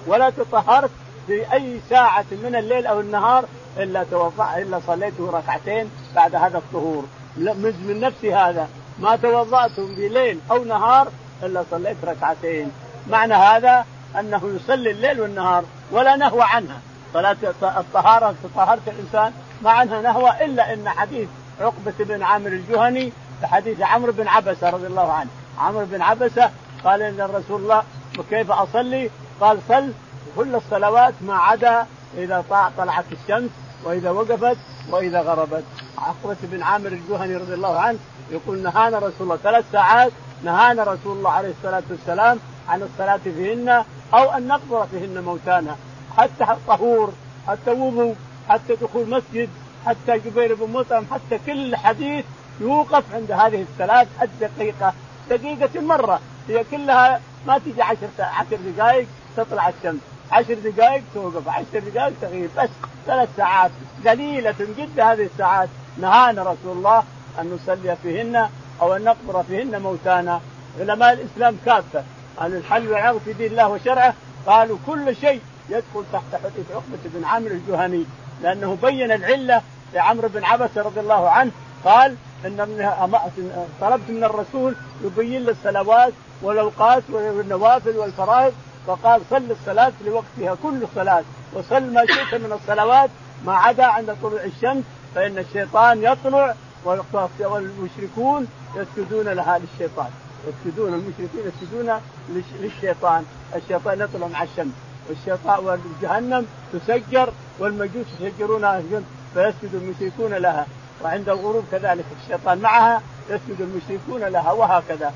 ولا 0.06 0.30
تطهرت 0.30 0.90
في 1.30 1.52
أي 1.52 1.80
ساعة 1.90 2.24
من 2.30 2.56
الليل 2.56 2.86
أو 2.86 3.00
النهار 3.00 3.44
إلا 3.78 4.04
توضأ 4.04 4.58
إلا 4.58 4.80
صليته 4.86 5.30
ركعتين 5.30 5.90
بعد 6.14 6.34
هذا 6.34 6.58
الطهور. 6.58 7.04
من 7.36 8.00
نفسي 8.00 8.34
هذا. 8.34 8.68
ما 8.98 9.16
توضات 9.16 9.70
في 9.80 10.08
ليل 10.08 10.38
أو 10.50 10.64
نهار 10.64 11.08
إلا 11.42 11.64
صليت 11.70 11.96
ركعتين. 12.04 12.72
معنى 13.10 13.34
هذا 13.34 13.84
أنه 14.18 14.56
يصلي 14.56 14.90
الليل 14.90 15.20
والنهار 15.20 15.64
ولا 15.90 16.16
نهوى 16.16 16.42
عنها. 16.42 16.80
صلاة 17.14 17.36
الطهارة 17.62 18.34
طهارة 18.54 18.80
الإنسان 18.86 19.32
ما 19.62 19.70
عنها 19.70 20.02
نهوى 20.02 20.30
إلا 20.44 20.74
إن 20.74 20.88
حديث 20.88 21.28
عقبة 21.60 21.92
بن 21.98 22.22
عامر 22.22 22.48
الجهني 22.48 23.12
حديث 23.42 23.80
عمرو 23.80 24.12
بن 24.12 24.28
عبسة 24.28 24.70
رضي 24.70 24.86
الله 24.86 25.12
عنه. 25.12 25.30
عمرو 25.58 25.86
بن 25.86 26.02
عبسة 26.02 26.50
قال 26.84 27.02
إن 27.02 27.20
الرسول 27.20 27.60
الله 27.60 27.82
كيف 28.30 28.50
أصلي؟ 28.50 29.10
قال 29.40 29.58
صل 29.68 29.92
كل 30.36 30.54
الصلوات 30.54 31.14
ما 31.20 31.34
عدا 31.34 31.86
إذا 32.18 32.44
طلعت 32.78 33.04
الشمس 33.12 33.50
وإذا 33.84 34.10
وقفت 34.10 34.56
وإذا 34.90 35.20
غربت. 35.20 35.64
عقبة 35.98 36.36
بن 36.42 36.62
عامر 36.62 36.86
الجهني 36.86 37.36
رضي 37.36 37.54
الله 37.54 37.80
عنه 37.80 37.98
يقول 38.30 38.58
نهانا 38.58 38.98
رسول 38.98 39.12
الله. 39.20 39.36
ثلاث 39.36 39.64
ساعات 39.72 40.12
نهانا 40.44 40.82
رسول 40.82 41.16
الله 41.16 41.30
عليه 41.30 41.50
الصلاة 41.58 41.82
والسلام 41.90 42.38
عن 42.68 42.82
الصلاة 42.82 43.16
فيهن 43.16 43.84
أو 44.14 44.30
أن 44.30 44.48
نقبر 44.48 44.86
فيهن 44.86 45.22
موتانا. 45.24 45.76
حتى 46.16 46.44
الطهور 46.44 47.12
حتى 47.48 47.70
وضوء 47.70 48.16
حتى 48.48 48.74
دخول 48.74 49.08
مسجد 49.08 49.48
حتى 49.86 50.18
جبير 50.18 50.54
بن 50.54 50.72
مطعم 50.72 51.04
حتى 51.12 51.38
كل 51.46 51.76
حديث 51.76 52.24
يوقف 52.60 53.14
عند 53.14 53.32
هذه 53.32 53.62
الثلاث 53.62 54.08
الدقيقة 54.22 54.92
دقيقة 55.30 55.80
مرة. 55.80 56.20
هي 56.48 56.64
كلها 56.70 57.20
ما 57.46 57.58
تجي 57.58 57.82
عشر 57.82 58.08
عشر 58.18 58.58
دقائق 58.76 59.06
تطلع 59.36 59.68
الشمس. 59.68 60.00
عشر 60.32 60.54
دقائق 60.54 61.02
توقف. 61.14 61.48
عشر 61.48 61.78
دقائق 61.78 62.12
تغيب 62.20 62.50
بس 62.56 62.68
ثلاث 63.06 63.28
ساعات. 63.36 63.70
قليلة 64.06 64.54
جدا 64.78 65.12
هذه 65.12 65.22
الساعات. 65.22 65.68
نهانا 65.98 66.42
رسول 66.42 66.76
الله 66.76 67.02
أن 67.40 67.50
نصلي 67.50 67.96
فيهن 68.02 68.48
أو 68.82 68.96
أن 68.96 69.04
نقبر 69.04 69.42
فيهن 69.42 69.82
موتانا. 69.82 70.40
علماء 70.80 71.12
الإسلام 71.12 71.56
كافة. 71.66 72.02
أهل 72.40 72.56
الحل 72.56 72.88
والعقد 72.88 73.20
في 73.24 73.32
دين 73.32 73.50
الله 73.50 73.68
وشرعه 73.68 74.14
قالوا 74.46 74.78
كل 74.86 75.16
شيء 75.16 75.40
يدخل 75.68 76.04
تحت 76.12 76.34
حديث 76.34 76.70
عقبة 76.70 76.98
بن 77.04 77.24
عامر 77.24 77.50
الجهني. 77.50 78.04
لأنه 78.42 78.78
بين 78.82 79.12
العلة 79.12 79.62
لعمرو 79.94 80.28
بن 80.28 80.44
عبسة 80.44 80.82
رضي 80.82 81.00
الله 81.00 81.30
عنه. 81.30 81.50
قال 81.84 82.16
إن 82.44 82.56
طلبت 83.80 84.10
من 84.10 84.24
الرسول 84.24 84.74
يبين 85.04 85.44
لي 85.44 85.50
الصلوات 85.50 86.12
والأوقات 86.42 87.02
والنوافل 87.10 87.96
والفرائض 87.96 88.52
فقال 88.86 89.20
صل 89.30 89.50
الصلاة 89.50 89.92
لوقتها 90.06 90.56
كل 90.62 90.86
صلاة 90.94 91.22
وصل 91.52 91.92
ما 91.92 92.06
شئت 92.06 92.40
من 92.40 92.52
الصلوات 92.52 93.10
ما 93.46 93.52
عدا 93.54 93.84
عند 93.84 94.16
طلوع 94.22 94.44
الشمس 94.44 94.84
فإن 95.14 95.38
الشيطان 95.38 96.02
يطلع 96.02 96.54
والمشركون 97.40 98.46
يسجدون 98.76 99.28
لها 99.28 99.58
للشيطان. 99.58 100.10
يسجدون 100.48 100.94
المشركين 100.94 101.40
يسجدون 101.46 102.00
للشيطان. 102.60 103.24
الشيطان 103.56 104.00
يطلع 104.00 104.26
مع 104.26 104.42
الشمس. 104.42 104.72
والشيطان 105.08 105.78
وجهنم 106.02 106.46
تسجر 106.72 107.32
والمجوس 107.58 108.06
يسجرونها 108.20 108.82
فيسجد 109.34 109.74
المشركون 109.74 110.34
لها. 110.34 110.66
وعند 111.04 111.28
الغروب 111.28 111.64
كذلك 111.72 112.04
الشيطان 112.22 112.58
معها 112.58 113.02
يسجد 113.30 113.60
المشركون 113.60 114.20
لها 114.20 114.52
وهكذا. 114.52 115.12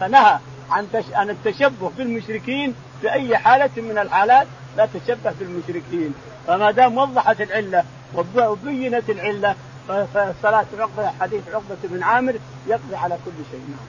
فنهى 0.00 0.38
عن 0.70 0.88
عن 1.12 1.30
التشبه 1.30 1.90
بالمشركين 1.98 2.74
في 3.00 3.12
أي 3.12 3.38
حالة 3.38 3.70
من 3.76 3.98
الحالات 3.98 4.46
لا 4.76 4.88
تشبه 4.94 5.32
بالمشركين. 5.40 6.14
فما 6.46 6.70
دام 6.70 6.98
وضحت 6.98 7.40
العلة 7.40 7.84
وبينت 8.14 9.10
العلة 9.10 9.54
فصلاة 9.88 10.66
عقبة 10.78 11.12
حديث 11.20 11.42
عقبة 11.52 11.76
بن 11.84 12.02
عامر 12.02 12.34
يقضي 12.66 12.96
على 12.96 13.18
كل 13.24 13.44
شيء. 13.50 13.60
نعم. 13.68 13.86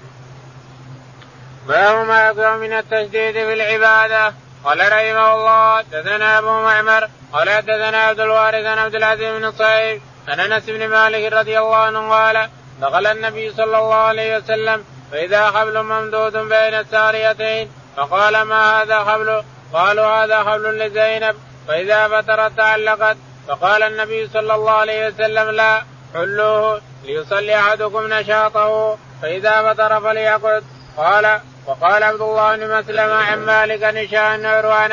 باب 1.68 2.08
ما 2.08 2.28
يقرا 2.28 2.58
من 2.58 2.74
التشديد 2.74 3.34
في 3.34 3.54
العبادة. 3.54 4.34
قال 4.66 4.80
رحمه 4.80 5.36
الله 5.36 5.78
حدثنا 5.78 6.38
أبو 6.38 6.48
معمر 6.48 7.10
قال 7.34 7.50
حدثنا 7.50 7.98
عبد 7.98 8.20
الوارث 8.20 8.66
عن 8.66 8.78
عبد 8.78 8.96
العزيز 8.96 9.38
بن 9.38 9.46
الصعيب 9.46 10.02
عن 10.28 10.40
أنس 10.40 10.64
بن 10.66 10.88
مالك 10.88 11.34
رضي 11.34 11.60
الله 11.60 11.76
عنه 11.76 12.10
قال 12.10 12.50
دخل 12.82 13.08
النبي 13.08 13.54
صلى 13.54 13.78
الله 13.78 13.96
عليه 13.96 14.38
وسلم 14.38 14.84
فإذا 15.12 15.52
حبل 15.52 15.84
ممدود 15.84 16.38
بين 16.38 16.74
الساريتين 16.74 17.70
فقال 17.98 18.42
ما 18.42 18.82
هذا 18.82 19.00
حبل؟ 19.00 19.44
قالوا 19.74 20.06
هذا 20.06 20.44
حبل 20.44 20.80
لزينب. 20.80 21.36
فإذا 21.68 22.08
فترت 22.08 22.58
تعلقت 22.58 23.18
فقال 23.48 23.84
النبي 23.84 24.28
صلى 24.28 24.56
الله 24.56 24.72
عليه 24.72 25.08
وسلم 25.08 25.50
لا 25.50 25.84
حلوة 26.14 26.82
ليصلي 27.04 27.56
أحدكم 27.56 28.14
نشاطه. 28.14 28.98
فإذا 29.22 29.74
فتر 29.74 30.02
فليقعد. 30.02 30.64
قال 30.98 31.40
وقال 31.68 32.04
عبد 32.04 32.22
الله 32.22 32.56
بن 32.56 32.80
مسلم 32.80 33.12
عن 33.12 33.46
مالك 33.46 33.84
نشاء 33.84 34.36
النور 34.36 34.72
عن 34.72 34.92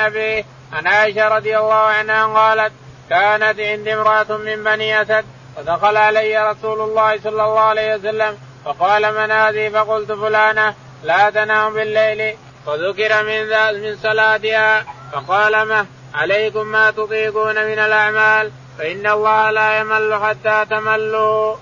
عن 0.72 0.86
عائشة 0.86 1.28
رضي 1.28 1.58
الله 1.58 1.74
عنها 1.74 2.26
قالت 2.26 2.72
كانت 3.10 3.60
عندي 3.60 3.94
امرأة 3.94 4.36
من 4.36 4.64
بني 4.64 5.02
أسد 5.02 5.24
فدخل 5.56 5.96
علي 5.96 6.50
رسول 6.50 6.80
الله 6.80 7.20
صلى 7.20 7.44
الله 7.44 7.60
عليه 7.60 7.94
وسلم 7.94 8.38
فقال 8.64 9.14
من 9.14 9.30
هذه 9.30 9.68
فقلت 9.68 10.12
فلانة 10.12 10.74
لا 11.04 11.30
تنام 11.30 11.74
بالليل. 11.74 12.36
فذكر 12.66 13.24
من 13.24 13.46
من 13.82 13.96
صلاتها 13.96 14.84
فقال 15.12 15.62
ما 15.62 15.86
عليكم 16.14 16.66
ما 16.66 16.90
تطيقون 16.90 17.54
من 17.54 17.78
الأعمال 17.78 18.50
فإن 18.78 19.06
الله 19.06 19.50
لا 19.50 19.78
يمل 19.78 20.14
حتى 20.14 20.66
تملوا. 20.70 21.56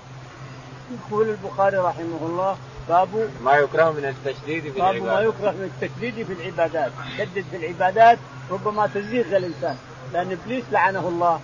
يقول 0.91 1.29
البخاري 1.29 1.77
رحمه 1.77 2.19
الله 2.21 2.57
باب 2.89 3.29
ما 3.43 3.53
يكره 3.53 3.91
من 3.91 4.05
التشديد 4.05 4.63
في 4.63 4.79
باب 4.79 4.95
ما 4.95 5.21
يكره 5.21 5.51
من 5.51 5.71
التشديد 5.73 6.25
في 6.27 6.33
العبادات، 6.33 6.91
شدد 7.17 7.45
في 7.51 7.57
العبادات 7.57 8.17
ربما 8.51 8.87
تزيغ 8.87 9.37
الإنسان، 9.37 9.77
لأن 10.13 10.31
إبليس 10.31 10.63
لعنه 10.71 11.07
الله 11.07 11.39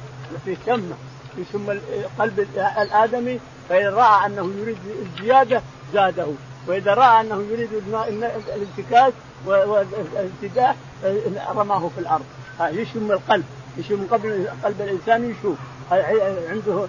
في 0.45 0.57
شمه 0.65 0.95
يشم 1.37 1.79
قلب 2.19 2.47
الآدمي 2.81 3.39
فإن 3.69 3.87
رأى 3.87 4.25
أنه 4.25 4.51
يريد 4.61 4.77
الزيادة 5.01 5.61
زاده. 5.93 6.27
وإذا 6.67 6.93
رأى 6.93 7.21
أنه 7.21 7.45
يريد 7.51 7.69
الانتكاس 8.55 9.13
والاتجاه 9.45 10.75
رماه 11.55 11.89
في 11.95 12.01
الأرض. 12.01 12.25
يشم 12.61 13.11
القلب. 13.11 13.45
يشم 13.77 14.07
قلب 14.11 14.47
قلب 14.63 14.81
الإنسان 14.81 15.29
يشوف. 15.31 15.57
عنده 16.49 16.87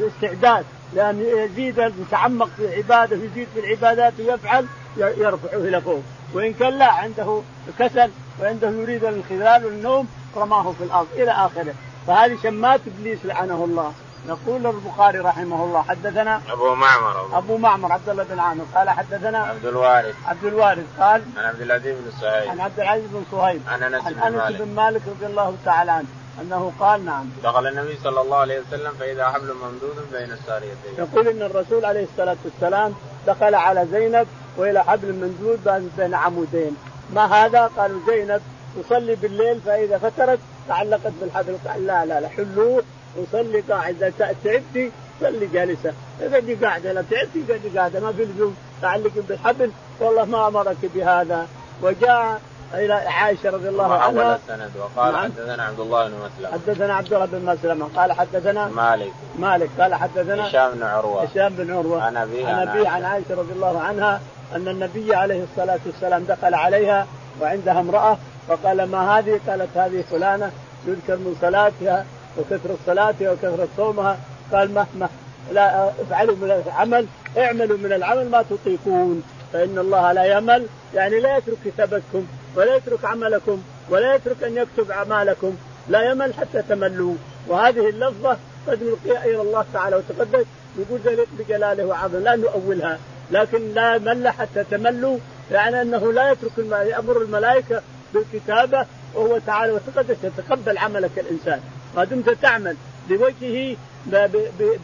استعداد. 0.00 0.64
لأن 0.94 1.20
يزيد 1.20 1.78
يتعمق 1.78 2.48
في 2.56 2.64
العبادة 2.64 3.16
ويزيد 3.16 3.48
في 3.54 3.60
العبادات 3.60 4.12
ويفعل 4.18 4.66
يرفعه 4.96 5.58
إلى 5.58 5.80
فوق. 5.80 6.02
وإن 6.34 6.52
كان 6.52 6.78
لا 6.78 6.92
عنده 6.92 7.42
كسل 7.78 8.10
وعنده 8.42 8.70
يريد 8.70 9.04
الانخلال 9.04 9.64
والنوم 9.66 10.08
رماه 10.36 10.72
في 10.72 10.84
الأرض 10.84 11.06
إلى 11.14 11.30
آخره. 11.30 11.74
فهذه 12.06 12.38
شمات 12.42 12.80
إبليس 12.86 13.18
لعنه 13.24 13.64
الله. 13.64 13.92
نقول 14.28 14.66
البخاري 14.66 15.18
رحمه 15.18 15.64
الله 15.64 15.82
حدثنا 15.82 16.40
أبو 16.50 16.74
معمر. 16.74 17.26
أبو, 17.26 17.38
أبو 17.38 17.56
معمر 17.56 17.92
عبد 17.92 18.08
الله 18.08 18.24
بن 18.24 18.38
عامر 18.38 18.64
قال 18.74 18.90
حدثنا 18.90 19.38
عبد 19.38 19.66
الوارث. 19.66 20.14
عبد 20.26 20.44
الوارث 20.44 20.86
قال 21.00 21.22
عن 21.36 21.44
عبد 21.44 21.60
العزيز 21.60 21.96
بن 21.96 22.10
صهيب 22.20 22.50
عن 22.50 22.60
عبد 22.60 22.80
العزيز 22.80 23.06
بن 23.06 23.24
صهيب 23.30 23.62
عن 23.68 23.82
أنس 23.82 24.04
بن 24.04 24.36
مالك. 24.36 24.62
بن 24.62 24.74
مالك 24.74 25.02
رضي 25.08 25.26
الله 25.26 25.56
تعالى 25.64 25.90
عنه 25.90 26.06
أنه 26.40 26.72
قال 26.80 27.04
نعم. 27.04 27.30
دخل 27.44 27.66
النبي 27.66 27.98
صلى 28.04 28.20
الله 28.20 28.36
عليه 28.36 28.60
وسلم 28.60 28.92
فإذا 29.00 29.28
حبل 29.28 29.54
ممدود 29.54 30.12
بين 30.12 30.32
الساريتين. 30.32 30.94
يقول 30.98 31.28
إن 31.28 31.42
الرسول 31.42 31.84
عليه 31.84 32.04
الصلاة 32.12 32.36
والسلام 32.44 32.94
دخل 33.26 33.54
على 33.54 33.86
زينب 33.92 34.26
وإلى 34.56 34.84
حبل 34.84 35.12
ممدود 35.12 35.90
بين 35.98 36.14
عمودين. 36.14 36.76
ما 37.14 37.24
هذا؟ 37.24 37.70
قالوا 37.76 38.00
زينب 38.06 38.42
تصلي 38.82 39.14
بالليل 39.14 39.60
فإذا 39.60 39.98
فترت 39.98 40.38
تعلقت 40.68 41.12
بالحبل 41.20 41.56
قال 41.68 41.86
لا 41.86 42.04
لا 42.04 42.20
لا 42.20 42.28
حلوة. 42.28 42.84
وصلي 43.18 43.60
قاعدة 43.60 44.12
تعبتي 44.18 44.92
صلي 45.20 45.46
جالسة. 45.46 45.92
اقعدي 46.22 46.54
قاعدة 46.54 46.92
لا 46.92 47.04
تعبتي 47.10 47.44
اقعدي 47.48 47.78
قاعدة 47.78 48.00
ما 48.00 48.12
في 48.12 48.24
لزوم 48.24 48.56
تعلقي 48.82 49.20
بالحبل. 49.28 49.70
والله 50.00 50.24
ما 50.24 50.48
أمرك 50.48 50.76
بهذا. 50.94 51.46
وجاء 51.82 52.40
إلى 52.74 52.92
عائشة 52.94 53.50
رضي 53.50 53.68
الله 53.68 53.94
عنها. 53.94 54.36
السند 54.36 54.70
وقال 54.76 55.12
نعم. 55.12 55.24
حدثنا 55.24 55.62
عبد 55.62 55.80
الله 55.80 56.08
بن 56.08 56.14
مسلم 56.14 56.52
حدثنا 56.52 56.94
عبد 56.94 57.12
الله 57.12 57.26
بن 57.26 57.44
مسلم 57.44 57.84
قال 57.84 58.12
حدثنا 58.12 58.68
مالك. 58.68 59.12
مالك. 59.38 59.70
قال 59.80 59.94
حدثنا 59.94 60.48
هشام 60.48 60.72
بن 60.74 60.82
عروة. 60.82 61.24
هشام 61.24 61.54
بن 61.54 61.74
عروة. 61.74 62.02
عن 62.02 62.16
أبيه 62.16 62.46
عن 62.46 62.68
أبيه 62.68 62.88
عن 62.88 63.04
عائشة 63.04 63.34
رضي 63.34 63.52
الله 63.52 63.80
عنها 63.80 64.20
أن 64.54 64.68
النبي 64.68 65.14
عليه 65.14 65.44
الصلاة 65.44 65.80
والسلام 65.86 66.24
دخل 66.24 66.54
عليها 66.54 67.06
وعندها 67.40 67.80
امرأة 67.80 68.18
فقال 68.48 68.90
ما 68.90 69.18
هذه؟ 69.18 69.40
قالت 69.48 69.76
هذه 69.76 70.04
فلانة 70.10 70.50
يذكر 70.86 71.16
من 71.16 71.36
صلاتها. 71.40 72.06
وكثرة 72.38 72.76
صلاتها 72.86 73.30
وكثرة 73.30 73.68
صومها. 73.76 74.18
قال 74.52 74.74
مهما 74.74 75.08
لا 75.52 75.88
افعلوا 75.88 76.36
من 76.36 76.62
العمل 76.66 77.06
اعملوا 77.38 77.78
من 77.78 77.92
العمل 77.92 78.30
ما 78.30 78.44
تطيقون. 78.50 79.22
فإن 79.52 79.78
الله 79.78 80.12
لا 80.12 80.24
يمل 80.24 80.66
يعني 80.94 81.20
لا 81.20 81.36
يترك 81.36 81.56
كتابتكم 81.64 82.26
ولا 82.56 82.76
يترك 82.76 83.04
عملكم 83.04 83.62
ولا 83.90 84.14
يترك 84.14 84.42
أن 84.42 84.56
يكتب 84.56 84.90
أعمالكم. 84.90 85.56
لا 85.88 86.10
يمل 86.10 86.34
حتى 86.34 86.62
تملوا. 86.62 87.14
وهذه 87.48 87.88
اللفظة 87.88 88.36
قد 88.68 88.82
نلقيها 88.82 89.24
إلى 89.24 89.42
الله 89.42 89.64
تعالى 89.72 89.96
وتقدس 89.96 90.46
يقول 90.78 91.00
ذلك 91.04 91.28
بجلاله 91.38 91.84
وعظمه. 91.84 92.18
لا 92.18 92.36
نؤولها 92.36 92.98
لكن 93.30 93.74
لا 93.74 93.98
مل 93.98 94.28
حتى 94.28 94.64
تملوا 94.70 95.18
يعني 95.50 95.82
أنه 95.82 96.12
لا 96.12 96.32
يترك 96.32 96.58
يأمر 96.68 97.22
الملائكة 97.22 97.82
بالكتابة 98.14 98.86
وهو 99.14 99.38
تعالى 99.46 99.72
وتقدس 99.72 100.16
يتقبل 100.24 100.78
عملك 100.78 101.18
الإنسان. 101.18 101.60
ما 101.96 102.04
دمت 102.04 102.30
تعمل 102.30 102.76
لوجهه 103.10 103.76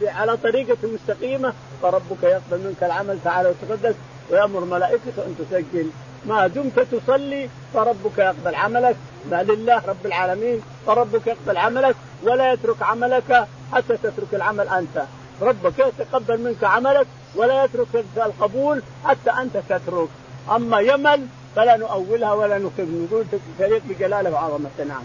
على 0.03 0.37
طريقة 0.37 0.77
مستقيمة 0.83 1.53
فربك 1.83 2.23
يقبل 2.23 2.59
منك 2.59 2.83
العمل 2.83 3.19
تعالى 3.25 3.49
وتقدس 3.49 3.95
ويأمر 4.31 4.65
ملائكته 4.65 5.25
أن 5.27 5.35
تسجل. 5.39 5.91
ما 6.27 6.47
دمت 6.47 6.81
تصلي 6.81 7.49
فربك 7.75 8.19
يقبل 8.19 8.55
عملك. 8.55 8.97
ما 9.31 9.43
لله 9.43 9.83
رب 9.87 10.07
العالمين 10.07 10.61
فربك 10.87 11.27
يقبل 11.27 11.57
عملك 11.57 11.97
ولا 12.23 12.53
يترك 12.53 12.83
عملك 12.83 13.47
حتى 13.73 13.97
تترك 13.97 14.35
العمل 14.35 14.69
أنت. 14.69 15.03
ربك 15.43 15.79
يتقبل 15.79 16.41
منك 16.41 16.65
عملك 16.65 17.07
ولا 17.35 17.65
يترك 17.65 18.05
القبول 18.17 18.83
حتى 19.05 19.31
أنت 19.31 19.57
تترك. 19.69 20.09
أما 20.57 20.81
يمل 20.81 21.27
فلا 21.57 21.77
نؤولها 21.77 22.33
ولا 22.33 22.59
نكذب 22.59 23.09
نقول 23.11 23.25
تليق 23.59 23.83
بجلالة 23.89 24.31
وعظمته 24.31 24.85
نعم. 24.85 25.03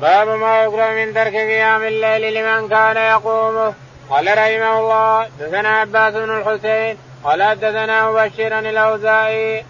باب 0.00 0.28
ما 0.28 0.62
يقرأ 0.62 0.90
من 0.90 1.14
ترك 1.14 1.32
قيام 1.32 1.82
الليل 1.82 2.34
لمن 2.34 2.68
كان 2.68 2.96
يقومه. 2.96 3.74
قال 4.10 4.26
رحمه 4.26 4.80
الله 4.80 5.28
دثنا 5.40 5.68
عباس 5.68 6.14
بن 6.14 6.30
الحسين 6.38 6.98
قال 7.24 7.42
حدثنا 7.42 8.10
مبشرا 8.10 8.58
الأوزاعي. 8.58 9.64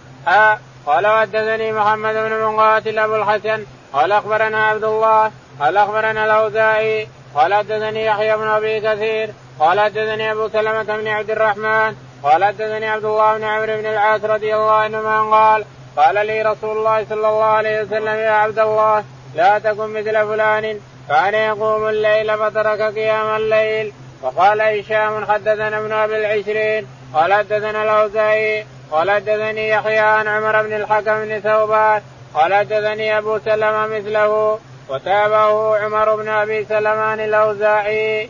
قال 0.85 1.07
حدثني 1.07 1.71
محمد 1.71 2.13
بن 2.13 2.43
مقاتل 2.45 2.99
أبو 2.99 3.15
الحسن 3.15 3.65
قال 3.93 4.11
أخبرنا 4.11 4.67
عبد 4.67 4.83
الله 4.83 5.31
قال 5.59 5.77
أخبرنا 5.77 6.25
الأوزاعي 6.25 7.07
قال 7.35 7.53
حدثني 7.53 8.05
يحيى 8.05 8.37
بن 8.37 8.47
أبي 8.47 8.79
كثير 8.79 9.29
قال 9.59 9.79
حدثني 9.79 10.31
أبو 10.31 10.49
سلمة 10.49 10.83
بن 10.83 11.07
عبد 11.07 11.31
الرحمن 11.31 11.95
قال 12.23 12.43
حدثني 12.43 12.89
عبد 12.89 13.05
الله 13.05 13.37
بن 13.37 13.43
عمرو 13.43 13.77
بن 13.77 13.85
العاص 13.85 14.23
رضي 14.23 14.55
الله 14.55 14.71
عنهما 14.71 15.21
قال 15.37 15.65
قال 15.97 16.27
لي 16.27 16.41
رسول 16.41 16.77
الله 16.77 17.05
صلى 17.09 17.27
الله 17.27 17.43
عليه 17.43 17.81
وسلم 17.81 18.15
يا 18.15 18.31
عبد 18.31 18.59
الله 18.59 19.03
لا 19.35 19.59
تكن 19.59 19.93
مثل 19.93 20.27
فلان. 20.27 20.79
كان 21.09 21.33
يقوم 21.33 21.87
الليل 21.87 22.37
فترك 22.37 22.81
قيام 22.81 23.35
الليل. 23.35 23.93
وقال 24.21 24.61
هشام 24.61 25.25
حدثنا 25.25 25.79
ابن 25.79 25.91
أبي 25.91 26.17
العشرين. 26.17 26.87
قال 27.13 27.33
حدثنا 27.33 27.83
الأوزاعي. 27.83 28.65
قال 28.91 29.11
حدثني 29.11 29.69
يحيى 29.69 29.99
عن 29.99 30.27
عمر 30.27 30.63
بن 30.63 30.73
الحكم 30.73 31.25
بن 31.25 31.39
ثوبان. 31.39 32.01
قال 32.33 32.53
حدثني 32.53 33.17
أبو 33.17 33.39
سلمة 33.39 33.87
مثله. 33.87 34.59
وتابعه 34.89 35.77
عمر 35.77 36.15
بن 36.15 36.27
أبي 36.27 36.65
سلمان 36.65 37.19
الأوزاعي. 37.19 38.29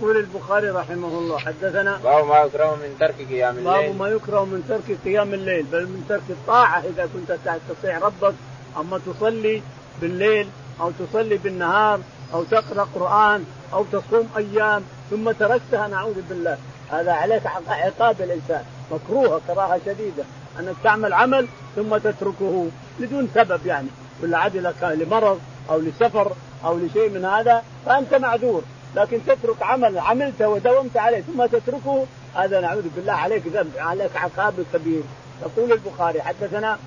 يقول 0.00 0.16
البخاري 0.16 0.68
رحمه 0.70 1.08
الله 1.08 1.38
حدثنا 1.38 2.00
باب 2.04 2.26
ما 2.26 2.38
يكره 2.38 2.74
من 2.74 2.96
ترك 3.00 3.14
قيام 3.30 3.58
الليل. 3.58 3.64
باب 3.64 3.96
ما 3.98 4.08
يكره 4.08 4.44
من 4.44 4.64
ترك 4.68 4.98
قيام 5.04 5.34
الليل 5.34 5.62
بل 5.62 5.82
من 5.82 6.04
ترك 6.08 6.22
الطاعة 6.30 6.78
إذا 6.78 7.08
كنت 7.14 7.32
تستطيع 7.32 7.98
ربك. 7.98 8.34
أما 8.80 9.00
تصلي 9.06 9.62
بالليل 10.00 10.48
أو 10.80 10.90
تصلي 10.90 11.36
بالنهار 11.36 12.00
أو 12.34 12.44
تقرأ 12.44 12.88
قرآن 12.94 13.44
أو 13.72 13.84
تصوم 13.92 14.28
أيام 14.36 14.82
ثم 15.10 15.30
تركتها 15.30 15.88
نعوذ 15.88 16.22
بالله. 16.28 16.58
هذا 16.90 17.12
عليك 17.12 17.42
عقاب 17.68 18.20
الإنسان. 18.20 18.64
مكروهة 18.92 19.40
كراهة 19.46 19.80
شديدة. 19.86 20.24
أنك 20.60 20.74
تعمل 20.84 21.12
عمل 21.12 21.46
ثم 21.76 21.96
تتركه 21.96 22.68
بدون 23.00 23.28
سبب 23.34 23.66
يعني. 23.66 23.88
ولا 24.22 24.38
عاد 24.38 24.56
لك 24.56 24.82
لمرض 24.82 25.40
أو 25.70 25.80
لسفر 25.80 26.32
أو 26.64 26.78
لشيء 26.78 27.10
من 27.10 27.24
هذا 27.24 27.62
فأنت 27.86 28.14
معذور. 28.14 28.62
لكن 28.96 29.20
تترك 29.26 29.62
عمل 29.62 29.98
عملته 29.98 30.48
ودومت 30.48 30.96
عليه 30.96 31.20
ثم 31.20 31.46
تتركه 31.46 32.06
هذا 32.34 32.60
نعوذ 32.60 32.88
بالله 32.96 33.12
عليك 33.12 33.46
ذنب 33.46 33.72
عليك 33.78 34.16
عقاب 34.16 34.54
كبير. 34.72 35.02
يقول 35.42 35.72
البخاري 35.72 36.22
حدثنا 36.22 36.78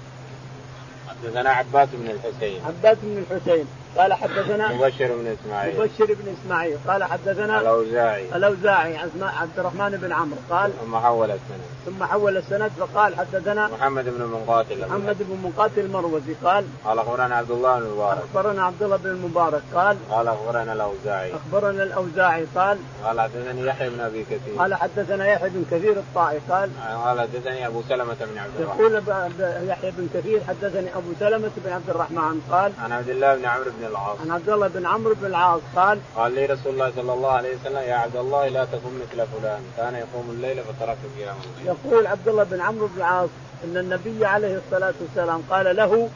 حدثنا 1.24 1.50
عباس 1.50 1.90
بن 1.94 2.10
الحسين. 2.10 2.62
عباس 2.66 2.98
بن 3.04 3.24
الحسين. 3.32 3.66
قال 3.98 4.14
حدثنا 4.14 4.74
مبشر 4.74 5.08
بن 5.08 5.36
إسماعيل. 5.40 5.80
مبشر 5.80 6.06
بن 6.06 6.36
إسماعيل. 6.42 6.78
قال 6.88 7.04
حدثنا 7.04 7.62
الأوزاعي. 7.62 8.36
الأوزاعي 8.36 8.98
عبد 9.22 9.60
الرحمن 9.60 9.90
بن 9.90 10.12
عمرو. 10.12 10.38
قال 10.50 10.72
ثم 10.82 10.98
حول 10.98 11.32
السند. 11.32 11.64
ثم 11.86 12.04
حول 12.04 12.38
السند 12.38 12.72
فقال 12.80 13.16
حدثنا 13.16 13.68
محمد 13.68 14.06
بن 14.06 14.26
منقاتل 14.26 14.88
محمد 14.88 15.18
بن 15.20 15.38
منقاتل 15.44 15.80
المروزي. 15.80 16.34
قال 16.44 16.66
قال 16.86 17.00
أخبرنا 17.00 17.36
عبد 17.36 17.52
الله 17.52 17.80
بن 17.80 17.86
المبارك 17.86 18.24
أخبرنا 18.24 18.64
عبد 18.64 18.84
الله 18.84 18.98
بن 18.98 19.10
المبارك 19.10 19.62
قال 19.74 19.98
قال 20.12 20.28
أخبرنا 20.28 20.74
الأوزاعي. 20.74 21.34
أخبرنا 21.34 21.84
الأوزاعي. 21.84 22.46
قال 22.56 22.78
قال 23.04 23.22
حدثني 23.22 23.68
يحيى 23.68 23.90
بن 23.90 24.00
أبي 24.00 24.24
كثير. 24.24 24.56
قال 24.60 24.76
حدثنا 24.76 25.28
يحيى 25.28 25.50
بن 25.50 25.66
كثير 25.72 25.92
الطائي. 25.92 26.40
قال 26.50 26.70
قال 27.06 27.20
حدثني 27.22 27.68
أبو 27.68 27.82
سلمة 27.90 28.18
بن 28.32 28.38
عبد 28.38 28.60
الرحمن. 28.60 28.82
يقول 28.82 29.70
يحيى 29.70 29.92
بن 29.92 30.08
كثير 30.14 30.42
حدثني 30.48 30.90
أبو 30.96 31.12
سلمة 31.20 31.52
بن 31.58 31.72
عبد 31.72 31.90
الرحمن. 31.90 32.42
قال 32.52 32.72
عن 32.84 32.92
عبد 32.92 33.10
الله 33.10 33.36
بن 33.36 33.46
عمرو 33.46 33.72
بن 33.80 33.83
العاص. 33.86 34.18
عن 34.22 34.32
عبد 34.32 34.50
الله 34.50 34.68
بن 34.68 34.86
عمرو 34.86 35.14
بن 35.14 35.26
العاص 35.26 35.62
قال 35.76 36.00
قال 36.16 36.36
لي 36.36 36.46
رسول 36.46 36.74
الله 36.74 36.92
صلى 36.96 37.14
الله 37.14 37.32
عليه 37.32 37.56
وسلم 37.56 37.78
يا 37.78 37.96
عبد 37.96 38.16
الله 38.16 38.48
لا 38.48 38.66
تكن 38.66 38.92
مثل 39.02 39.28
فلان. 39.28 39.62
كان 39.78 39.96
يقوم 39.96 40.30
الليل 40.30 40.58
فترك 40.64 40.98
قيام 41.18 41.36
الليل 41.58 41.76
يقول 41.76 42.08
عبد 42.08 42.28
الله 42.28 42.44
بن 42.44 42.62
عمرو 42.62 42.88
بن 42.88 42.98
العاص 42.98 43.30
إن 43.64 43.78
النبي 43.78 44.26
عليه 44.26 44.62
الصلاة 44.66 44.94
والسلام 45.02 45.42
قال 45.50 45.76
له 45.76 46.10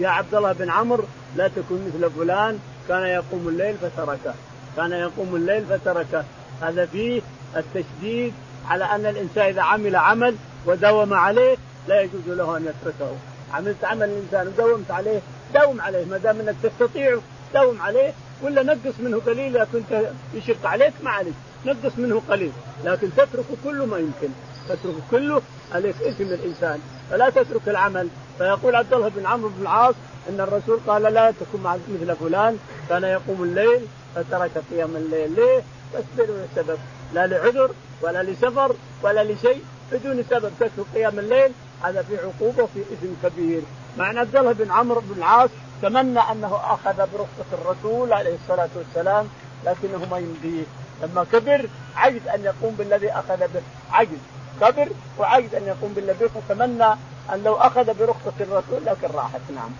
يا 0.00 0.08
عبد 0.08 0.34
الله 0.34 0.52
بن 0.52 0.70
عمرو 0.70 1.04
لا 1.36 1.48
تكن 1.48 1.86
مثل 1.86 2.10
فلان. 2.10 2.58
كان 2.88 3.02
يقوم 3.06 3.48
الليل 3.48 3.76
فتركه 3.76 4.34
كان 4.76 4.92
يقوم 4.92 5.36
الليل 5.36 5.64
فتركه 5.66 6.24
هذا 6.62 6.86
فيه 6.86 7.22
التشديد 7.56 8.34
على 8.68 8.84
أن 8.84 9.06
الإنسان 9.06 9.46
إذا 9.46 9.62
عمل 9.62 9.96
عمل 9.96 10.36
وداوم 10.66 11.14
عليه 11.14 11.56
لا 11.88 12.00
يجوز 12.00 12.28
له 12.28 12.56
أن 12.56 12.62
يتركه. 12.62 13.12
عملت 13.54 13.84
عمل 13.84 14.08
الإنسان 14.08 14.46
وداومت 14.46 14.90
عليه 14.90 15.20
داوم 15.54 15.80
عليه 15.80 16.04
ما 16.04 16.18
دام 16.18 16.40
إنك 16.40 16.54
تستطيع 16.62 17.18
داوم 17.54 17.80
عليه 17.82 18.12
ولا 18.42 18.62
نقص 18.62 18.94
منه 19.00 19.20
قليل 19.26 19.56
اذا 19.56 19.66
كنت 19.72 20.10
يشق 20.34 20.66
عليك 20.66 20.92
ما 21.02 21.10
عليك. 21.10 21.34
نقص 21.66 21.92
منه 21.98 22.22
قليل 22.28 22.52
لكن 22.84 23.10
تترك 23.16 23.44
كله 23.64 23.86
ما 23.86 23.98
يمكن. 23.98 24.28
تترك 24.68 24.94
كله 25.10 25.42
عليك 25.74 26.02
إثم 26.02 26.24
الانسان 26.24 26.80
فلا 27.10 27.30
تترك 27.30 27.68
العمل. 27.68 28.08
فيقول 28.38 28.74
عبد 28.76 28.92
الله 28.92 29.08
بن 29.08 29.26
عمرو 29.26 29.48
بن 29.48 29.62
العاص 29.62 29.94
إن 30.28 30.40
الرسول 30.40 30.80
قال 30.86 31.02
لا 31.02 31.30
تكن 31.30 31.62
مثل 31.62 32.16
فلان 32.16 32.58
كان 32.88 33.04
يقوم 33.04 33.42
الليل 33.42 33.80
فترك 34.14 34.50
قيام 34.70 34.96
الليل. 34.96 35.34
ليه؟ 35.34 35.62
بس 35.94 36.04
بدون 36.18 36.48
سبب 36.56 36.78
لا 37.14 37.26
لعذر 37.26 37.70
ولا 38.02 38.22
لسفر 38.22 38.76
ولا 39.02 39.24
لشيء 39.24 39.64
بدون 39.92 40.24
سبب. 40.30 40.50
تترك 40.60 40.86
قيام 40.94 41.18
الليل 41.18 41.52
هذا 41.82 42.02
في 42.02 42.16
عقوبة 42.16 42.68
في 42.74 42.80
إثم 42.80 43.28
كبير. 43.28 43.62
مع 43.98 44.10
أن 44.10 44.18
عبد 44.18 44.36
الله 44.36 44.52
بن 44.52 44.70
عمرو 44.70 45.00
بن 45.00 45.18
العاص 45.18 45.50
تمنى 45.82 46.20
أنه 46.20 46.60
أخذ 46.64 46.96
برخصة 46.96 47.50
الرسول 47.52 48.12
عليه 48.12 48.34
الصلاة 48.34 48.68
والسلام 48.76 49.28
لكنه 49.64 50.06
ما 50.10 50.18
يمديه. 50.18 50.64
لما 51.02 51.26
كبر 51.32 51.68
عجز 51.96 52.28
أن 52.34 52.44
يقوم 52.44 52.74
بالذي 52.78 53.12
أخذ 53.12 53.38
به. 53.38 53.62
عجز. 53.92 54.18
كبر 54.60 54.88
وعجز 55.18 55.54
أن 55.54 55.66
يقوم 55.66 55.92
بالذي 55.92 56.28
فتمنى 56.28 56.92
أن 57.32 57.42
لو 57.44 57.54
أخذ 57.54 57.84
برخصة 57.98 58.32
الرسول 58.40 58.84
لكن 58.86 59.08
راحت. 59.14 59.40
نعم. 59.54 59.70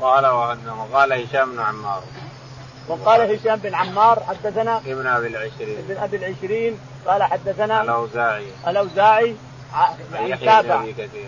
قال 0.00 0.26
وقال 0.26 1.12
هشام 1.12 1.52
بن 1.52 1.60
عمار. 1.60 2.02
وقال 2.88 3.34
هشام 3.34 3.58
بن 3.58 3.74
عمار 3.74 4.22
حدثنا 4.28 4.78
ابن 4.78 5.06
أبي 5.06 5.26
العشرين. 5.26 5.78
ابن 5.78 5.96
أبي 5.96 6.16
العشرين 6.16 6.78
قال 7.06 7.22
حدثنا 7.22 7.82
الأوزاعي. 7.82 8.46
الأوزاعي 8.68 9.36
تابع. 10.44 10.84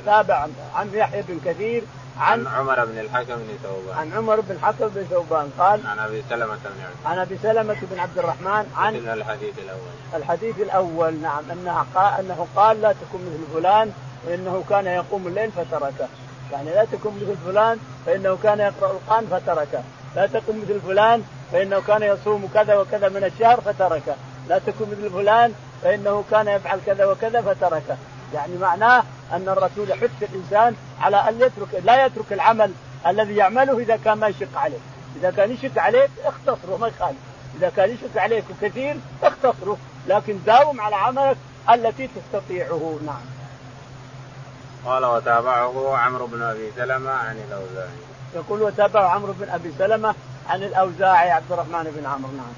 تابع 0.06 0.46
عن 0.74 0.90
يحيى 0.94 1.22
بن 1.22 1.40
كثير 1.44 1.82
عن, 2.20 2.46
عن 2.46 2.54
عمر 2.54 2.84
بن 2.84 2.98
الحكم 2.98 3.34
بن 3.34 3.58
ثوبان. 3.62 3.98
عن 3.98 4.12
عمر 4.12 4.40
بن 4.40 4.50
الحكم 4.50 4.88
بن 4.88 5.02
ثوبان. 5.10 5.50
قال 5.58 5.86
عن 5.86 5.98
أبي 5.98 6.22
سلمة 6.30 6.56
بن 6.56 6.84
عبد 6.84 7.06
عن 7.06 7.18
أبي 7.18 7.38
سلمة 7.42 7.76
بن 7.82 7.98
عبد 7.98 8.18
الرحمن 8.18 8.72
عن 8.76 8.94
الحديث 8.94 9.58
الأول. 9.58 9.94
الحديث 10.14 10.60
الأول 10.60 11.14
نعم 11.14 11.42
أنها 11.52 11.86
قال 11.94 12.20
أنه 12.20 12.46
قال 12.56 12.80
لا 12.82 12.92
تكن 12.92 13.18
مثل 13.18 13.60
فلان 13.60 13.92
فإنه 14.26 14.64
كان 14.70 14.86
يقوم 14.86 15.26
الليل 15.26 15.50
فتركه. 15.50 16.08
يعني 16.52 16.70
لا 16.70 16.84
تكن 16.84 17.10
مثل 17.10 17.36
فلان 17.46 17.78
فإنه 18.06 18.38
كان 18.42 18.60
يقرأ 18.60 18.90
القرآن 18.90 19.26
فتركه. 19.26 19.82
لا 20.16 20.26
تكن 20.26 20.60
مثل 20.60 20.80
فلان 20.80 21.24
فإنه 21.52 21.82
كان 21.86 22.02
يصوم 22.02 22.48
كذا 22.54 22.74
وكذا 22.74 23.08
من 23.08 23.24
الشهر 23.24 23.60
فتركه. 23.60 24.14
لا 24.48 24.58
تكن 24.58 24.84
مثل 24.90 25.10
فلان 25.10 25.52
فإنه 25.82 26.24
كان 26.30 26.48
يفعل 26.48 26.78
كذا 26.86 27.04
وكذا 27.04 27.40
فتركه. 27.40 27.96
يعني 28.36 28.58
معناه 28.58 29.02
أن 29.32 29.48
الرسول 29.48 29.90
يحث 29.90 30.22
الإنسان 30.22 30.76
على 31.00 31.16
أن 31.16 31.40
يترك 31.40 31.82
لا 31.84 32.06
يترك 32.06 32.32
العمل 32.32 32.72
الذي 33.06 33.36
يعمله 33.36 33.78
إذا 33.78 33.98
كان 34.04 34.18
ما 34.18 34.28
يشق 34.28 34.58
عليه، 34.58 34.78
إذا 35.16 35.30
كان 35.30 35.50
يشق 35.50 35.82
عليك 35.82 36.10
اختصره 36.24 36.76
ما 36.80 36.88
يخالف، 36.88 37.18
إذا 37.58 37.72
كان 37.76 37.90
يشق 37.90 38.22
عليك 38.22 38.44
كثير 38.62 38.96
اختصره، 39.22 39.76
لكن 40.08 40.38
داوم 40.46 40.80
على 40.80 40.96
عملك 40.96 41.36
التي 41.70 42.08
تستطيعه، 42.16 42.98
نعم. 43.06 43.24
قال 44.86 45.04
وتابعه 45.04 45.96
عمرو 45.96 46.26
بن 46.26 46.42
أبي 46.42 46.72
سلمة 46.76 47.10
عن 47.10 47.36
الأوزاعي. 47.48 47.98
يقول 48.34 48.62
وتابعه 48.62 49.08
عمرو 49.08 49.32
بن 49.32 49.48
أبي 49.48 49.72
سلمة 49.78 50.14
عن 50.48 50.62
الأوزاعي 50.62 51.30
عبد 51.30 51.52
الرحمن 51.52 51.84
بن 51.96 52.06
عمرو 52.06 52.32
نعم. 52.32 52.52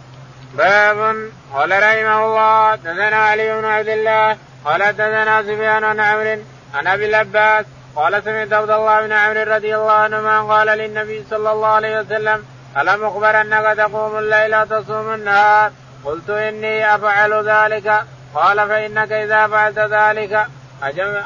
باب 0.57 1.31
قال 1.55 1.71
رحمه 1.71 2.27
الله 2.27 2.75
دثنا 2.75 3.17
علي 3.17 3.61
بن 3.61 3.65
عبد 3.65 3.89
الله 3.89 4.37
قال 4.65 4.83
حدثنا 4.83 5.43
سفيان 5.43 5.85
عن 5.85 6.01
عمرو 6.01 6.43
عن 6.75 6.87
أبي 6.87 7.07
العباس 7.07 7.67
قال 7.97 8.23
سمعت 8.25 8.53
عبد 8.53 8.71
الله 8.71 9.01
بن 9.01 9.13
عمرو 9.13 9.55
رضي 9.55 9.77
الله 9.77 9.93
عنهما 9.93 10.43
قال 10.43 10.67
للنبي 10.67 11.25
صلى 11.31 11.53
الله 11.53 11.69
عليه 11.69 12.01
وسلم 12.01 12.45
ألم 12.77 13.05
أخبر 13.05 13.41
أنك 13.41 13.77
تقوم 13.77 14.19
الليل 14.19 14.67
تصوم 14.67 15.15
النهار 15.15 15.73
قلت 16.05 16.31
إني 16.31 16.95
أفعل 16.95 17.49
ذلك 17.49 18.05
قال 18.35 18.69
فإنك 18.69 19.13
إذا 19.13 19.47
فعلت 19.47 19.79
ذلك 19.79 20.47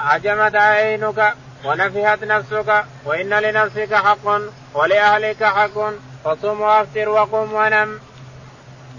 هجمت 0.07 0.57
عينك 0.57 1.35
ونفهت 1.65 2.25
نفسك 2.25 2.85
وإن 3.05 3.31
لنفسك 3.31 3.95
حق 3.95 4.41
ولأهلك 4.75 5.45
حق 5.45 5.91
فصم 6.25 6.61
وأفطر 6.61 7.09
وقم 7.09 7.53
ونم. 7.55 8.01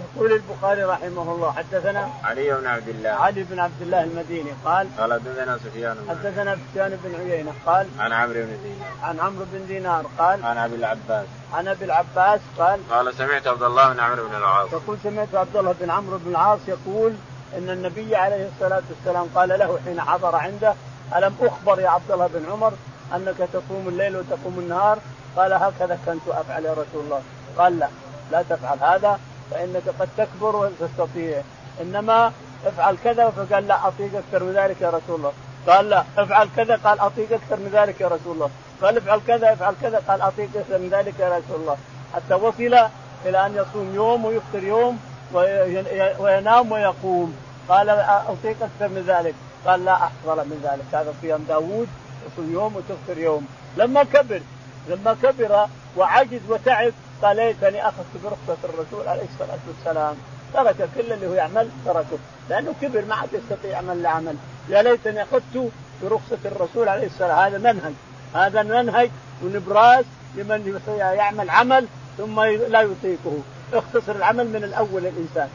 يقول 0.00 0.32
البخاري 0.32 0.84
رحمه 0.84 1.22
الله 1.34 1.52
حدثنا 1.52 2.10
علي 2.24 2.54
بن 2.54 2.66
عبد 2.66 2.88
الله. 2.88 3.10
علي 3.10 3.42
بن 3.42 3.58
عبد 3.58 3.82
الله 3.82 4.02
المديني 4.02 4.50
قال 4.64 4.88
قال 4.98 5.12
حدثنا 5.12 5.58
سفيان 5.58 5.96
حدثنا 6.08 6.56
سفيان 6.56 6.98
بن 7.04 7.14
عيينة 7.20 7.52
قال 7.66 7.86
عن 7.98 8.12
عمرو 8.12 8.34
بن 8.34 8.58
دينار. 8.62 8.88
عن 9.02 9.20
عمرو 9.20 9.44
بن 9.52 9.66
دينار 9.66 10.06
قال 10.18 10.44
عن 10.44 10.58
أبي 10.58 10.74
العباس. 10.74 11.26
عن 11.52 11.68
أبي 11.68 11.84
العباس 11.84 12.40
قال 12.58 12.80
قال 12.90 13.14
سمعت 13.14 13.46
عبد 13.46 13.62
الله 13.62 13.92
بن 13.92 14.00
عمرو 14.00 14.28
بن 14.28 14.34
العاص. 14.34 14.72
يقول 14.72 14.98
سمعت 15.02 15.34
عبد 15.34 15.56
الله 15.56 15.74
بن 15.80 15.90
عمرو 15.90 16.18
بن 16.18 16.30
العاص 16.30 16.60
يقول 16.68 17.12
إن 17.58 17.70
النبي 17.70 18.16
عليه 18.16 18.48
الصلاة 18.48 18.82
والسلام 18.90 19.26
قال 19.34 19.48
له 19.48 19.78
حين 19.84 20.00
حضر 20.00 20.36
عنده 20.36 20.74
ألم 21.16 21.34
أخبر 21.40 21.80
يا 21.80 21.88
عبد 21.88 22.10
الله 22.10 22.26
بن 22.26 22.52
عمر 22.52 22.72
أنك 23.14 23.48
تصوم 23.52 23.88
الليل 23.88 24.16
وتقوم 24.16 24.58
النهار؟ 24.58 24.98
قال 25.36 25.52
هكذا 25.52 25.98
كنت 26.06 26.28
أفعل 26.28 26.64
يا 26.64 26.72
رسول 26.72 27.04
الله. 27.04 27.22
قال 27.58 27.78
لا 27.78 27.88
لا 28.32 28.42
تفعل 28.42 28.78
هذا. 28.80 29.18
فإنك 29.54 29.82
قد 29.98 30.08
تكبر 30.16 30.56
وتستطيع 30.56 31.42
إنما 31.82 32.32
افعل 32.66 32.96
كذا 33.04 33.30
فقال 33.30 33.66
لا 33.66 33.88
أطيق 33.88 34.10
أكثر 34.16 34.44
من 34.44 34.52
ذلك 34.52 34.80
يا 34.80 34.90
رسول 34.90 35.16
الله. 35.16 35.32
قال 35.66 35.90
لا 35.90 36.04
افعل 36.18 36.48
كذا 36.56 36.80
قال 36.84 37.00
أطيق 37.00 37.32
أكثر 37.32 37.56
من 37.56 37.70
ذلك 37.72 38.00
يا 38.00 38.08
رسول 38.08 38.34
الله. 38.34 38.50
قال 38.82 38.96
افعل 38.96 39.20
كذا 39.26 39.52
افعل 39.52 39.74
كذا 39.82 40.02
قال 40.08 40.22
أطيق 40.22 40.48
أكثر 40.56 40.78
من 40.78 40.88
ذلك 40.88 41.20
يا 41.20 41.28
رسول 41.28 41.60
الله. 41.60 41.76
حتى 42.14 42.34
وصل 42.34 42.88
إلى 43.26 43.46
أن 43.46 43.54
يصوم 43.54 43.94
يوم 43.94 44.24
ويفطر 44.24 44.62
يوم 44.62 44.98
وينام 46.18 46.72
ويقوم. 46.72 47.36
قال 47.68 47.88
أطيق 47.88 48.56
أكثر 48.62 48.88
من 48.88 49.04
ذلك. 49.06 49.34
قال 49.66 49.84
لا 49.84 49.94
افضل 49.94 50.36
من 50.44 50.60
ذلك. 50.64 50.84
هذا 50.92 51.14
صيام 51.22 51.44
داوود 51.48 51.88
تصوم 52.26 52.52
يوم 52.52 52.76
وتفطر 52.76 53.18
يوم. 53.18 53.46
لما 53.76 54.04
كبر 54.04 54.40
لما 54.88 55.16
كبر 55.22 55.66
وعجز 55.96 56.40
وتعب 56.48 56.92
قال 57.24 57.36
ليتني 57.36 57.88
اخذت 57.88 58.06
برخصه 58.24 58.58
الرسول 58.64 59.08
عليه 59.08 59.22
الصلاة 59.22 59.58
والسلام. 59.68 60.16
ترك 60.54 60.88
كل 60.94 61.12
اللي 61.12 61.26
هو 61.26 61.34
يعمل 61.34 61.68
تركه. 61.84 62.18
لأنه 62.50 62.74
كبر 62.82 63.04
ما 63.04 63.14
عاد 63.14 63.28
يستطيع 63.32 63.70
يعمل 63.70 64.02
لا 64.02 64.08
عمل. 64.08 64.36
يا 64.68 64.82
ليتني 64.82 65.22
أخذت 65.22 65.70
برخصة 66.02 66.38
الرسول 66.44 66.88
عليه 66.88 67.06
السلام 67.06 67.38
هذا 67.38 67.58
منهج. 67.58 67.92
هذا 68.34 68.62
منهج 68.62 69.10
ونبراس 69.44 70.04
لمن 70.34 70.80
يعمل 70.98 71.50
عمل 71.50 71.86
ثم 72.18 72.40
لا 72.40 72.80
يطيقه. 72.80 73.38
اختصر 73.72 74.16
العمل 74.16 74.48
من 74.48 74.64
الأول 74.64 75.06
الإنسان. 75.06 75.48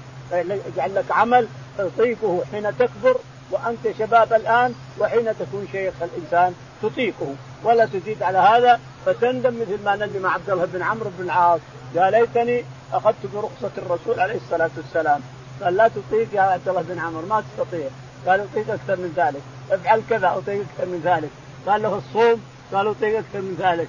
اجعل 0.73 0.95
لك 0.95 1.11
عمل 1.11 1.47
تطيقه 1.77 2.43
حين 2.51 2.77
تكبر 2.77 3.17
وأنت 3.51 3.97
شباب 3.99 4.33
الآن 4.33 4.75
وحين 4.99 5.25
تكون 5.39 5.67
شيخ 5.71 5.93
الإنسان. 6.01 6.53
تطيقه. 6.83 7.35
ولا 7.63 7.85
تزيد 7.85 8.23
على 8.23 8.37
هذا. 8.37 8.79
فتندم 9.13 9.61
مثل 9.61 9.83
ما 9.85 9.95
ندم 9.95 10.25
عبد 10.25 10.49
الله 10.49 10.65
بن 10.65 10.81
عمرو 10.81 11.09
بن 11.17 11.25
العاص. 11.25 11.59
قال 11.95 12.11
ليتني 12.11 12.63
أخذت 12.93 13.25
برخصة 13.33 13.71
الرسول 13.77 14.19
عليه 14.19 14.35
الصلاة 14.35 14.69
والسلام. 14.77 15.21
قال 15.63 15.77
لا 15.77 15.87
تطيق 15.87 16.27
يا 16.33 16.41
عبد 16.41 16.67
الله 16.69 16.81
بن 16.81 16.99
عمرو 16.99 17.27
ما 17.27 17.43
تستطيع. 17.47 17.89
قال 18.27 18.39
أطيق 18.39 18.73
أكثر 18.73 18.95
من 18.95 19.13
ذلك. 19.15 19.41
افعل 19.71 20.01
كذا 20.09 20.27
أطيق 20.37 20.65
أكثر 20.71 20.85
من 20.85 21.01
ذلك. 21.03 21.29
قال 21.67 21.81
له 21.81 21.97
الصوم 21.97 22.41
قال 22.73 22.87
أطيق 22.87 23.17
أكثر 23.17 23.41
من 23.41 23.55
ذلك. 23.59 23.87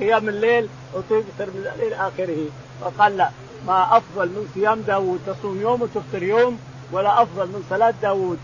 قيام 0.00 0.28
الليل 0.28 0.68
أطيق 0.94 1.24
أكثر 1.32 1.46
من 1.54 1.62
ذلك 1.64 1.82
إلى 1.82 1.96
آخره. 1.96 2.46
فقال 2.80 3.16
لا 3.16 3.30
ما 3.66 3.96
أفضل 3.96 4.28
من 4.28 4.50
صيام 4.54 4.80
داوود 4.80 5.20
تصوم 5.26 5.60
يوم 5.60 5.82
وتفطر 5.82 6.22
يوم 6.22 6.58
ولا 6.92 7.22
أفضل 7.22 7.46
من 7.46 7.64
صلاة 7.70 7.94
داوود. 8.02 8.38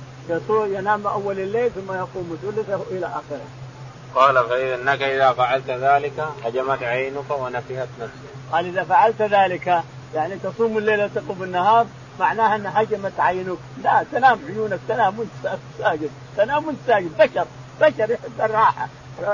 ينام 0.50 1.06
أول 1.06 1.40
الليل 1.40 1.70
ثم 1.70 1.92
يقوم 1.92 2.38
ثلثه 2.42 2.82
إلى 2.90 3.06
آخره. 3.06 3.46
قال 4.14 4.48
فإنك 4.48 5.02
إذا 5.02 5.32
فعلت 5.32 5.70
ذلك 5.70 6.24
هجمت 6.44 6.82
عينك 6.82 7.30
ونفهت 7.30 7.88
نفسك. 8.00 8.30
قال 8.52 8.66
إذا 8.66 8.84
فعلت 8.84 9.22
ذلك 9.22 9.82
يعني 10.14 10.34
تصوم 10.36 10.78
الليل 10.78 11.04
وتقوم 11.04 11.42
النهار 11.42 11.86
معناها 12.20 12.56
أن 12.56 12.66
هجمت 12.66 13.20
عينك، 13.20 13.58
لا 13.84 14.04
تنام 14.12 14.38
عيونك 14.48 14.78
تنام 14.88 15.18
وأنت 15.18 15.58
ساجد، 15.78 16.10
تنام 16.36 16.66
وأنت 16.66 16.78
ساجد، 16.86 17.10
بشر 17.18 17.46
بشر 17.80 18.10
يحب 18.10 18.40
الراحة 18.40 18.88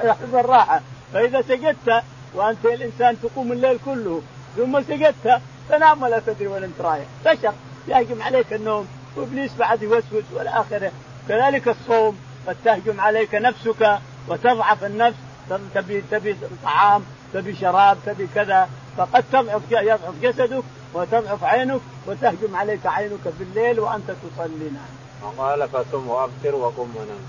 يحب 0.04 0.34
الراحة، 0.34 0.80
فإذا 1.12 1.42
سجدت 1.42 2.02
وأنت 2.34 2.64
الإنسان 2.64 3.16
تقوم 3.22 3.52
الليل 3.52 3.78
كله 3.84 4.22
ثم 4.56 4.82
سجدت 4.82 5.40
تنام 5.68 6.02
ولا 6.02 6.18
تدري 6.26 6.46
وين 6.46 6.64
أنت 6.64 6.80
رايح، 6.80 7.06
بشر 7.24 7.52
يهجم 7.88 8.22
عليك 8.22 8.52
النوم 8.52 8.88
وإبليس 9.16 9.50
بعد 9.58 9.82
يوسوس 9.82 10.24
والى 10.32 10.50
اخره 10.50 10.92
كذلك 11.28 11.68
الصوم 11.68 12.18
قد 12.46 12.56
تهجم 12.64 13.00
عليك 13.00 13.34
نفسك. 13.34 13.98
وتضعف 14.28 14.84
النفس 14.84 15.16
تبي 15.74 16.02
تبي 16.10 16.36
طعام 16.64 17.04
تبي 17.34 17.56
شراب 17.56 17.98
تبي 18.06 18.28
كذا 18.34 18.68
فقد 18.96 19.24
تضعف 19.32 19.62
يضعف 19.70 20.14
جسدك 20.22 20.62
وتضعف 20.94 21.44
عينك 21.44 21.80
وتهجم 22.06 22.56
عليك 22.56 22.86
عينك 22.86 23.20
بالليل 23.38 23.80
وأنت 23.80 24.10
تصلي 24.10 24.70
نعم. 24.70 25.32
وقال 25.38 25.68
فصم 25.68 26.08
وأفطر 26.08 26.54
وقم 26.54 26.88
ونام. 26.96 27.26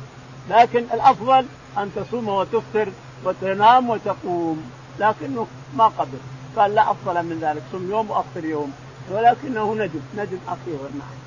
لكن 0.50 0.86
الأفضل 0.94 1.46
أن 1.78 1.92
تصوم 1.96 2.30
وتفطر 2.30 2.88
وتنام 3.24 3.90
وتقوم 3.90 4.72
لكنه 5.00 5.48
ما 5.76 5.88
قبل 5.88 6.18
قال 6.58 6.76
لا 6.76 6.92
أفضل 6.92 7.24
من 7.24 7.40
ذلك 7.42 7.62
صم 7.72 7.92
يوم 7.92 8.12
وأفطر 8.12 8.46
يوم 8.46 8.74
ولكنه 9.12 9.74
ندم 9.74 10.02
ندم 10.18 10.38
أخيرا 10.48 10.90
نعم. 11.00 11.18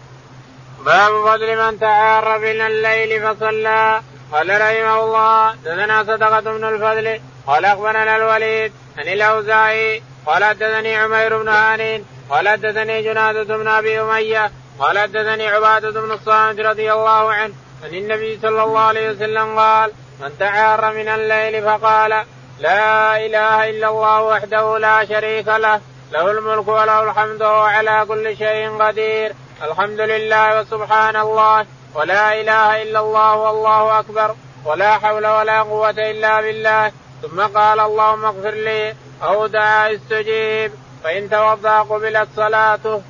باب 0.84 1.24
فضل 1.26 1.66
من 1.66 1.80
تعار 1.80 2.38
من 2.38 2.60
الليل 2.60 3.22
فصلى 3.22 4.02
قال 4.32 4.60
رحمه 4.60 5.04
الله 5.04 5.54
دثنا 5.54 6.04
صدقة 6.04 6.40
بن 6.40 6.64
الفضل 6.64 7.20
قال 7.46 7.64
أخبرنا 7.64 8.16
الوليد 8.16 8.72
عن 8.98 9.08
الأوزاعي 9.08 10.02
قال 10.26 10.44
حدثني 10.44 10.96
عمير 10.96 11.42
بن 11.42 11.48
هانين 11.48 12.04
قال 12.30 12.48
حدثني 12.48 13.02
جنادة 13.02 13.56
بن 13.56 13.68
أبي 13.68 14.00
أمية 14.00 14.50
قال 14.78 14.98
حدثني 14.98 15.48
عبادة 15.48 16.00
بن 16.00 16.12
الصامت 16.12 16.60
رضي 16.60 16.92
الله 16.92 17.32
عنه 17.32 17.54
عن 17.84 17.94
النبي 17.94 18.38
صلى 18.42 18.62
الله 18.62 18.80
عليه 18.80 19.10
وسلم 19.10 19.58
قال 19.58 19.92
من 20.20 20.38
تعار 20.38 20.94
من 20.94 21.08
الليل 21.08 21.62
فقال 21.64 22.24
لا 22.60 23.16
إله 23.26 23.70
إلا 23.70 23.88
الله 23.88 24.22
وحده 24.22 24.78
لا 24.78 25.04
شريك 25.04 25.48
له 25.48 25.80
له 26.12 26.30
الملك 26.30 26.68
وله 26.68 27.02
الحمد 27.02 27.42
وهو 27.42 27.62
على 27.62 28.04
كل 28.08 28.36
شيء 28.36 28.78
قدير 28.78 29.32
الحمد 29.62 30.00
لله 30.00 30.60
وسبحان 30.60 31.16
الله 31.16 31.66
ولا 31.94 32.40
إله 32.40 32.82
إلا 32.82 33.00
الله 33.00 33.36
والله 33.36 34.00
أكبر 34.00 34.34
ولا 34.64 34.98
حول 34.98 35.26
ولا 35.26 35.62
قوة 35.62 35.90
إلا 35.90 36.40
بالله. 36.40 36.92
ثم 37.22 37.40
قال 37.40 37.80
اللهم 37.80 38.24
اغفر 38.24 38.54
لي 38.54 38.94
أو 39.22 39.46
دعا 39.46 39.94
استجيب. 39.94 40.72
فإن 41.04 41.30
توضأ 41.30 41.82
قبلت 41.82 42.28
صلاته. 42.36 43.02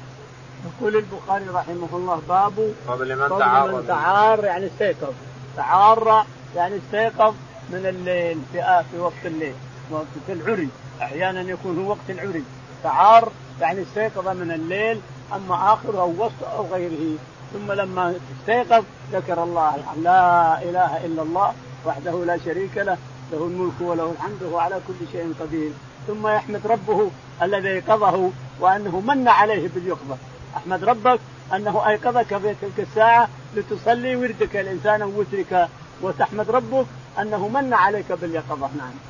يقول 0.66 0.96
البخاري 0.96 1.44
رحمه 1.54 1.88
الله 1.92 2.22
باب 2.28 2.74
فضل 2.88 3.16
من 3.16 3.38
تعار 3.38 3.72
من 3.72 3.86
تعار 3.88 4.44
يعني 4.44 4.66
استيقظ. 4.66 5.14
تعار 5.56 6.24
يعني 6.56 6.76
استيقظ 6.76 7.34
من 7.70 7.86
الليل 7.86 8.38
في 8.52 8.84
في 8.90 8.98
وقت 8.98 9.24
الليل 9.24 9.54
وقت 9.90 10.04
العري. 10.28 10.68
أحيانا 11.02 11.40
يكون 11.40 11.84
هو 11.84 11.90
وقت 11.90 12.08
العري. 12.08 12.44
تعار 12.82 13.28
يعني 13.60 13.82
استيقظ 13.82 14.28
من 14.28 14.50
الليل 14.52 15.00
أما 15.34 15.72
اخره 15.72 16.00
أو 16.00 16.14
وسط 16.18 16.44
أو 16.56 16.66
غيره. 16.72 17.18
ثم 17.52 17.72
لما 17.72 18.14
استيقظ 18.40 18.84
ذكر 19.12 19.42
الله 19.42 19.76
لا 20.02 20.62
إله 20.62 21.06
إلا 21.06 21.22
الله 21.22 21.52
وحده 21.86 22.24
لا 22.24 22.38
شريك 22.44 22.76
له 22.76 22.98
له 23.32 23.44
الملك 23.46 23.80
وله 23.80 24.12
الحمد 24.12 24.42
وهو 24.42 24.58
على 24.58 24.80
كل 24.88 25.06
شيء 25.12 25.34
قدير. 25.40 25.72
ثم 26.06 26.28
يحمد 26.28 26.66
ربه 26.66 27.10
الذي 27.42 27.68
أيقظه 27.68 28.30
وأنه 28.60 29.00
من 29.00 29.28
عليه 29.28 29.68
باليقظة. 29.74 30.16
أحمد 30.56 30.84
ربك 30.84 31.20
أنه 31.54 31.88
أيقظك 31.88 32.38
في 32.38 32.54
تلك 32.62 32.78
الساعة 32.78 33.28
لتصلي 33.56 34.16
وردك 34.16 34.56
الإنسان 34.56 35.02
وترك 35.02 35.68
وتحمد 36.02 36.50
ربك 36.50 36.86
أنه 37.20 37.48
من 37.48 37.74
عليك 37.74 38.12
باليقظة. 38.12 38.70
نعم. 38.78 39.09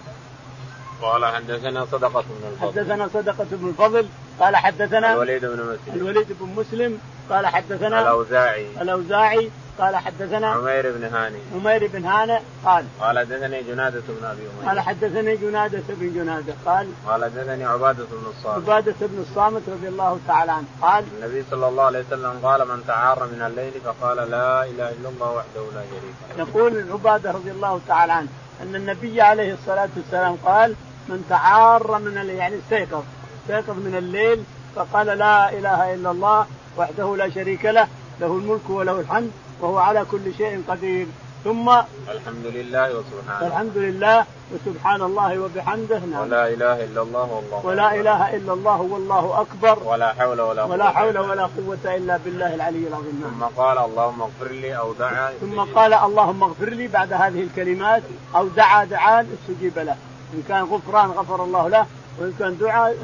قال 1.03 1.27
حدثنا 1.27 1.85
صدقة 1.85 2.23
بن 2.23 2.49
الفضل. 2.53 2.81
حدثنا 2.81 3.09
صدقة 3.09 3.47
بن 3.51 3.69
الفضل 3.69 4.07
قال 4.41 4.57
حدثنا 4.57 5.13
الوليد 5.13 5.45
بن 5.45 5.57
مسلم. 5.57 5.95
الوليد 5.95 6.27
بن 6.41 6.49
مسلم 6.57 6.99
قال 7.31 7.47
حدثنا 7.47 8.03
الأوزاعي. 8.03 8.67
الأوزاعي 8.81 9.51
قال 9.79 9.97
حدثنا 9.97 10.47
عمير 10.47 10.93
بن 10.93 11.05
هاني. 11.05 11.39
عمير 11.55 11.87
بن 11.87 12.05
هاني 12.05 12.39
قال 12.65 12.85
قال 13.01 13.19
حدثني 13.19 13.63
جنادة 13.63 14.03
بن 14.09 14.25
أبي 14.25 14.41
أمية. 14.43 14.69
قال 14.69 14.81
حدثني 14.81 15.37
جنادة 15.37 15.83
بن 15.89 16.15
جنادة 16.15 16.55
قال 16.67 16.89
قال 17.07 17.25
حدثني 17.25 17.65
عبادة 17.65 18.05
بن 18.05 18.27
الصامت. 18.39 18.57
عبادة 18.57 18.95
بن 19.01 19.25
الصامت 19.31 19.63
رضي 19.69 19.89
الله 19.89 20.19
تعالى 20.29 20.53
عنه 20.53 20.67
قال 20.83 21.05
النبي 21.19 21.45
صلى 21.51 21.69
الله 21.69 21.85
عليه 21.85 22.05
وسلم 22.07 22.41
قال 22.43 22.69
من 22.69 22.85
تعار 22.87 23.27
من 23.27 23.43
الليل 23.43 23.73
فقال 23.85 24.17
لا 24.17 24.65
إله 24.65 24.91
إلا 24.91 25.09
الله 25.09 25.31
وحده 25.33 25.63
لا 25.75 25.83
شريك 25.91 26.15
له. 26.39 26.49
يقول 26.49 26.93
عبادة 26.93 27.31
رضي 27.31 27.51
الله 27.51 27.81
تعالى 27.89 28.13
عنه 28.13 28.29
أن 28.63 28.75
النبي 28.75 29.21
عليه 29.21 29.55
الصلاة 29.55 29.89
والسلام 29.97 30.37
قال 30.45 30.75
من 31.11 31.25
تعار 31.29 31.99
من 31.99 32.19
الليل 32.19 32.37
يعني 32.37 32.57
استيقظ 32.59 33.03
استيقظ 33.43 33.77
من 33.79 33.95
الليل 33.99 34.45
فقال 34.77 35.07
لا 35.07 35.53
إله 35.53 35.95
إلا 35.95 36.11
الله 36.11 36.47
وحده 36.79 37.17
لا 37.17 37.31
شريك 37.31 37.65
له 37.65 37.89
له 38.21 38.27
الملك 38.27 38.71
وله 38.71 39.01
الحمد 39.01 39.31
وهو 39.61 39.79
على 39.79 40.05
كل 40.11 40.35
شيء 40.39 40.63
قدير. 40.69 41.07
ثم 41.45 41.69
الحمد 42.17 42.47
لله 42.47 42.89
وسبحانه. 42.97 43.47
الحمد 43.47 43.77
لله 43.77 44.25
وسبحان 44.53 45.03
الله 45.03 45.39
وبحمده 45.39 45.99
نعم. 45.99 46.21
ولا 46.21 46.49
إله 46.49 46.85
إلا 46.85 47.03
الله 47.03 47.29
والله 47.33 47.67
ولا 47.67 47.95
إله 47.95 48.37
إلا 48.37 48.53
الله 48.53 48.81
والله 48.81 49.41
أكبر. 49.41 49.83
ولا 49.85 50.13
حول 50.13 50.41
ولا 50.41 50.63
قوة 50.63 50.73
ولا 50.73 50.91
حول 50.91 51.19
ولا 51.19 51.43
قوة 51.43 51.85
إلا 51.85 52.17
بالله 52.17 52.55
العلي 52.55 52.89
العظيم 52.89 53.35
ثم 53.39 53.63
قال 53.63 53.79
اللهم 53.79 54.23
اغفر 54.23 54.49
لي 54.53 54.77
أو 54.77 54.93
دعا 54.93 55.31
ثم 55.41 55.61
قال 55.61 55.95
اللهم 55.95 56.43
اغفر 56.43 56.69
لي 56.69 56.87
بعد 56.89 57.13
هذه 57.13 57.43
الكلمات 57.43 58.03
أو 58.37 58.49
دعا 58.49 58.85
دعاء 58.85 59.27
استجيب 59.37 59.79
له. 59.79 59.97
إن 60.35 60.43
كان 60.49 60.63
غفران 60.63 61.11
غفر 61.11 61.45
الله 61.45 61.69
له 61.69 61.87
وإن 62.19 62.33
كان 62.39 62.59
دعاء 62.59 62.97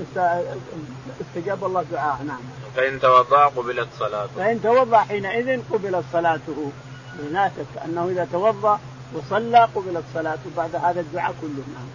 استجاب 1.21 1.65
الله 1.65 1.85
دعاءه 1.93 2.23
نعم. 2.23 2.41
فإن 2.77 3.01
توضأ 3.01 3.45
قبلت 3.45 3.89
صلاته. 3.99 4.31
فإن 4.37 4.63
توضأ 4.63 4.99
حينئذ 4.99 5.61
قبلت 5.73 6.05
صلاته. 6.13 6.71
لا 7.31 7.49
شك 7.49 7.83
أنه 7.85 8.09
إذا 8.09 8.29
توضأ 8.33 8.81
وصلى 9.15 9.69
قبلت 9.75 10.05
صلاته 10.15 10.51
بعد 10.57 10.77
هذا 10.77 11.01
الدعاء 11.01 11.35
كله 11.41 11.65
نعم. 11.75 11.89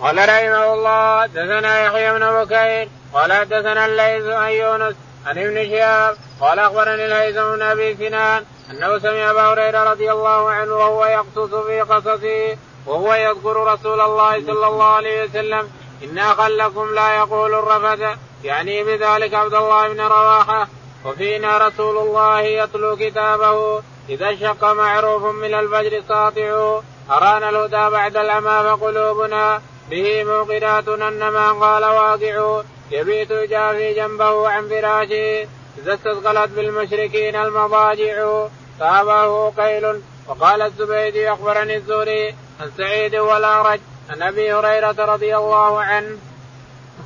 قال 0.00 0.16
رحمه 0.16 0.74
الله 0.74 1.26
دثنا 1.26 1.80
يحيى 1.84 2.12
بن 2.12 2.44
بكير 2.44 2.88
قال 3.12 3.48
دثنا 3.48 3.86
الليث 3.86 4.26
عن 4.26 4.50
يونس 4.50 4.94
عن 5.26 5.38
ابن 5.38 5.70
شهاب 5.70 6.16
قال 6.40 6.58
أخبرني 6.58 7.06
الهيثم 7.06 7.56
بن 7.56 7.62
أبي 7.62 7.96
سنان 7.96 8.44
أنه 8.70 8.98
سمع 8.98 9.30
أبا 9.30 9.42
هريرة 9.42 9.90
رضي 9.90 10.12
الله 10.12 10.50
عنه 10.50 10.72
وهو 10.72 11.04
يقصص 11.04 11.54
في 11.54 11.80
قصصه 11.80 12.56
وهو 12.86 13.14
يذكر 13.14 13.56
رسول 13.72 14.00
الله 14.00 14.46
صلى 14.46 14.66
الله 14.66 14.84
عليه 14.84 15.24
وسلم 15.24 15.70
إن 16.04 16.18
أخا 16.18 16.48
لكم 16.48 16.94
لا 16.94 17.16
يقول 17.16 17.54
الرفث. 17.54 18.18
يعني 18.44 18.84
بذلك 18.84 19.34
عبد 19.34 19.54
الله 19.54 19.88
بن 19.88 20.00
رواحة. 20.00 20.68
وفينا 21.04 21.58
رسول 21.58 21.98
الله 21.98 22.40
يتلو 22.40 22.96
كتابه 22.96 23.82
إذا 24.08 24.36
شق 24.36 24.64
معروف 24.64 25.22
من 25.22 25.54
الفجر 25.54 26.02
ساطع 26.08 26.80
أرانا 27.10 27.48
الهدى 27.50 27.90
بعد 27.90 28.16
العمى 28.16 28.70
فقلوبنا 28.70 29.62
به 29.90 30.24
موقنات 30.24 30.88
أن 30.88 31.28
ما 31.28 31.52
قال 31.52 31.84
واقع 31.84 32.62
يبيت 32.90 33.32
جافي 33.32 33.94
جنبه 33.94 34.48
عن 34.48 34.68
فراشه 34.68 35.48
إذا 35.78 35.94
استثقلت 35.94 36.50
بالمشركين 36.50 37.36
المضاجع. 37.36 38.46
تابه 38.78 39.50
قيل 39.50 40.00
وقال 40.28 40.62
الزبيدي 40.62 41.32
أخبرني 41.32 41.76
الزهري. 41.76 42.34
عن 42.60 42.70
سعيد 42.78 43.16
والأعرج 43.16 43.80
عن 44.10 44.22
أبي 44.22 44.52
هريرة 44.52 45.04
رضي 45.04 45.36
الله 45.36 45.80
عنه. 45.80 46.16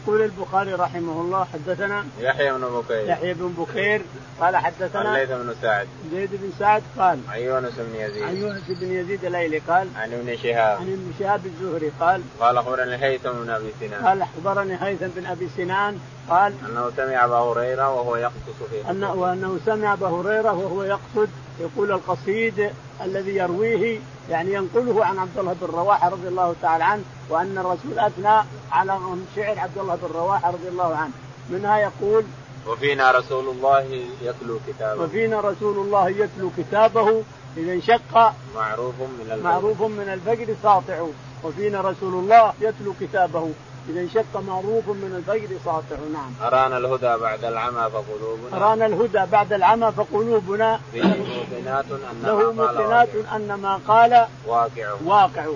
يقول 0.02 0.22
البخاري 0.22 0.74
رحمه 0.74 1.20
الله 1.20 1.44
حدثنا 1.44 2.04
يحيى 2.20 2.52
بن 2.52 2.60
بكير. 2.60 3.08
يحيى 3.08 3.34
بن 3.34 3.48
بكير 3.58 4.02
قال 4.40 4.56
حدثنا 4.56 5.14
الليث 5.14 5.30
بن 5.30 5.54
سعد. 5.62 5.88
زيد 6.12 6.30
بن 6.32 6.52
سعد 6.58 6.82
قال 6.98 7.18
عن 7.28 7.38
يونس 7.38 7.72
بن 7.78 8.00
يزيد. 8.00 8.22
عن 8.22 8.36
يونس 8.36 8.62
بن 8.68 8.92
يزيد 8.92 9.24
الايلي 9.24 9.58
قال 9.58 9.88
عن 9.96 10.12
ابن 10.12 10.36
شهاب. 10.36 10.78
عن 10.78 10.92
ابن 10.92 11.12
شهاب 11.18 11.46
الزهري 11.46 11.92
قال 12.00 12.22
قال 12.40 12.58
أخبرني 12.58 13.04
هيثم 13.04 13.32
بن 13.32 13.50
أبي 13.50 13.72
سنان. 13.80 14.06
قال 14.06 14.22
أخبرني 14.22 14.78
هيثم 14.80 15.06
بن 15.06 15.26
أبي 15.26 15.48
سنان 15.56 15.98
قال 16.30 16.52
أنه 16.68 16.90
سمع 16.96 17.24
أبا 17.24 17.36
هريرة 17.36 17.94
وهو 17.94 18.16
يقصص 18.16 18.58
في 18.70 18.90
أنه 18.90 19.12
وانه 19.12 19.58
سمع 19.66 19.92
أبا 19.92 20.08
هريرة 20.08 20.52
وهو 20.52 20.82
يقصد 20.82 21.28
يقول 21.60 21.92
القصيد 21.92 22.70
الذي 23.04 23.36
يرويه 23.36 24.00
يعني 24.30 24.52
ينقله 24.52 25.04
عن 25.04 25.18
عبد 25.18 25.38
الله 25.38 25.56
بن 25.60 25.66
رواحة 25.66 26.08
رضي 26.08 26.28
الله 26.28 26.54
تعالى 26.62 26.84
عنه 26.84 27.02
وأن 27.30 27.58
الرسول 27.58 27.98
أثنى 27.98 28.46
على 28.72 28.98
شعر 29.36 29.58
عبد 29.58 29.78
الله 29.78 29.94
بن 29.94 30.14
رواحة 30.14 30.50
رضي 30.50 30.68
الله 30.68 30.96
عنه. 30.96 31.12
منها 31.50 31.78
يقول 31.78 32.24
وفينا 32.66 33.10
رسول 33.10 33.48
الله 33.48 34.04
يتلو 34.22 34.58
كتابه. 34.68 35.02
وفينا 35.02 35.40
رسول 35.40 35.78
الله 35.78 36.08
يتلو 36.08 36.50
كتابه 36.58 37.22
اذا 37.56 37.72
انشق 37.72 38.32
معروف 38.54 38.94
من 39.00 39.26
الفجر 39.30 39.42
معروف 39.42 39.82
من 39.82 40.08
الفجر 40.08 40.54
ساطع. 40.62 41.06
وفينا 41.44 41.80
رسول 41.80 42.14
الله 42.14 42.52
يتلو 42.60 42.94
كتابه. 43.00 43.52
إذا 43.88 44.00
انشق 44.00 44.40
معروف 44.48 44.88
من 44.88 45.14
الفجر 45.16 45.56
ساطع 45.64 45.96
نعم. 46.12 46.32
أرانا 46.42 46.78
الهدى 46.78 47.22
بعد 47.22 47.44
العمى 47.44 47.90
فقلوبنا. 47.90 48.56
أرانا 48.56 48.86
الهدى 48.86 49.30
بعد 49.32 49.52
العمى 49.52 49.92
فقلوبنا. 49.96 50.80
موقنات 50.94 51.84
أن 51.90 52.22
له 52.22 52.52
موقنات 52.52 53.08
أن 53.34 53.54
ما 53.54 53.80
قال 53.88 54.26
واقع. 54.46 54.92
واقع. 55.04 55.46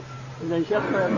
إذا 0.47 0.57
انشق 0.57 0.77
أن 0.77 1.15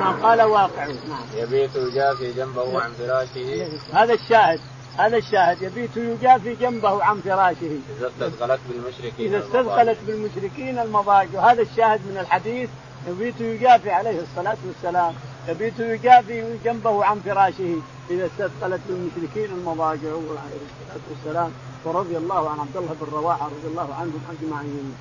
ما 0.00 0.18
قال 0.22 0.42
واقع 0.42 0.86
نعم. 0.86 1.26
يبيت 1.34 1.70
يجافي 1.76 2.32
جنبه 2.32 2.80
عن 2.82 2.92
فراشه. 2.92 3.68
هذا 3.92 4.14
الشاهد 4.14 4.60
هذا 4.98 5.16
الشاهد. 5.16 5.62
يبيت 5.62 5.96
يجافي 5.96 6.54
جنبه 6.54 7.04
عن 7.04 7.20
فراشه. 7.20 7.78
إذا 7.98 8.08
استثقلت 8.08 8.60
بالمشركين 8.68 9.34
إذا 9.34 9.38
استثقلت 9.38 9.98
بالمشركين 10.06 10.78
المضاجع. 10.78 11.52
هذا 11.52 11.62
الشاهد 11.62 12.00
من 12.10 12.18
الحديث. 12.20 12.70
يبيت 13.08 13.40
يجافي 13.40 13.90
عليه 13.90 14.20
الصلاة 14.20 14.56
والسلام. 14.66 15.14
يبيت 15.48 15.78
يجافي 15.78 16.58
جنبه 16.64 17.04
عن 17.04 17.20
فراشه 17.20 17.76
إذا 18.10 18.26
استثقلت 18.26 18.80
بالمشركين 18.88 19.50
المضاجع 19.58 20.08
عليه 20.08 20.62
الصلاة 20.68 21.04
والسلام. 21.10 21.50
ورضي 21.84 22.16
الله 22.16 22.50
عن 22.50 22.58
عبد 22.60 22.76
الله 22.76 22.96
بن 23.00 23.12
رواحة 23.12 23.46
رضي 23.46 23.68
الله 23.70 23.94
عنهم 23.94 24.20
أجمعين. 24.32 24.94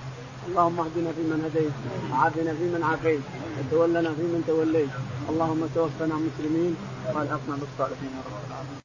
اللهم 0.48 0.80
اهدنا 0.80 1.12
فيمن 1.12 1.40
هديت 1.46 1.72
وعافنا 2.12 2.54
فيمن 2.54 2.84
عافيت 2.84 3.22
وتولنا 3.60 4.10
فيمن 4.18 4.44
توليت. 4.48 4.90
اللهم 5.30 5.70
توفنا 5.76 6.16
مسلمين 6.16 6.76
والحقنا 7.14 7.56
بالصالحين 7.62 8.12
يا 8.18 8.22
رب 8.28 8.46
العالمين. 8.48 8.80